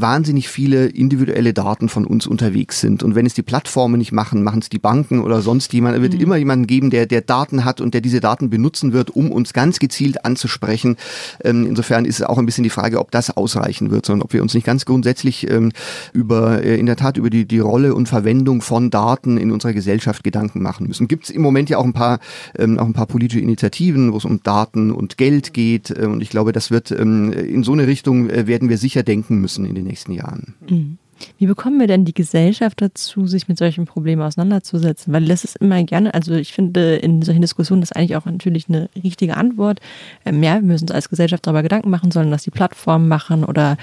wahnsinnig 0.00 0.48
viele 0.48 0.86
individuelle 0.86 1.52
Daten 1.52 1.88
von 1.88 2.06
uns 2.06 2.26
unterwegs 2.26 2.80
sind. 2.80 3.02
Und 3.02 3.14
wenn 3.14 3.26
es 3.26 3.34
die 3.34 3.42
Plattformen 3.42 3.98
nicht 3.98 4.12
machen, 4.12 4.42
machen 4.42 4.60
es 4.60 4.68
die 4.68 4.78
Banken 4.78 5.20
oder 5.20 5.42
sonst 5.42 5.72
jemand. 5.72 5.96
Es 5.96 6.02
wird 6.02 6.14
mhm. 6.14 6.20
immer 6.20 6.36
jemanden 6.36 6.66
geben, 6.66 6.90
der, 6.90 7.06
der 7.06 7.20
Daten 7.20 7.64
hat 7.64 7.80
und 7.80 7.94
der 7.94 8.00
diese 8.00 8.20
Daten 8.20 8.50
benutzen 8.50 8.92
wird, 8.92 9.10
um 9.10 9.30
uns 9.30 9.52
ganz 9.52 9.78
gezielt 9.78 10.24
anzusprechen. 10.24 10.96
Ähm, 11.44 11.66
insofern 11.66 12.04
ist 12.04 12.20
es 12.20 12.26
auch 12.26 12.38
ein 12.38 12.46
bisschen 12.46 12.64
die 12.64 12.70
Frage, 12.70 12.98
ob 13.00 13.10
das 13.10 13.36
ausreichen 13.36 13.90
wird, 13.90 14.06
sondern 14.06 14.24
ob 14.24 14.32
wir 14.32 14.42
uns 14.42 14.54
nicht 14.54 14.64
ganz 14.64 14.84
grundsätzlich 14.84 15.50
ähm, 15.50 15.72
über, 16.12 16.62
äh, 16.62 16.78
in 16.78 16.86
der 16.86 16.96
Tat 16.96 17.16
über 17.16 17.30
die, 17.30 17.46
die 17.46 17.58
Rolle 17.58 17.94
und 17.94 18.08
Verwendung 18.08 18.62
von 18.62 18.90
Daten 18.90 19.36
in 19.36 19.50
unserer 19.50 19.72
Gesellschaft 19.72 20.24
Gedanken 20.24 20.62
machen 20.62 20.86
müssen. 20.86 21.08
Gibt 21.08 21.24
es 21.24 21.30
im 21.30 21.42
Moment 21.42 21.70
ja 21.70 21.78
auch 21.78 21.84
ein 21.84 21.92
paar, 21.92 22.20
ähm, 22.58 22.78
auch 22.78 22.86
ein 22.86 22.92
paar 22.92 23.06
politische 23.06 23.40
Initiativen, 23.40 24.12
wo 24.12 24.16
es 24.16 24.24
um 24.24 24.42
Daten 24.42 24.90
und 24.90 25.16
Geld 25.16 25.52
geht. 25.52 25.90
Äh, 25.90 26.06
und 26.06 26.22
ich 26.22 26.30
glaube, 26.30 26.52
das 26.52 26.70
wird 26.70 26.90
ähm, 26.90 27.32
in 27.32 27.62
so 27.62 27.72
eine 27.72 27.86
Richtung 27.86 28.30
äh, 28.30 28.46
werden 28.46 28.68
wir 28.68 28.78
sicher 28.78 29.02
denken 29.02 29.40
müssen 29.40 29.64
in 29.64 29.74
den 29.74 29.86
nächsten 29.90 30.12
Jahren. 30.12 30.54
Mhm. 30.68 30.98
Wie 31.38 31.46
bekommen 31.46 31.78
wir 31.80 31.86
denn 31.86 32.04
die 32.04 32.14
Gesellschaft 32.14 32.80
dazu, 32.80 33.26
sich 33.26 33.48
mit 33.48 33.58
solchen 33.58 33.84
Problemen 33.84 34.22
auseinanderzusetzen? 34.22 35.12
Weil 35.12 35.26
das 35.26 35.44
ist 35.44 35.56
immer 35.56 35.82
gerne, 35.84 36.14
also 36.14 36.34
ich 36.34 36.52
finde 36.52 36.96
in 36.96 37.22
solchen 37.22 37.42
Diskussionen 37.42 37.82
ist 37.82 37.94
eigentlich 37.94 38.16
auch 38.16 38.24
natürlich 38.24 38.68
eine 38.68 38.88
richtige 39.02 39.36
Antwort. 39.36 39.80
Ähm, 40.24 40.42
ja, 40.42 40.54
wir 40.54 40.62
müssen 40.62 40.84
uns 40.84 40.92
als 40.92 41.08
Gesellschaft 41.08 41.46
darüber 41.46 41.62
Gedanken 41.62 41.90
machen, 41.90 42.10
sollen 42.10 42.30
das 42.30 42.44
die 42.44 42.50
Plattformen 42.50 43.08
machen 43.08 43.44
oder 43.44 43.76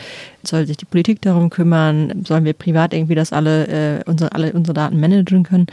soll 0.44 0.66
sich 0.66 0.78
die 0.78 0.86
Politik 0.86 1.22
darum 1.22 1.50
kümmern? 1.50 2.24
Sollen 2.26 2.46
wir 2.46 2.54
privat 2.54 2.94
irgendwie 2.94 3.16
das 3.16 3.34
alle, 3.34 3.68
äh, 3.68 4.04
unsere, 4.06 4.32
alle 4.34 4.54
unsere 4.54 4.74
Daten 4.74 5.00
managen 5.00 5.44
können? 5.44 5.68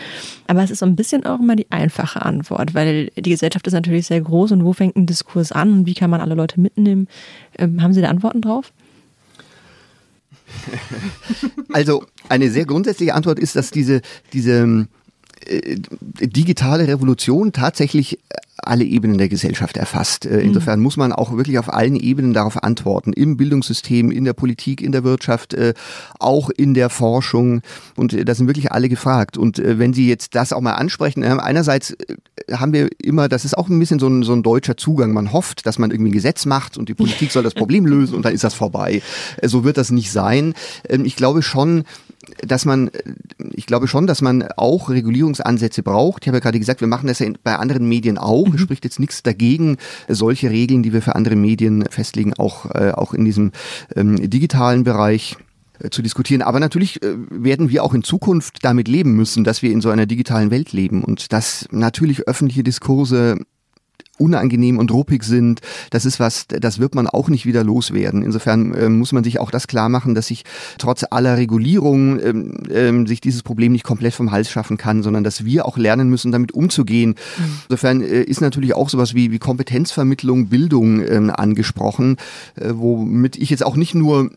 Aber 0.46 0.62
es 0.62 0.70
ist 0.70 0.80
so 0.80 0.86
ein 0.86 0.96
bisschen 0.96 1.24
auch 1.26 1.40
immer 1.40 1.56
die 1.56 1.70
einfache 1.70 2.22
Antwort, 2.22 2.74
weil 2.74 3.10
die 3.16 3.30
Gesellschaft 3.30 3.66
ist 3.66 3.72
natürlich 3.72 4.06
sehr 4.06 4.20
groß 4.20 4.52
und 4.52 4.64
wo 4.64 4.72
fängt 4.72 4.96
ein 4.96 5.06
Diskurs 5.06 5.52
an 5.52 5.72
und 5.72 5.86
wie 5.86 5.94
kann 5.94 6.10
man 6.10 6.20
alle 6.20 6.34
Leute 6.34 6.60
mitnehmen? 6.60 7.08
Ähm, 7.58 7.82
haben 7.82 7.92
Sie 7.92 8.00
da 8.00 8.08
Antworten 8.08 8.42
drauf? 8.42 8.72
Also 11.72 12.04
eine 12.28 12.50
sehr 12.50 12.64
grundsätzliche 12.66 13.14
Antwort 13.14 13.38
ist, 13.38 13.56
dass 13.56 13.70
diese, 13.70 14.00
diese 14.32 14.86
äh, 15.46 15.76
digitale 16.20 16.86
Revolution 16.86 17.52
tatsächlich 17.52 18.20
alle 18.56 18.84
Ebenen 18.84 19.18
der 19.18 19.28
Gesellschaft 19.28 19.76
erfasst. 19.76 20.26
Äh, 20.26 20.40
insofern 20.40 20.80
muss 20.80 20.96
man 20.96 21.12
auch 21.12 21.36
wirklich 21.36 21.58
auf 21.58 21.72
allen 21.72 21.96
Ebenen 21.96 22.32
darauf 22.32 22.62
antworten. 22.62 23.12
Im 23.12 23.36
Bildungssystem, 23.36 24.10
in 24.10 24.24
der 24.24 24.32
Politik, 24.32 24.80
in 24.80 24.92
der 24.92 25.04
Wirtschaft, 25.04 25.54
äh, 25.54 25.74
auch 26.18 26.50
in 26.50 26.74
der 26.74 26.90
Forschung. 26.90 27.62
Und 27.96 28.12
äh, 28.12 28.24
da 28.24 28.34
sind 28.34 28.46
wirklich 28.46 28.72
alle 28.72 28.88
gefragt. 28.88 29.36
Und 29.36 29.58
wenn 29.64 29.92
Sie 29.92 30.08
jetzt 30.08 30.34
das 30.34 30.52
auch 30.52 30.60
mal 30.60 30.74
ansprechen, 30.74 31.22
einerseits 31.24 31.96
haben 32.52 32.72
wir 32.72 32.88
immer, 33.02 33.28
das 33.28 33.44
ist 33.44 33.56
auch 33.56 33.68
ein 33.68 33.78
bisschen 33.78 33.98
so 33.98 34.08
ein, 34.08 34.22
so 34.22 34.32
ein 34.32 34.42
deutscher 34.42 34.76
Zugang. 34.76 35.12
Man 35.12 35.32
hofft, 35.32 35.66
dass 35.66 35.78
man 35.78 35.90
irgendwie 35.90 36.10
ein 36.10 36.14
Gesetz 36.14 36.46
macht 36.46 36.76
und 36.76 36.88
die 36.88 36.94
Politik 36.94 37.32
soll 37.32 37.42
das 37.42 37.54
Problem 37.54 37.86
lösen 37.86 38.14
und 38.14 38.24
dann 38.24 38.34
ist 38.34 38.44
das 38.44 38.54
vorbei. 38.54 39.02
So 39.42 39.64
wird 39.64 39.78
das 39.78 39.90
nicht 39.90 40.10
sein. 40.12 40.54
Ähm, 40.88 41.04
ich 41.04 41.16
glaube 41.16 41.42
schon, 41.42 41.84
dass 42.46 42.64
man, 42.64 42.90
ich 43.52 43.66
glaube 43.66 43.88
schon, 43.88 44.06
dass 44.06 44.22
man 44.22 44.42
auch 44.56 44.88
Regulierungsansätze 44.88 45.82
braucht. 45.82 46.24
Ich 46.24 46.28
habe 46.28 46.38
ja 46.38 46.40
gerade 46.40 46.58
gesagt, 46.58 46.80
wir 46.80 46.88
machen 46.88 47.06
das 47.06 47.18
ja 47.18 47.28
bei 47.42 47.56
anderen 47.56 47.86
Medien 47.86 48.18
auch. 48.18 48.43
Mhm. 48.50 48.54
Es 48.54 48.60
spricht 48.60 48.84
jetzt 48.84 49.00
nichts 49.00 49.22
dagegen, 49.22 49.76
solche 50.08 50.50
Regeln, 50.50 50.82
die 50.82 50.92
wir 50.92 51.02
für 51.02 51.14
andere 51.14 51.36
Medien 51.36 51.84
festlegen, 51.90 52.34
auch, 52.34 52.70
äh, 52.74 52.92
auch 52.92 53.14
in 53.14 53.24
diesem 53.24 53.52
ähm, 53.96 54.30
digitalen 54.30 54.84
Bereich 54.84 55.36
äh, 55.80 55.90
zu 55.90 56.02
diskutieren. 56.02 56.42
Aber 56.42 56.60
natürlich 56.60 57.02
äh, 57.02 57.14
werden 57.30 57.68
wir 57.68 57.82
auch 57.82 57.94
in 57.94 58.04
Zukunft 58.04 58.64
damit 58.64 58.88
leben 58.88 59.14
müssen, 59.14 59.44
dass 59.44 59.62
wir 59.62 59.72
in 59.72 59.80
so 59.80 59.90
einer 59.90 60.06
digitalen 60.06 60.50
Welt 60.50 60.72
leben 60.72 61.02
und 61.02 61.32
dass 61.32 61.66
natürlich 61.70 62.28
öffentliche 62.28 62.62
Diskurse 62.62 63.38
unangenehm 64.18 64.78
und 64.78 64.92
ruppig 64.92 65.24
sind. 65.24 65.60
Das 65.90 66.04
ist 66.04 66.20
was, 66.20 66.46
das 66.46 66.78
wird 66.78 66.94
man 66.94 67.06
auch 67.06 67.28
nicht 67.28 67.46
wieder 67.46 67.64
loswerden. 67.64 68.22
Insofern 68.22 68.74
äh, 68.74 68.88
muss 68.88 69.12
man 69.12 69.24
sich 69.24 69.40
auch 69.40 69.50
das 69.50 69.66
klar 69.66 69.88
machen, 69.88 70.14
dass 70.14 70.28
sich 70.28 70.44
trotz 70.78 71.04
aller 71.10 71.36
Regulierung 71.36 72.20
ähm, 72.20 72.54
ähm, 72.70 73.06
sich 73.06 73.20
dieses 73.20 73.42
Problem 73.42 73.72
nicht 73.72 73.84
komplett 73.84 74.14
vom 74.14 74.30
Hals 74.30 74.50
schaffen 74.50 74.76
kann, 74.76 75.02
sondern 75.02 75.24
dass 75.24 75.44
wir 75.44 75.66
auch 75.66 75.76
lernen 75.78 76.08
müssen, 76.08 76.32
damit 76.32 76.52
umzugehen. 76.52 77.10
Mhm. 77.10 77.44
Insofern 77.68 78.02
äh, 78.02 78.22
ist 78.22 78.40
natürlich 78.40 78.74
auch 78.74 78.88
sowas 78.88 79.14
wie, 79.14 79.30
wie 79.30 79.38
Kompetenzvermittlung, 79.38 80.48
Bildung 80.48 81.00
ähm, 81.06 81.30
angesprochen, 81.30 82.16
äh, 82.56 82.70
womit 82.72 83.36
ich 83.36 83.50
jetzt 83.50 83.64
auch 83.64 83.76
nicht 83.76 83.94
nur 83.94 84.30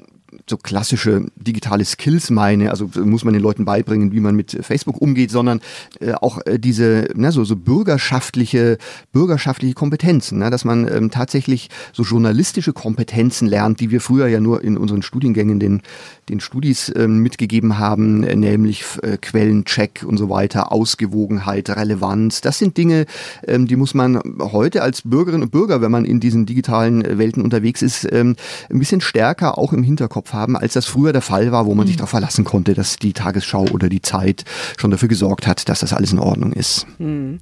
so 0.50 0.58
klassische 0.58 1.26
digitale 1.36 1.86
Skills 1.86 2.30
meine, 2.30 2.70
also 2.70 2.90
muss 3.04 3.24
man 3.24 3.34
den 3.34 3.42
Leuten 3.42 3.66
beibringen, 3.66 4.12
wie 4.12 4.20
man 4.20 4.36
mit 4.36 4.58
Facebook 4.62 5.02
umgeht, 5.02 5.32
sondern 5.32 5.62
äh, 6.00 6.14
auch 6.14 6.40
äh, 6.46 6.60
diese 6.60 7.08
ne, 7.16 7.32
so, 7.32 7.46
so 7.46 7.56
bürgerschaftliche, 7.56 8.78
bürgerschaftliche 9.14 9.74
Kompetenzen, 9.74 10.40
ne, 10.40 10.50
dass 10.50 10.66
man 10.66 10.88
ähm, 10.88 11.12
tatsächlich 11.12 11.70
so 11.94 12.04
journalistische 12.04 12.74
Kompetenzen 12.74 13.48
lernt, 13.48 13.80
die 13.80 13.90
wir 13.90 14.02
früher 14.02 14.28
ja 14.28 14.40
nur 14.40 14.64
in 14.64 14.78
unseren 14.78 15.02
Studiengängen 15.02 15.60
den, 15.60 15.82
den 16.30 16.40
Studis 16.40 16.92
ähm, 16.96 17.20
mitgegeben 17.20 17.78
haben, 17.78 18.24
äh, 18.24 18.36
nämlich 18.36 18.84
äh, 19.04 19.18
Quellencheck 19.18 20.04
und 20.06 20.18
so 20.18 20.30
weiter, 20.30 20.72
Ausgewogenheit, 20.72 21.70
Relevanz. 21.70 22.42
Das 22.42 22.58
sind 22.58 22.78
Dinge, 22.78 23.06
ähm, 23.48 23.68
die 23.68 23.78
muss 23.78 23.94
man 23.94 24.22
heute 24.40 24.82
als 24.82 25.04
Bürgerinnen 25.04 25.44
und 25.44 25.52
Bürger, 25.52 25.82
wenn 25.82 25.92
man 25.92 26.04
in 26.04 26.20
diesen 26.20 26.46
digitalen 26.46 27.04
äh, 27.04 27.18
Welten 27.18 27.44
unterwegs 27.44 27.82
ist, 27.82 28.08
ähm, 28.12 28.36
ein 28.70 28.80
bisschen 28.80 29.00
stärker 29.00 29.58
auch 29.58 29.72
im 29.72 29.84
Hinterkopf 29.84 30.17
haben, 30.32 30.58
als 30.58 30.74
das 30.74 30.86
früher 30.86 31.14
der 31.14 31.22
Fall 31.22 31.52
war, 31.52 31.66
wo 31.66 31.76
man 31.76 31.86
mhm. 31.86 31.90
sich 31.90 31.98
darauf 31.98 32.10
verlassen 32.10 32.44
konnte, 32.44 32.74
dass 32.74 32.98
die 32.98 33.14
Tagesschau 33.14 33.66
oder 33.72 33.90
die 33.90 34.02
Zeit 34.02 34.44
schon 34.78 34.92
dafür 34.92 35.10
gesorgt 35.10 35.48
hat, 35.48 35.70
dass 35.70 35.80
das 35.80 35.94
alles 35.94 36.12
in 36.12 36.20
Ordnung 36.20 36.54
ist. 36.54 36.86
Mhm. 37.00 37.40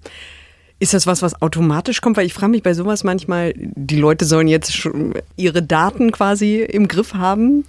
Ist 0.78 0.94
das 0.94 1.08
was, 1.08 1.22
was 1.22 1.42
automatisch 1.42 2.02
kommt? 2.02 2.18
Weil 2.18 2.26
ich 2.26 2.34
frage 2.34 2.52
mich 2.52 2.64
bei 2.64 2.74
sowas 2.74 3.04
manchmal, 3.04 3.54
die 3.56 3.96
Leute 3.96 4.26
sollen 4.26 4.48
jetzt 4.48 4.76
schon 4.76 5.14
ihre 5.38 5.64
Daten 5.64 6.12
quasi 6.12 6.58
im 6.58 6.88
Griff 6.90 7.14
haben. 7.14 7.64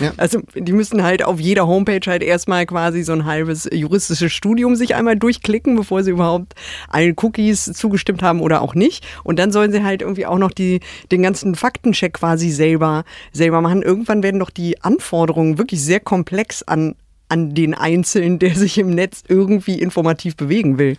Ja. 0.00 0.12
Also 0.16 0.40
die 0.54 0.72
müssen 0.72 1.04
halt 1.04 1.24
auf 1.24 1.38
jeder 1.38 1.68
Homepage 1.68 2.00
halt 2.04 2.22
erstmal 2.22 2.66
quasi 2.66 3.04
so 3.04 3.12
ein 3.12 3.24
halbes 3.24 3.68
juristisches 3.72 4.32
Studium 4.32 4.74
sich 4.74 4.96
einmal 4.96 5.16
durchklicken, 5.16 5.76
bevor 5.76 6.02
sie 6.02 6.10
überhaupt 6.10 6.54
allen 6.88 7.14
Cookies 7.22 7.72
zugestimmt 7.72 8.22
haben 8.22 8.40
oder 8.40 8.62
auch 8.62 8.74
nicht. 8.74 9.06
Und 9.22 9.38
dann 9.38 9.52
sollen 9.52 9.70
sie 9.70 9.84
halt 9.84 10.02
irgendwie 10.02 10.26
auch 10.26 10.38
noch 10.38 10.50
die, 10.50 10.80
den 11.12 11.22
ganzen 11.22 11.54
Faktencheck 11.54 12.14
quasi 12.14 12.50
selber, 12.50 13.04
selber 13.32 13.60
machen. 13.60 13.82
Irgendwann 13.82 14.24
werden 14.24 14.40
doch 14.40 14.50
die 14.50 14.82
Anforderungen 14.82 15.58
wirklich 15.58 15.82
sehr 15.82 16.00
komplex 16.00 16.64
an, 16.64 16.96
an 17.28 17.54
den 17.54 17.74
Einzelnen, 17.74 18.40
der 18.40 18.56
sich 18.56 18.78
im 18.78 18.90
Netz 18.90 19.22
irgendwie 19.28 19.78
informativ 19.78 20.36
bewegen 20.36 20.78
will. 20.78 20.96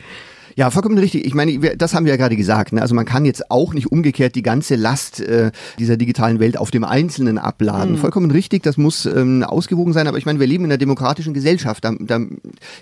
Ja, 0.55 0.69
vollkommen 0.69 0.97
richtig. 0.97 1.25
Ich 1.25 1.33
meine, 1.33 1.57
das 1.75 1.93
haben 1.93 2.05
wir 2.05 2.11
ja 2.11 2.17
gerade 2.17 2.35
gesagt. 2.35 2.73
Ne? 2.73 2.81
Also 2.81 2.93
man 2.93 3.05
kann 3.05 3.25
jetzt 3.25 3.49
auch 3.49 3.73
nicht 3.73 3.91
umgekehrt 3.91 4.35
die 4.35 4.43
ganze 4.43 4.75
Last 4.75 5.19
äh, 5.19 5.51
dieser 5.79 5.97
digitalen 5.97 6.39
Welt 6.39 6.57
auf 6.57 6.69
dem 6.69 6.83
Einzelnen 6.83 7.37
abladen. 7.37 7.93
Mhm. 7.93 7.97
Vollkommen 7.97 8.29
richtig, 8.31 8.63
das 8.63 8.77
muss 8.77 9.05
ähm, 9.05 9.43
ausgewogen 9.43 9.93
sein. 9.93 10.07
Aber 10.07 10.17
ich 10.17 10.25
meine, 10.25 10.39
wir 10.39 10.47
leben 10.47 10.65
in 10.65 10.71
einer 10.71 10.77
demokratischen 10.77 11.33
Gesellschaft. 11.33 11.83
Da, 11.83 11.93
da 11.99 12.19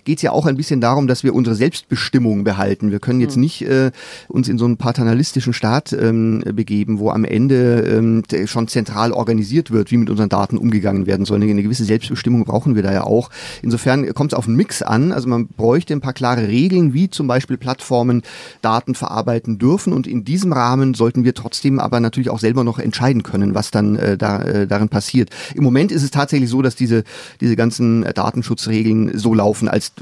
geht 0.03 0.17
es 0.17 0.21
ja 0.21 0.31
auch 0.31 0.45
ein 0.45 0.57
bisschen 0.57 0.81
darum, 0.81 1.07
dass 1.07 1.23
wir 1.23 1.33
unsere 1.33 1.55
Selbstbestimmung 1.55 2.43
behalten. 2.43 2.91
Wir 2.91 2.99
können 2.99 3.21
jetzt 3.21 3.37
mhm. 3.37 3.41
nicht 3.41 3.61
äh, 3.61 3.91
uns 4.27 4.49
in 4.49 4.57
so 4.57 4.65
einen 4.65 4.77
paternalistischen 4.77 5.53
Staat 5.53 5.93
ähm, 5.93 6.43
begeben, 6.53 6.99
wo 6.99 7.09
am 7.09 7.23
Ende 7.23 7.81
ähm, 7.81 8.23
schon 8.45 8.67
zentral 8.67 9.11
organisiert 9.11 9.71
wird, 9.71 9.91
wie 9.91 9.97
mit 9.97 10.09
unseren 10.09 10.29
Daten 10.29 10.57
umgegangen 10.57 11.05
werden 11.05 11.25
soll. 11.25 11.41
Eine 11.41 11.63
gewisse 11.63 11.85
Selbstbestimmung 11.85 12.43
brauchen 12.43 12.75
wir 12.75 12.83
da 12.83 12.91
ja 12.91 13.03
auch. 13.03 13.29
Insofern 13.61 14.13
kommt 14.13 14.33
es 14.33 14.37
auf 14.37 14.47
einen 14.47 14.57
Mix 14.57 14.81
an. 14.81 15.11
Also 15.11 15.29
man 15.29 15.47
bräuchte 15.47 15.93
ein 15.93 16.01
paar 16.01 16.13
klare 16.13 16.47
Regeln, 16.47 16.93
wie 16.93 17.09
zum 17.09 17.27
Beispiel 17.27 17.57
Plattformen 17.61 18.23
Daten 18.61 18.93
verarbeiten 18.95 19.57
dürfen. 19.57 19.93
Und 19.93 20.07
in 20.07 20.25
diesem 20.25 20.51
Rahmen 20.51 20.93
sollten 20.93 21.23
wir 21.23 21.33
trotzdem 21.33 21.79
aber 21.79 22.01
natürlich 22.01 22.29
auch 22.29 22.39
selber 22.39 22.65
noch 22.65 22.79
entscheiden 22.79 23.23
können, 23.23 23.55
was 23.55 23.71
dann 23.71 23.95
äh, 23.95 24.17
da, 24.17 24.41
äh, 24.41 24.67
darin 24.67 24.89
passiert. 24.89 25.29
Im 25.55 25.63
Moment 25.63 25.93
ist 25.93 26.03
es 26.03 26.11
tatsächlich 26.11 26.49
so, 26.49 26.61
dass 26.61 26.75
diese, 26.75 27.05
diese 27.39 27.55
ganzen 27.55 28.03
Datenschutzregeln 28.03 29.17
so 29.17 29.33
laufen, 29.33 29.69
als 29.69 29.93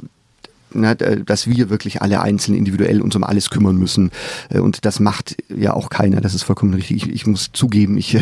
ne, 0.73 0.95
dass 0.95 1.47
wir 1.47 1.69
wirklich 1.69 2.01
alle 2.01 2.21
einzeln 2.21 2.55
individuell 2.55 3.01
uns 3.01 3.15
um 3.15 3.23
alles 3.23 3.49
kümmern 3.49 3.77
müssen. 3.77 4.11
Äh, 4.49 4.59
und 4.59 4.85
das 4.85 4.99
macht 4.99 5.37
ja 5.55 5.73
auch 5.73 5.89
keiner. 5.89 6.21
Das 6.21 6.33
ist 6.33 6.43
vollkommen 6.43 6.73
richtig. 6.73 6.97
Ich, 6.97 7.09
ich 7.09 7.27
muss 7.27 7.51
zugeben, 7.53 7.97
ich 7.97 8.15
äh, 8.15 8.21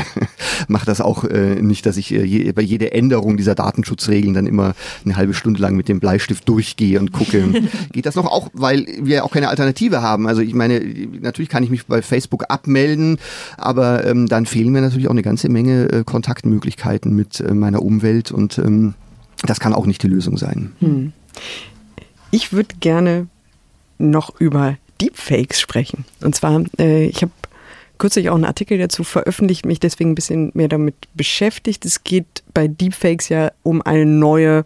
mache 0.68 0.86
das 0.86 1.02
auch 1.02 1.24
äh, 1.24 1.62
nicht, 1.62 1.86
dass 1.86 1.98
ich 1.98 2.14
äh, 2.14 2.24
je, 2.24 2.52
bei 2.52 2.62
jeder 2.62 2.94
Änderung 2.94 3.38
dieser 3.38 3.56
Datenschutzregeln 3.56 4.34
dann 4.34 4.48
immer 4.48 4.74
eine 5.06 5.16
halbe 5.16 5.34
Stunde 5.34 5.62
lang 5.62 5.76
mit 5.76 5.90
dem 5.90 6.00
Bleistift 6.00 6.48
durchgehe 6.48 7.00
und 7.00 7.12
gucke, 7.12 7.44
geht 7.92 8.06
das 8.06 8.16
noch 8.16 8.26
auch, 8.26 8.50
weil 8.54 8.86
wir 9.02 9.26
auch 9.26 9.32
keine 9.32 9.50
Alternative 9.50 10.02
haben. 10.02 10.28
Also 10.28 10.42
ich 10.42 10.54
meine, 10.54 10.80
natürlich 11.22 11.50
kann 11.50 11.64
ich 11.64 11.70
mich 11.70 11.86
bei 11.86 12.02
Facebook 12.02 12.46
abmelden, 12.50 13.18
aber 13.58 14.06
ähm, 14.06 14.28
dann 14.28 14.46
fehlen 14.46 14.72
mir 14.72 14.82
natürlich 14.82 15.08
auch 15.08 15.12
eine 15.12 15.22
ganze 15.22 15.50
Menge 15.50 15.92
äh, 15.92 16.04
Kontaktmöglichkeiten 16.04 17.16
mit 17.16 17.40
äh, 17.40 17.54
meiner 17.54 17.82
Umwelt 17.82 18.32
und 18.32 18.58
ähm, 18.58 18.94
das 19.46 19.60
kann 19.60 19.74
auch 19.74 19.86
nicht 19.86 20.02
die 20.04 20.08
Lösung 20.08 20.38
sein. 20.38 20.72
Hm. 20.80 21.14
Ich 22.32 22.54
würde 22.54 22.76
gerne 22.80 23.28
noch 23.98 24.40
über 24.40 24.78
Deepfakes 25.02 25.60
sprechen. 25.60 26.06
Und 26.22 26.36
zwar, 26.36 26.64
äh, 26.80 27.06
ich 27.06 27.22
habe 27.22 27.32
kürzlich 27.98 28.30
auch 28.30 28.36
einen 28.36 28.46
Artikel 28.46 28.78
dazu 28.78 29.04
veröffentlicht, 29.04 29.66
mich 29.66 29.80
deswegen 29.80 30.12
ein 30.12 30.16
bisschen 30.16 30.52
mehr 30.54 30.68
damit 30.68 30.96
beschäftigt. 31.14 31.86
Es 31.86 32.04
geht 32.04 32.44
bei 32.54 32.68
Deepfakes 32.68 33.30
ja 33.30 33.52
um 33.64 33.82
eine 33.82 34.06
neue 34.06 34.66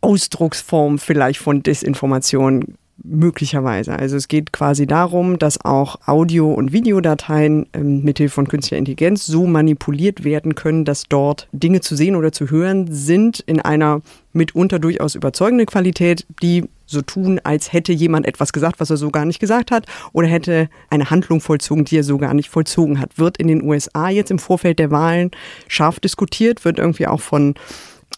Ausdrucksform 0.00 0.98
vielleicht 0.98 1.40
von 1.40 1.62
Desinformation 1.62 2.76
möglicherweise. 3.02 3.98
Also 3.98 4.16
es 4.16 4.28
geht 4.28 4.52
quasi 4.52 4.86
darum, 4.86 5.38
dass 5.38 5.64
auch 5.64 5.96
Audio- 6.06 6.52
und 6.52 6.72
Videodateien 6.72 7.66
ähm, 7.72 8.02
mithilfe 8.02 8.34
von 8.34 8.48
künstlicher 8.48 8.78
Intelligenz 8.78 9.26
so 9.26 9.46
manipuliert 9.46 10.24
werden 10.24 10.54
können, 10.54 10.84
dass 10.84 11.04
dort 11.08 11.48
Dinge 11.52 11.80
zu 11.80 11.94
sehen 11.94 12.16
oder 12.16 12.32
zu 12.32 12.50
hören 12.50 12.88
sind 12.90 13.40
in 13.40 13.60
einer 13.60 14.02
mitunter 14.32 14.78
durchaus 14.78 15.14
überzeugenden 15.14 15.66
Qualität, 15.66 16.26
die 16.42 16.64
so 16.86 17.02
tun, 17.02 17.40
als 17.44 17.72
hätte 17.72 17.92
jemand 17.92 18.26
etwas 18.26 18.52
gesagt, 18.52 18.80
was 18.80 18.90
er 18.90 18.96
so 18.96 19.10
gar 19.10 19.24
nicht 19.24 19.40
gesagt 19.40 19.70
hat, 19.70 19.86
oder 20.12 20.26
hätte 20.26 20.68
eine 20.90 21.10
Handlung 21.10 21.40
vollzogen, 21.40 21.84
die 21.84 21.98
er 21.98 22.04
so 22.04 22.18
gar 22.18 22.34
nicht 22.34 22.48
vollzogen 22.48 22.98
hat. 22.98 23.18
Wird 23.18 23.36
in 23.36 23.48
den 23.48 23.62
USA 23.62 24.08
jetzt 24.08 24.30
im 24.30 24.38
Vorfeld 24.38 24.78
der 24.78 24.90
Wahlen 24.90 25.30
scharf 25.68 26.00
diskutiert, 26.00 26.64
wird 26.64 26.78
irgendwie 26.78 27.06
auch 27.06 27.20
von, 27.20 27.54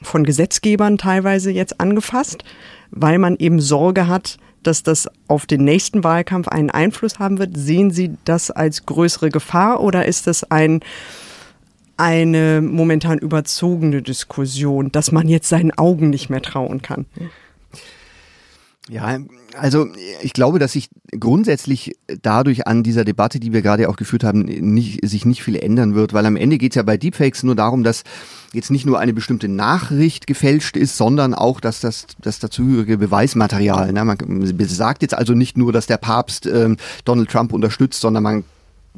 von 0.03 0.25
Gesetzgebern 0.25 0.99
teilweise 0.99 1.51
jetzt 1.51 1.81
angefasst, 1.81 2.45
weil 2.91 3.19
man 3.19 3.37
eben 3.37 3.61
Sorge 3.61 4.07
hat, 4.07 4.39
dass 4.63 4.83
das 4.83 5.09
auf 5.29 5.47
den 5.47 5.65
nächsten 5.65 6.05
Wahlkampf 6.05 6.49
einen 6.49 6.71
Einfluss 6.71 7.19
haben 7.19 7.39
wird? 7.39 7.57
Sehen 7.57 7.91
Sie 7.91 8.17
das 8.25 8.51
als 8.51 8.87
größere 8.87 9.31
Gefahr 9.31 9.81
oder 9.81 10.07
ist 10.07 10.27
das 10.27 10.51
ein, 10.51 10.81
eine 11.97 12.61
momentan 12.63 13.19
überzogene 13.19 14.03
Diskussion, 14.03 14.93
dass 14.93 15.13
man 15.13 15.29
jetzt 15.29 15.49
seinen 15.49 15.73
Augen 15.73 16.11
nicht 16.11 16.31
mehr 16.31 16.43
trauen 16.43 16.83
kann? 16.83 17.07
Ja, 18.91 19.19
also 19.57 19.87
ich 20.21 20.33
glaube, 20.33 20.59
dass 20.59 20.73
sich 20.73 20.91
grundsätzlich 21.19 21.97
dadurch 22.23 22.67
an 22.67 22.83
dieser 22.83 23.05
Debatte, 23.05 23.39
die 23.39 23.53
wir 23.53 23.63
gerade 23.63 23.89
auch 23.89 23.95
geführt 23.95 24.25
haben, 24.25 24.41
nicht, 24.41 25.09
sich 25.09 25.25
nicht 25.25 25.45
viel 25.45 25.55
ändern 25.55 25.95
wird, 25.95 26.13
weil 26.13 26.27
am 26.27 26.35
Ende 26.35 26.59
geht 26.59 26.73
es 26.73 26.77
ja 26.77 26.83
bei 26.83 26.97
Deepfakes 26.97 27.45
nur 27.45 27.55
darum, 27.55 27.85
dass 27.85 28.03
jetzt 28.53 28.73
nicht 28.73 28.87
nur 28.87 28.99
eine 28.99 29.13
bestimmte 29.13 29.47
Nachricht 29.47 30.27
gefälscht 30.27 30.77
ist, 30.77 30.97
sondern 30.97 31.35
auch, 31.35 31.61
dass 31.61 31.81
das, 31.81 32.07
das 32.21 32.41
dazugehörige 32.41 32.99
Beweismaterial, 32.99 33.93
ne, 33.93 34.05
man 34.05 34.19
sagt 34.67 35.03
jetzt 35.03 35.15
also 35.15 35.35
nicht 35.35 35.57
nur, 35.57 35.73
dass 35.73 35.87
der 35.87 35.99
Papst 35.99 36.47
ähm, 36.47 36.77
Donald 37.05 37.31
Trump 37.31 37.53
unterstützt, 37.53 38.01
sondern 38.01 38.25
man 38.25 38.45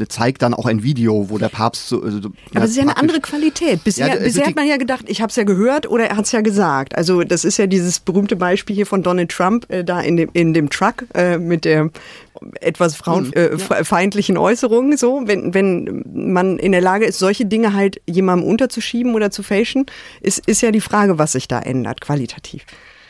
zeigt 0.08 0.42
dann 0.42 0.54
auch 0.54 0.66
ein 0.66 0.82
Video, 0.82 1.28
wo 1.28 1.38
der 1.38 1.48
Papst 1.48 1.88
so. 1.88 2.08
so 2.08 2.30
Aber 2.54 2.64
es 2.64 2.70
ist 2.70 2.76
ja 2.76 2.82
eine 2.82 2.96
andere 2.96 3.20
Qualität. 3.20 3.84
Bisher, 3.84 4.08
ja, 4.08 4.16
bisher 4.16 4.46
hat 4.46 4.56
man 4.56 4.66
ja 4.66 4.78
gedacht, 4.78 5.04
ich 5.08 5.20
habe 5.20 5.30
es 5.30 5.36
ja 5.36 5.44
gehört 5.44 5.88
oder 5.88 6.06
er 6.08 6.16
hat 6.16 6.24
es 6.24 6.32
ja 6.32 6.40
gesagt. 6.40 6.96
Also 6.96 7.22
das 7.22 7.44
ist 7.44 7.58
ja 7.58 7.66
dieses 7.66 8.00
berühmte 8.00 8.36
Beispiel 8.36 8.74
hier 8.74 8.86
von 8.86 9.02
Donald 9.02 9.30
Trump 9.30 9.70
äh, 9.70 9.84
da 9.84 10.00
in 10.00 10.16
dem, 10.16 10.30
in 10.32 10.54
dem 10.54 10.70
Truck 10.70 11.04
äh, 11.14 11.38
mit 11.38 11.64
der 11.64 11.90
etwas 12.60 12.96
frauenfeindlichen 12.96 14.34
mhm, 14.34 14.40
äh, 14.40 14.44
Äußerungen. 14.44 14.96
So, 14.96 15.22
wenn, 15.26 15.52
wenn 15.54 16.02
man 16.12 16.58
in 16.58 16.72
der 16.72 16.80
Lage 16.80 17.04
ist, 17.04 17.18
solche 17.18 17.44
Dinge 17.44 17.74
halt 17.74 18.00
jemandem 18.06 18.48
unterzuschieben 18.48 19.14
oder 19.14 19.30
zu 19.30 19.42
fälschen, 19.42 19.86
ist, 20.20 20.46
ist 20.46 20.62
ja 20.62 20.70
die 20.70 20.80
Frage, 20.80 21.18
was 21.18 21.32
sich 21.32 21.48
da 21.48 21.58
ändert, 21.58 22.00
qualitativ. 22.00 22.64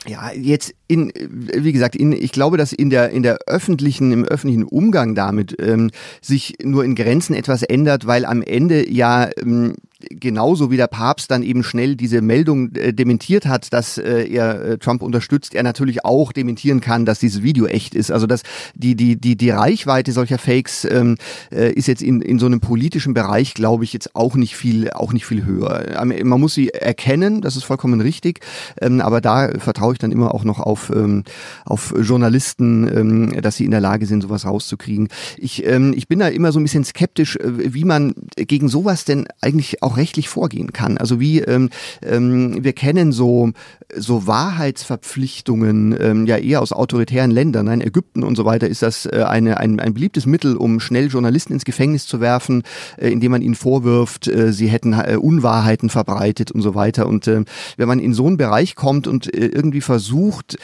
Ja, 0.06 0.32
jetzt 0.32 0.74
in, 0.88 1.12
wie 1.16 1.72
gesagt, 1.72 1.94
in, 1.94 2.12
ich 2.12 2.32
glaube, 2.32 2.56
dass 2.56 2.72
in 2.72 2.90
der, 2.90 3.10
in 3.10 3.22
der 3.22 3.38
öffentlichen, 3.46 4.10
im 4.10 4.24
öffentlichen 4.24 4.64
Umgang 4.64 5.14
damit 5.14 5.56
ähm, 5.60 5.90
sich 6.20 6.54
nur 6.62 6.84
in 6.84 6.96
Grenzen 6.96 7.34
etwas 7.34 7.62
ändert, 7.62 8.06
weil 8.06 8.24
am 8.24 8.42
Ende 8.42 8.90
ja 8.90 9.30
ähm, 9.40 9.74
genauso 10.10 10.70
wie 10.70 10.76
der 10.76 10.86
Papst 10.86 11.30
dann 11.30 11.42
eben 11.42 11.62
schnell 11.62 11.96
diese 11.96 12.22
Meldung 12.22 12.74
äh, 12.74 12.92
dementiert 12.92 13.46
hat, 13.46 13.72
dass 13.72 13.98
äh, 13.98 14.26
er 14.28 14.62
äh, 14.62 14.78
Trump 14.78 15.02
unterstützt, 15.02 15.54
er 15.54 15.62
natürlich 15.62 16.04
auch 16.04 16.32
dementieren 16.32 16.80
kann, 16.80 17.04
dass 17.04 17.18
dieses 17.18 17.42
Video 17.42 17.66
echt 17.66 17.94
ist. 17.94 18.10
Also 18.10 18.26
dass 18.26 18.42
die, 18.74 18.94
die, 18.94 19.20
die, 19.20 19.36
die 19.36 19.50
Reichweite 19.50 20.12
solcher 20.12 20.38
Fakes 20.38 20.84
ähm, 20.84 21.16
äh, 21.50 21.72
ist 21.72 21.88
jetzt 21.88 22.02
in, 22.02 22.20
in 22.20 22.38
so 22.38 22.46
einem 22.46 22.60
politischen 22.60 23.14
Bereich, 23.14 23.54
glaube 23.54 23.84
ich, 23.84 23.92
jetzt 23.92 24.14
auch 24.14 24.36
nicht 24.36 24.56
viel, 24.56 24.90
auch 24.90 25.12
nicht 25.12 25.26
viel 25.26 25.44
höher. 25.44 26.04
Man 26.04 26.40
muss 26.40 26.54
sie 26.54 26.70
erkennen, 26.70 27.40
das 27.40 27.56
ist 27.56 27.64
vollkommen 27.64 28.00
richtig, 28.00 28.40
ähm, 28.80 29.00
aber 29.00 29.20
da 29.20 29.50
vertraue 29.58 29.92
ich 29.92 29.98
dann 29.98 30.12
immer 30.12 30.34
auch 30.34 30.44
noch 30.44 30.60
auf, 30.60 30.90
ähm, 30.94 31.24
auf 31.64 31.94
Journalisten, 32.00 32.88
ähm, 32.96 33.42
dass 33.42 33.56
sie 33.56 33.64
in 33.64 33.70
der 33.70 33.80
Lage 33.80 34.06
sind, 34.06 34.22
sowas 34.22 34.46
rauszukriegen. 34.46 35.08
Ich, 35.36 35.64
ähm, 35.66 35.92
ich 35.96 36.08
bin 36.08 36.18
da 36.18 36.28
immer 36.28 36.52
so 36.52 36.60
ein 36.60 36.62
bisschen 36.62 36.84
skeptisch, 36.84 37.36
äh, 37.36 37.74
wie 37.74 37.84
man 37.84 38.14
gegen 38.36 38.68
sowas 38.68 39.04
denn 39.04 39.26
eigentlich 39.40 39.82
auch 39.82 39.91
auch 39.92 39.96
rechtlich 39.96 40.28
vorgehen 40.28 40.72
kann. 40.72 40.98
Also 40.98 41.20
wie 41.20 41.40
ähm, 41.40 41.70
ähm, 42.02 42.64
wir 42.64 42.72
kennen 42.72 43.12
so 43.12 43.52
so 43.94 44.26
Wahrheitsverpflichtungen 44.26 45.94
ähm, 46.00 46.26
ja 46.26 46.38
eher 46.38 46.62
aus 46.62 46.72
autoritären 46.72 47.30
Ländern, 47.30 47.66
in 47.68 47.80
Ägypten 47.82 48.22
und 48.22 48.36
so 48.36 48.44
weiter 48.46 48.66
ist 48.66 48.82
das 48.82 49.06
äh, 49.06 49.24
eine, 49.28 49.58
ein, 49.58 49.80
ein 49.80 49.92
beliebtes 49.92 50.24
Mittel, 50.24 50.56
um 50.56 50.80
schnell 50.80 51.08
Journalisten 51.08 51.52
ins 51.52 51.64
Gefängnis 51.64 52.06
zu 52.06 52.20
werfen, 52.20 52.62
äh, 52.96 53.10
indem 53.10 53.32
man 53.32 53.42
ihnen 53.42 53.54
vorwirft, 53.54 54.28
äh, 54.28 54.52
sie 54.52 54.68
hätten 54.68 54.94
äh, 54.94 55.16
Unwahrheiten 55.20 55.90
verbreitet 55.90 56.50
und 56.52 56.62
so 56.62 56.74
weiter. 56.74 57.06
Und 57.06 57.26
äh, 57.26 57.44
wenn 57.76 57.88
man 57.88 57.98
in 57.98 58.14
so 58.14 58.26
einen 58.26 58.38
Bereich 58.38 58.76
kommt 58.76 59.06
und 59.06 59.32
äh, 59.34 59.46
irgendwie 59.46 59.82
versucht, 59.82 60.56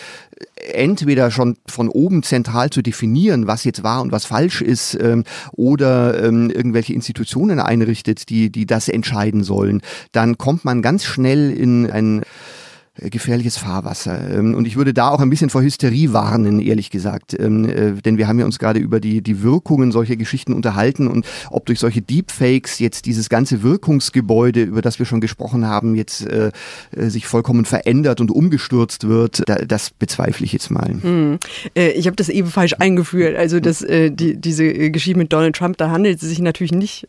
entweder 0.56 1.30
schon 1.30 1.56
von 1.66 1.88
oben 1.88 2.22
zentral 2.22 2.70
zu 2.70 2.82
definieren, 2.82 3.46
was 3.46 3.64
jetzt 3.64 3.82
wahr 3.82 4.02
und 4.02 4.12
was 4.12 4.24
falsch 4.24 4.60
ist, 4.60 4.98
ähm, 5.00 5.24
oder 5.52 6.22
ähm, 6.22 6.50
irgendwelche 6.50 6.92
Institutionen 6.92 7.60
einrichtet, 7.60 8.28
die, 8.28 8.50
die 8.50 8.66
das 8.66 8.88
entscheiden 8.88 9.44
sollen, 9.44 9.82
dann 10.12 10.38
kommt 10.38 10.64
man 10.64 10.82
ganz 10.82 11.04
schnell 11.04 11.50
in 11.50 11.90
ein 11.90 12.22
gefährliches 13.10 13.56
Fahrwasser. 13.56 14.30
Ähm, 14.30 14.54
und 14.54 14.66
ich 14.66 14.76
würde 14.76 14.94
da 14.94 15.10
auch 15.10 15.20
ein 15.20 15.30
bisschen 15.30 15.50
vor 15.50 15.62
Hysterie 15.62 16.12
warnen, 16.12 16.60
ehrlich 16.60 16.90
gesagt. 16.90 17.38
Ähm, 17.38 17.68
äh, 17.68 17.92
denn 17.92 18.18
wir 18.18 18.28
haben 18.28 18.38
ja 18.38 18.44
uns 18.44 18.58
gerade 18.58 18.80
über 18.80 19.00
die, 19.00 19.22
die 19.22 19.42
Wirkungen 19.42 19.92
solcher 19.92 20.16
Geschichten 20.16 20.52
unterhalten 20.52 21.08
und 21.08 21.26
ob 21.50 21.66
durch 21.66 21.78
solche 21.78 22.02
Deepfakes 22.02 22.78
jetzt 22.78 23.06
dieses 23.06 23.28
ganze 23.28 23.62
Wirkungsgebäude, 23.62 24.62
über 24.62 24.82
das 24.82 24.98
wir 24.98 25.06
schon 25.06 25.20
gesprochen 25.20 25.66
haben, 25.66 25.94
jetzt 25.94 26.26
äh, 26.26 26.50
äh 26.96 27.08
sich 27.08 27.26
vollkommen 27.26 27.64
verändert 27.64 28.20
und 28.20 28.30
umgestürzt 28.30 29.08
wird, 29.08 29.42
da, 29.46 29.56
das 29.56 29.90
bezweifle 29.90 30.44
ich 30.44 30.52
jetzt 30.52 30.70
mal. 30.70 30.98
Hm. 31.00 31.38
Äh, 31.74 31.90
ich 31.90 32.06
habe 32.06 32.16
das 32.16 32.28
eben 32.28 32.48
falsch 32.48 32.74
eingeführt. 32.78 33.36
Also 33.36 33.60
das, 33.60 33.82
äh, 33.82 34.10
die, 34.10 34.36
diese 34.40 34.90
Geschichte 34.90 35.18
mit 35.18 35.32
Donald 35.32 35.56
Trump, 35.56 35.76
da 35.78 35.90
handelt 35.90 36.22
es 36.22 36.28
sich 36.28 36.40
natürlich 36.40 36.72
nicht 36.72 37.08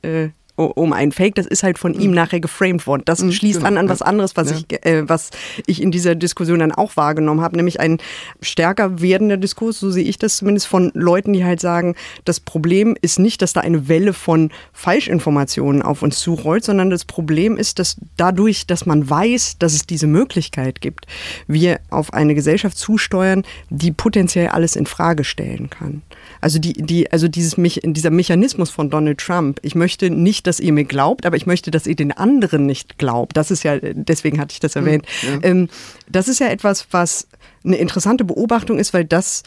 um 0.68 0.94
ein 0.94 1.12
Fake, 1.12 1.36
das 1.36 1.46
ist 1.46 1.64
halt 1.64 1.78
von 1.80 1.94
ihm 1.94 2.10
mhm. 2.10 2.16
nachher 2.16 2.40
geframed 2.40 2.86
worden. 2.86 3.04
Das 3.06 3.22
mhm, 3.22 3.32
schließt 3.32 3.60
genau. 3.60 3.68
an 3.70 3.78
an 3.78 3.90
was 3.90 4.02
anderes, 4.02 4.36
was, 4.36 4.52
ja. 4.52 4.58
ich, 4.58 4.86
äh, 4.86 5.08
was 5.08 5.30
ich 5.66 5.82
in 5.82 5.92
dieser 5.92 6.16
Diskussion 6.16 6.60
dann 6.60 6.72
auch 6.72 6.98
wahrgenommen 6.98 7.42
habe, 7.42 7.56
nämlich 7.56 7.80
ein 7.80 7.98
stärker 8.42 9.02
werdender 9.02 9.38
Diskurs, 9.38 9.80
so 9.80 9.90
sehe 9.90 10.04
ich 10.04 10.18
das 10.18 10.38
zumindest 10.38 10.68
von 10.68 10.92
Leuten, 10.94 11.34
die 11.34 11.46
halt 11.46 11.62
sagen, 11.62 11.96
das 12.26 12.40
Problem 12.40 12.96
ist 13.02 13.20
nicht, 13.20 13.42
dass 13.42 13.54
da 13.54 13.62
eine 13.62 13.88
Welle 13.88 14.14
von 14.14 14.52
Falschinformationen 14.74 15.82
auf 15.82 16.02
uns 16.02 16.20
zurollt, 16.20 16.64
sondern 16.64 16.90
das 16.90 17.06
Problem 17.06 17.58
ist, 17.58 17.80
dass 17.80 17.98
dadurch, 18.18 18.68
dass 18.68 18.86
man 18.86 19.10
weiß, 19.10 19.58
dass 19.60 19.74
es 19.74 19.86
diese 19.86 20.08
Möglichkeit 20.08 20.82
gibt, 20.82 21.08
wir 21.48 21.80
auf 21.90 22.14
eine 22.14 22.36
Gesellschaft 22.36 22.78
zusteuern, 22.78 23.44
die 23.70 23.92
potenziell 23.92 24.48
alles 24.50 24.76
in 24.76 24.86
Frage 24.86 25.24
stellen 25.24 25.70
kann. 25.70 26.02
Also 26.42 26.60
die, 26.60 26.74
die, 26.74 27.12
also 27.12 27.28
dieses, 27.28 27.56
dieser 27.58 28.10
Mechanismus 28.10 28.70
von 28.70 28.90
Donald 28.90 29.20
Trump. 29.20 29.60
Ich 29.62 29.76
möchte 29.76 30.10
nicht, 30.10 30.48
dass 30.50 30.60
ihr 30.60 30.74
mir 30.74 30.84
glaubt, 30.84 31.26
aber 31.26 31.38
ich 31.38 31.46
möchte, 31.46 31.72
dass 31.72 31.88
ihr 31.88 31.96
den 31.96 32.12
anderen 32.12 32.66
nicht 32.66 32.98
glaubt. 32.98 33.38
Das 33.38 33.52
ist 33.52 33.64
ja, 33.64 33.78
deswegen 33.80 34.40
hatte 34.40 34.54
ich 34.54 34.60
das 34.60 34.76
hm, 34.76 34.86
erwähnt. 34.86 35.06
Ja. 35.22 35.40
Ähm, 35.44 35.70
das 36.10 36.28
ist 36.28 36.40
ja 36.40 36.48
etwas, 36.48 36.88
was 36.92 37.28
eine 37.64 37.78
interessante 37.78 38.26
Beobachtung 38.26 38.80
ist, 38.80 38.94
weil 38.94 39.06
das 39.06 39.44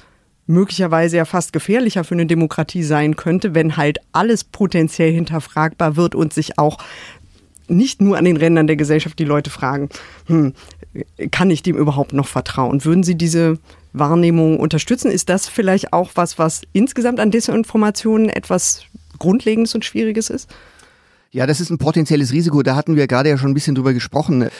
möglicherweise 0.46 1.18
ja 1.18 1.24
fast 1.24 1.52
gefährlicher 1.52 2.04
für 2.04 2.14
eine 2.14 2.26
Demokratie 2.26 2.82
sein 2.82 3.16
könnte, 3.16 3.54
wenn 3.54 3.76
halt 3.76 3.98
alles 4.12 4.44
potenziell 4.44 5.12
hinterfragbar 5.12 5.96
wird 5.96 6.14
und 6.14 6.32
sich 6.32 6.58
auch 6.58 6.78
nicht 7.68 8.00
nur 8.00 8.16
an 8.18 8.24
den 8.24 8.36
Rändern 8.36 8.66
der 8.66 8.76
Gesellschaft 8.76 9.18
die 9.18 9.24
Leute 9.24 9.50
fragen, 9.50 9.88
hm, 10.26 10.52
kann 11.30 11.50
ich 11.50 11.62
dem 11.62 11.76
überhaupt 11.76 12.12
noch 12.12 12.26
vertrauen? 12.26 12.84
Würden 12.84 13.02
Sie 13.02 13.14
diese 13.14 13.58
Wahrnehmung 13.92 14.58
unterstützen. 14.58 15.10
Ist 15.10 15.28
das 15.28 15.48
vielleicht 15.48 15.92
auch 15.92 16.12
was, 16.14 16.38
was 16.38 16.62
insgesamt 16.72 17.20
an 17.20 17.30
Desinformationen 17.30 18.28
etwas 18.28 18.84
Grundlegendes 19.18 19.74
und 19.74 19.84
Schwieriges 19.84 20.30
ist? 20.30 20.48
Ja, 21.32 21.46
das 21.46 21.60
ist 21.60 21.70
ein 21.70 21.78
potenzielles 21.78 22.32
Risiko. 22.32 22.62
Da 22.62 22.76
hatten 22.76 22.94
wir 22.94 23.06
gerade 23.06 23.30
ja 23.30 23.38
schon 23.38 23.50
ein 23.50 23.54
bisschen 23.54 23.74
drüber 23.74 23.94
gesprochen 23.94 24.50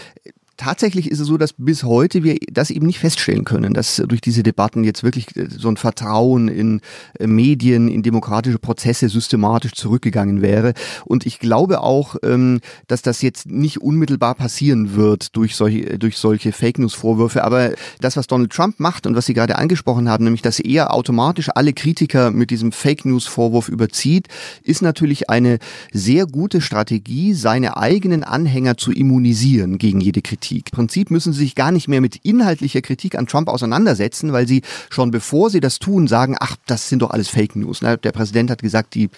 tatsächlich 0.57 1.11
ist 1.11 1.20
es 1.20 1.26
so, 1.26 1.38
dass 1.38 1.55
bis 1.57 1.84
heute 1.84 2.22
wir 2.22 2.36
das 2.50 2.70
eben 2.70 2.86
nicht 2.86 2.98
feststellen 2.98 3.44
können, 3.44 3.74
dass 3.74 4.03
durch 4.07 4.20
diese 4.20 4.42
Debatten 4.42 4.84
jetzt 4.84 5.03
wirklich 5.03 5.36
äh, 5.36 5.48
so 5.48 5.68
ein 5.68 5.76
Vertrauen 5.76 6.48
in 6.48 6.80
äh, 7.18 7.26
Medien, 7.26 7.88
in 7.88 8.03
demokratische 8.03 8.59
Prozesse 8.59 9.09
systematisch 9.09 9.72
zurückgegangen 9.72 10.42
wäre. 10.42 10.74
Und 11.05 11.26
ich 11.26 11.38
glaube 11.38 11.80
auch, 11.80 12.16
ähm, 12.22 12.61
dass 12.86 13.03
das 13.03 13.22
jetzt 13.22 13.46
nicht 13.46 13.80
unmittelbar 13.80 14.34
passieren 14.34 14.94
wird 14.94 15.34
durch 15.36 15.57
solche, 15.57 15.98
durch 15.98 16.18
solche 16.18 16.53
Fake 16.53 16.78
News 16.78 16.94
Vorwürfe. 16.94 17.44
Aber 17.44 17.72
das, 18.00 18.16
was 18.16 18.26
Donald 18.26 18.53
Trump 18.53 18.78
macht 18.78 19.07
und 19.07 19.16
was 19.16 19.26
Sie 19.26 19.34
gerade 19.34 19.57
angesprochen 19.57 20.09
haben, 20.09 20.24
nämlich, 20.24 20.42
dass 20.42 20.61
er 20.61 20.94
automatisch 20.94 21.48
alle 21.55 21.72
Kritiker 21.72 22.30
mit 22.30 22.50
diesem 22.50 22.72
Fake 22.72 23.05
News 23.05 23.26
Vorwurf 23.26 23.68
überzieht, 23.68 24.28
ist 24.62 24.82
natürlich 24.82 25.30
eine 25.30 25.59
sehr 25.92 26.26
gute 26.26 26.61
Strategie, 26.61 27.34
seine 27.34 27.76
eigenen 27.76 28.24
Anhänger 28.24 28.76
zu 28.76 28.92
immunisieren 28.92 29.78
gegen 29.78 30.00
jede 30.00 30.22
Kritik. 30.22 30.41
Kritik. 30.43 30.68
Im 30.72 30.76
Prinzip 30.76 31.11
müssen 31.11 31.32
sie 31.32 31.40
sich 31.40 31.55
gar 31.55 31.70
nicht 31.70 31.88
mehr 31.88 32.01
mit 32.01 32.16
inhaltlicher 32.16 32.82
Kritik 32.82 33.16
an 33.16 33.26
Trump 33.26 33.49
auseinandersetzen, 33.49 34.32
weil 34.32 34.49
sie 34.49 34.62
schon 34.90 35.11
bevor 35.11 35.51
sie 35.51 35.61
das 35.61 35.78
tun, 35.78 36.09
sagen, 36.09 36.36
ach, 36.40 36.57
das 36.66 36.88
sind 36.88 37.03
doch 37.03 37.11
alles 37.11 37.28
Fake 37.28 37.55
News. 37.55 37.80
Der 37.80 37.97
Präsident 37.97 38.51
hat 38.51 38.61
gesagt, 38.61 38.95
die, 38.95 39.09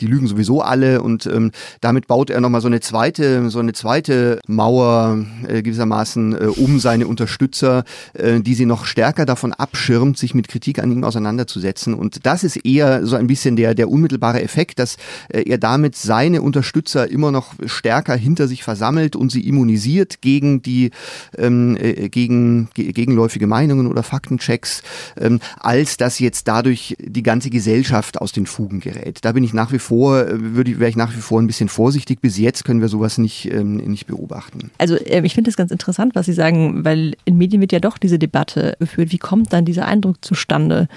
die 0.00 0.06
lügen 0.06 0.28
sowieso 0.28 0.62
alle 0.62 1.02
und 1.02 1.26
ähm, 1.26 1.50
damit 1.80 2.06
baut 2.06 2.30
er 2.30 2.40
nochmal 2.40 2.60
so 2.60 2.68
eine 2.68 2.80
zweite, 2.80 3.50
so 3.50 3.58
eine 3.58 3.72
zweite 3.72 4.40
Mauer 4.46 5.24
äh, 5.46 5.62
gewissermaßen 5.62 6.34
äh, 6.34 6.44
um 6.46 6.78
seine 6.78 7.06
Unterstützer, 7.06 7.84
äh, 8.14 8.40
die 8.40 8.54
sie 8.54 8.66
noch 8.66 8.84
stärker 8.84 9.26
davon 9.26 9.52
abschirmt, 9.52 10.16
sich 10.16 10.34
mit 10.34 10.48
Kritik 10.48 10.78
an 10.78 10.92
ihm 10.92 11.02
auseinanderzusetzen. 11.02 11.94
Und 11.94 12.24
das 12.24 12.44
ist 12.44 12.64
eher 12.64 13.04
so 13.04 13.16
ein 13.16 13.26
bisschen 13.26 13.56
der, 13.56 13.74
der 13.74 13.90
unmittelbare 13.90 14.42
Effekt, 14.42 14.78
dass 14.78 14.96
äh, 15.28 15.42
er 15.42 15.58
damit 15.58 15.96
seine 15.96 16.40
Unterstützer 16.42 17.10
immer 17.10 17.32
noch 17.32 17.54
stärker 17.66 18.14
hinter 18.14 18.46
sich 18.46 18.62
versammelt 18.62 19.16
und 19.16 19.32
sie 19.32 19.46
immunisiert 19.46 20.20
gegen 20.20 20.62
die 20.62 20.67
die 20.68 20.90
ähm, 21.36 21.76
äh, 21.80 22.08
gegen, 22.08 22.68
gegenläufige 22.74 23.46
Meinungen 23.46 23.86
oder 23.86 24.02
Faktenchecks, 24.02 24.82
ähm, 25.18 25.40
als 25.58 25.96
dass 25.96 26.18
jetzt 26.18 26.46
dadurch 26.46 26.96
die 27.00 27.22
ganze 27.22 27.50
Gesellschaft 27.50 28.20
aus 28.20 28.32
den 28.32 28.46
Fugen 28.46 28.80
gerät. 28.80 29.18
Da 29.22 29.32
bin 29.32 29.42
ich 29.42 29.54
nach 29.54 29.72
wie 29.72 29.78
vor, 29.78 30.20
äh, 30.20 30.54
würde 30.54 30.78
wäre 30.78 30.90
ich 30.90 30.96
nach 30.96 31.16
wie 31.16 31.20
vor 31.20 31.40
ein 31.40 31.46
bisschen 31.46 31.68
vorsichtig. 31.68 32.20
Bis 32.20 32.38
jetzt 32.38 32.64
können 32.64 32.80
wir 32.80 32.88
sowas 32.88 33.18
nicht, 33.18 33.50
ähm, 33.50 33.76
nicht 33.76 34.06
beobachten. 34.06 34.70
Also 34.78 34.96
äh, 34.96 35.22
ich 35.24 35.34
finde 35.34 35.50
es 35.50 35.56
ganz 35.56 35.70
interessant, 35.70 36.14
was 36.14 36.26
Sie 36.26 36.32
sagen, 36.32 36.84
weil 36.84 37.16
in 37.24 37.38
Medien 37.38 37.60
wird 37.60 37.72
ja 37.72 37.80
doch 37.80 37.98
diese 37.98 38.18
Debatte 38.18 38.76
geführt. 38.78 39.12
Wie 39.12 39.18
kommt 39.18 39.52
dann 39.52 39.64
dieser 39.64 39.86
Eindruck 39.86 40.24
zustande, 40.24 40.88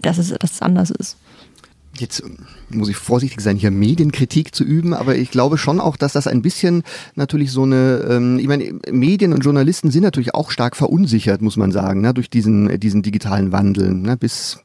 dass 0.00 0.18
es, 0.18 0.30
dass 0.30 0.52
es 0.52 0.62
anders 0.62 0.90
ist? 0.90 1.16
Jetzt 2.02 2.22
muss 2.68 2.88
ich 2.88 2.96
vorsichtig 2.96 3.40
sein, 3.40 3.56
hier 3.56 3.70
Medienkritik 3.70 4.54
zu 4.54 4.64
üben, 4.64 4.92
aber 4.92 5.16
ich 5.16 5.30
glaube 5.30 5.56
schon 5.56 5.80
auch, 5.80 5.96
dass 5.96 6.12
das 6.12 6.26
ein 6.26 6.42
bisschen 6.42 6.82
natürlich 7.14 7.50
so 7.52 7.62
eine, 7.62 8.04
ähm, 8.10 8.38
ich 8.38 8.48
meine, 8.48 8.74
Medien 8.90 9.32
und 9.32 9.42
Journalisten 9.42 9.90
sind 9.90 10.02
natürlich 10.02 10.34
auch 10.34 10.50
stark 10.50 10.76
verunsichert, 10.76 11.40
muss 11.40 11.56
man 11.56 11.72
sagen, 11.72 12.02
ne, 12.02 12.12
durch 12.12 12.28
diesen, 12.28 12.78
diesen 12.80 13.02
digitalen 13.02 13.52
Wandel. 13.52 13.94
Ne, 13.94 14.16
bis 14.16 14.58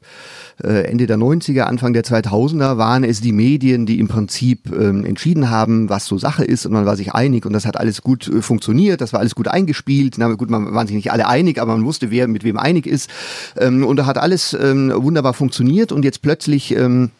äh, 0.62 0.90
Ende 0.90 1.06
der 1.06 1.18
90er, 1.18 1.62
Anfang 1.62 1.92
der 1.92 2.04
2000er 2.04 2.78
waren 2.78 3.04
es 3.04 3.20
die 3.20 3.32
Medien, 3.32 3.86
die 3.86 4.00
im 4.00 4.08
Prinzip 4.08 4.72
ähm, 4.72 5.04
entschieden 5.04 5.50
haben, 5.50 5.88
was 5.88 6.06
so 6.06 6.18
Sache 6.18 6.44
ist 6.44 6.66
und 6.66 6.72
man 6.72 6.86
war 6.86 6.96
sich 6.96 7.14
einig 7.14 7.46
und 7.46 7.52
das 7.52 7.64
hat 7.64 7.78
alles 7.78 8.02
gut 8.02 8.28
äh, 8.28 8.42
funktioniert, 8.42 9.00
das 9.00 9.12
war 9.12 9.20
alles 9.20 9.34
gut 9.34 9.48
eingespielt. 9.48 10.16
Na 10.18 10.28
gut, 10.34 10.50
man 10.50 10.74
waren 10.74 10.86
sich 10.86 10.96
nicht 10.96 11.12
alle 11.12 11.28
einig, 11.28 11.60
aber 11.60 11.76
man 11.76 11.84
wusste, 11.84 12.10
wer 12.10 12.26
mit 12.26 12.44
wem 12.44 12.58
einig 12.58 12.86
ist 12.86 13.08
ähm, 13.56 13.84
und 13.84 13.96
da 13.96 14.06
hat 14.06 14.18
alles 14.18 14.56
ähm, 14.60 14.92
wunderbar 14.94 15.34
funktioniert 15.34 15.92
und 15.92 16.04
jetzt 16.04 16.22
plötzlich 16.22 16.74
ähm, 16.74 17.10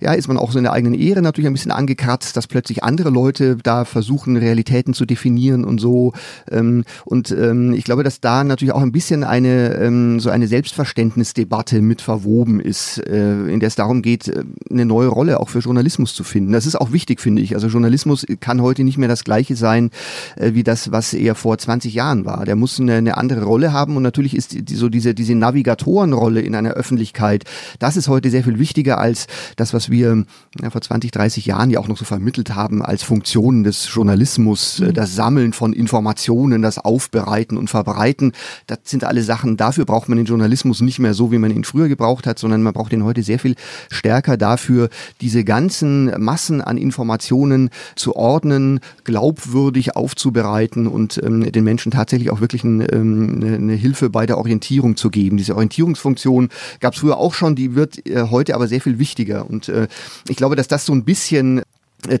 ja, 0.00 0.12
ist 0.12 0.28
man 0.28 0.36
auch 0.36 0.52
so 0.52 0.58
in 0.58 0.64
der 0.64 0.72
eigenen 0.72 0.98
Ehre 0.98 1.22
natürlich 1.22 1.46
ein 1.48 1.52
bisschen 1.52 1.72
angekratzt, 1.72 2.36
dass 2.36 2.46
plötzlich 2.46 2.84
andere 2.84 3.10
Leute 3.10 3.56
da 3.56 3.84
versuchen, 3.84 4.36
Realitäten 4.36 4.94
zu 4.94 5.06
definieren 5.06 5.64
und 5.64 5.80
so. 5.80 6.12
Ähm, 6.50 6.84
und 7.04 7.30
ähm, 7.30 7.72
ich 7.72 7.84
glaube, 7.84 8.02
dass 8.02 8.20
da 8.20 8.44
natürlich 8.44 8.74
auch 8.74 8.82
ein 8.82 8.92
bisschen 8.92 9.24
eine 9.24 9.74
ähm, 9.74 10.20
so 10.20 10.30
eine 10.30 10.48
Selbstverständnisdebatte 10.48 11.80
mit 11.82 12.00
verwoben 12.00 12.60
ist, 12.60 12.98
äh, 13.06 13.46
in 13.46 13.60
der 13.60 13.68
es 13.68 13.74
darum 13.74 14.02
geht, 14.02 14.28
äh, 14.28 14.44
eine 14.70 14.84
neue 14.84 15.08
Rolle 15.08 15.40
auch 15.40 15.48
für 15.48 15.60
Journalismus 15.60 16.14
zu 16.14 16.24
finden. 16.24 16.52
Das 16.52 16.66
ist 16.66 16.76
auch 16.76 16.92
wichtig, 16.92 17.20
finde 17.20 17.42
ich. 17.42 17.54
Also 17.54 17.68
Journalismus 17.68 18.26
kann 18.40 18.62
heute 18.62 18.84
nicht 18.84 18.98
mehr 18.98 19.08
das 19.08 19.24
gleiche 19.24 19.56
sein 19.56 19.90
äh, 20.36 20.54
wie 20.54 20.62
das, 20.62 20.92
was 20.92 21.12
er 21.14 21.34
vor 21.34 21.58
20 21.58 21.94
Jahren 21.94 22.24
war. 22.24 22.44
Der 22.44 22.56
muss 22.56 22.80
eine, 22.80 22.94
eine 22.94 23.16
andere 23.16 23.44
Rolle 23.44 23.72
haben 23.72 23.96
und 23.96 24.02
natürlich 24.02 24.36
ist 24.36 24.68
die, 24.68 24.74
so 24.74 24.88
diese, 24.88 25.14
diese 25.14 25.34
Navigatorenrolle 25.34 26.40
in 26.40 26.54
einer 26.54 26.70
Öffentlichkeit, 26.70 27.44
das 27.78 27.96
ist 27.96 28.08
heute 28.08 28.30
sehr 28.30 28.44
viel 28.44 28.58
wichtiger 28.58 28.98
als 28.98 29.26
das, 29.56 29.74
was 29.74 29.90
wir 29.90 30.24
ja, 30.60 30.70
vor 30.70 30.80
20, 30.80 31.10
30 31.10 31.46
Jahren 31.46 31.70
ja 31.70 31.80
auch 31.80 31.88
noch 31.88 31.96
so 31.96 32.04
vermittelt 32.04 32.54
haben 32.54 32.82
als 32.82 33.02
Funktionen 33.02 33.64
des 33.64 33.88
Journalismus, 33.92 34.80
äh, 34.80 34.86
mhm. 34.86 34.94
das 34.94 35.14
Sammeln 35.14 35.52
von 35.52 35.72
Informationen, 35.72 36.62
das 36.62 36.78
Aufbereiten 36.78 37.56
und 37.56 37.68
Verbreiten. 37.68 38.32
Das 38.66 38.78
sind 38.84 39.04
alle 39.04 39.22
Sachen, 39.22 39.56
dafür 39.56 39.84
braucht 39.84 40.08
man 40.08 40.18
den 40.18 40.26
Journalismus 40.26 40.80
nicht 40.80 40.98
mehr 40.98 41.14
so, 41.14 41.32
wie 41.32 41.38
man 41.38 41.50
ihn 41.50 41.64
früher 41.64 41.88
gebraucht 41.88 42.26
hat, 42.26 42.38
sondern 42.38 42.62
man 42.62 42.74
braucht 42.74 42.92
ihn 42.92 43.04
heute 43.04 43.22
sehr 43.22 43.38
viel 43.38 43.56
stärker 43.90 44.36
dafür, 44.36 44.90
diese 45.20 45.44
ganzen 45.44 46.12
Massen 46.22 46.60
an 46.60 46.76
Informationen 46.76 47.70
zu 47.94 48.14
ordnen, 48.14 48.80
glaubwürdig 49.04 49.96
aufzubereiten 49.96 50.86
und 50.86 51.20
ähm, 51.24 51.50
den 51.50 51.64
Menschen 51.64 51.92
tatsächlich 51.92 52.30
auch 52.30 52.40
wirklich 52.40 52.62
ein, 52.64 52.86
ähm, 52.92 53.40
eine, 53.42 53.56
eine 53.56 53.74
Hilfe 53.74 54.10
bei 54.10 54.26
der 54.26 54.38
Orientierung 54.38 54.96
zu 54.96 55.10
geben. 55.10 55.36
Diese 55.36 55.54
Orientierungsfunktion 55.54 56.50
gab 56.80 56.94
es 56.94 57.00
früher 57.00 57.16
auch 57.16 57.34
schon, 57.34 57.56
die 57.56 57.74
wird 57.74 58.06
äh, 58.06 58.24
heute 58.30 58.54
aber 58.54 58.68
sehr 58.68 58.80
viel 58.80 58.98
wichtiger. 58.98 59.35
Und 59.44 59.68
äh, 59.68 59.88
ich 60.28 60.36
glaube, 60.36 60.56
dass 60.56 60.68
das 60.68 60.86
so 60.86 60.94
ein 60.94 61.04
bisschen 61.04 61.62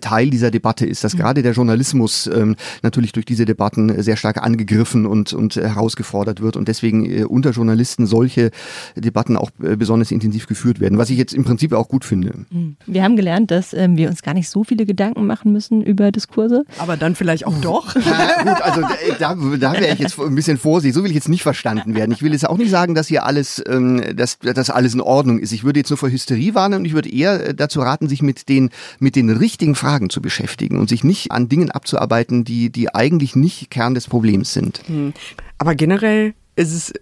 Teil 0.00 0.30
dieser 0.30 0.50
Debatte 0.50 0.86
ist, 0.86 1.04
dass 1.04 1.14
mhm. 1.14 1.18
gerade 1.18 1.42
der 1.42 1.52
Journalismus 1.52 2.28
ähm, 2.32 2.56
natürlich 2.82 3.12
durch 3.12 3.26
diese 3.26 3.44
Debatten 3.44 4.02
sehr 4.02 4.16
stark 4.16 4.42
angegriffen 4.42 5.06
und, 5.06 5.32
und 5.32 5.56
herausgefordert 5.56 6.40
wird 6.40 6.56
und 6.56 6.68
deswegen 6.68 7.04
äh, 7.04 7.24
unter 7.24 7.50
Journalisten 7.50 8.06
solche 8.06 8.50
Debatten 8.96 9.36
auch 9.36 9.50
äh, 9.62 9.76
besonders 9.76 10.10
intensiv 10.10 10.46
geführt 10.46 10.80
werden, 10.80 10.98
was 10.98 11.10
ich 11.10 11.18
jetzt 11.18 11.34
im 11.34 11.44
Prinzip 11.44 11.72
auch 11.72 11.88
gut 11.88 12.04
finde. 12.04 12.32
Mhm. 12.50 12.76
Wir 12.86 13.02
haben 13.02 13.16
gelernt, 13.16 13.50
dass 13.50 13.72
ähm, 13.72 13.96
wir 13.96 14.08
uns 14.08 14.22
gar 14.22 14.34
nicht 14.34 14.48
so 14.48 14.64
viele 14.64 14.86
Gedanken 14.86 15.26
machen 15.26 15.52
müssen 15.52 15.82
über 15.82 16.12
Diskurse. 16.12 16.64
Aber 16.78 16.96
dann 16.96 17.14
vielleicht 17.14 17.46
auch 17.46 17.60
doch. 17.60 17.94
Ja, 17.94 18.42
gut, 18.42 18.62
also 18.62 18.80
da, 19.18 19.34
da 19.34 19.72
wäre 19.72 19.92
ich 19.92 19.98
jetzt 19.98 20.18
ein 20.18 20.34
bisschen 20.34 20.58
vorsichtig. 20.58 20.94
So 20.94 21.02
will 21.02 21.10
ich 21.10 21.14
jetzt 21.14 21.28
nicht 21.28 21.42
verstanden 21.42 21.94
werden. 21.94 22.12
Ich 22.12 22.22
will 22.22 22.32
jetzt 22.32 22.48
auch 22.48 22.58
nicht 22.58 22.70
sagen, 22.70 22.94
dass 22.94 23.08
hier 23.08 23.24
alles, 23.24 23.62
ähm, 23.68 24.02
dass, 24.16 24.38
dass 24.38 24.70
alles 24.70 24.94
in 24.94 25.00
Ordnung 25.00 25.38
ist. 25.38 25.52
Ich 25.52 25.64
würde 25.64 25.80
jetzt 25.80 25.90
nur 25.90 25.96
vor 25.96 26.10
Hysterie 26.10 26.54
warnen 26.54 26.80
und 26.80 26.84
ich 26.84 26.94
würde 26.94 27.12
eher 27.12 27.52
dazu 27.52 27.80
raten, 27.80 28.08
sich 28.08 28.22
mit 28.22 28.48
den, 28.48 28.70
mit 28.98 29.16
den 29.16 29.30
richtigen 29.30 29.74
Fragen 29.76 30.10
zu 30.10 30.20
beschäftigen 30.20 30.78
und 30.78 30.88
sich 30.88 31.04
nicht 31.04 31.30
an 31.32 31.48
Dingen 31.48 31.70
abzuarbeiten, 31.70 32.44
die, 32.44 32.70
die 32.70 32.94
eigentlich 32.94 33.36
nicht 33.36 33.70
Kern 33.70 33.94
des 33.94 34.08
Problems 34.08 34.52
sind. 34.52 34.82
Hm. 34.86 35.12
Aber 35.58 35.74
generell 35.74 36.34
ist 36.56 36.72
es 36.72 36.92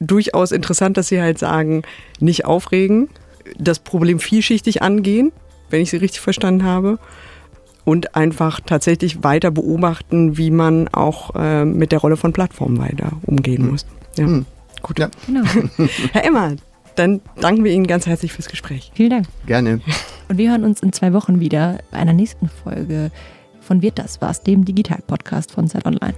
durchaus 0.00 0.52
interessant, 0.52 0.96
dass 0.96 1.08
Sie 1.08 1.20
halt 1.20 1.38
sagen, 1.38 1.82
nicht 2.18 2.44
aufregen, 2.44 3.08
das 3.58 3.78
Problem 3.78 4.18
vielschichtig 4.18 4.82
angehen, 4.82 5.32
wenn 5.70 5.80
ich 5.80 5.90
Sie 5.90 5.98
richtig 5.98 6.20
verstanden 6.20 6.64
habe, 6.64 6.98
und 7.84 8.16
einfach 8.16 8.58
tatsächlich 8.58 9.22
weiter 9.22 9.52
beobachten, 9.52 10.36
wie 10.36 10.50
man 10.50 10.88
auch 10.88 11.36
äh, 11.36 11.64
mit 11.64 11.92
der 11.92 12.00
Rolle 12.00 12.16
von 12.16 12.32
Plattformen 12.32 12.78
weiter 12.78 13.12
umgehen 13.22 13.62
hm. 13.62 13.70
muss. 13.70 13.86
Ja. 14.16 14.26
Hm. 14.26 14.46
Gut, 14.82 14.98
ja. 14.98 15.08
Genau. 15.26 15.42
Herr 16.12 16.24
Emmer, 16.24 16.56
dann 16.96 17.20
danken 17.40 17.64
wir 17.64 17.72
Ihnen 17.72 17.86
ganz 17.86 18.06
herzlich 18.06 18.32
fürs 18.32 18.48
Gespräch. 18.48 18.90
Vielen 18.94 19.10
Dank. 19.10 19.26
Gerne. 19.46 19.80
Und 20.28 20.38
wir 20.38 20.50
hören 20.50 20.64
uns 20.64 20.82
in 20.82 20.92
zwei 20.92 21.12
Wochen 21.12 21.40
wieder 21.40 21.78
bei 21.90 21.98
einer 21.98 22.12
nächsten 22.12 22.48
Folge 22.48 23.10
von 23.60 23.82
Wird 23.82 23.98
das 23.98 24.20
was, 24.20 24.42
dem 24.42 24.64
Digital-Podcast 24.64 25.52
von 25.52 25.68
Zeit 25.68 25.86
Online. 25.86 26.14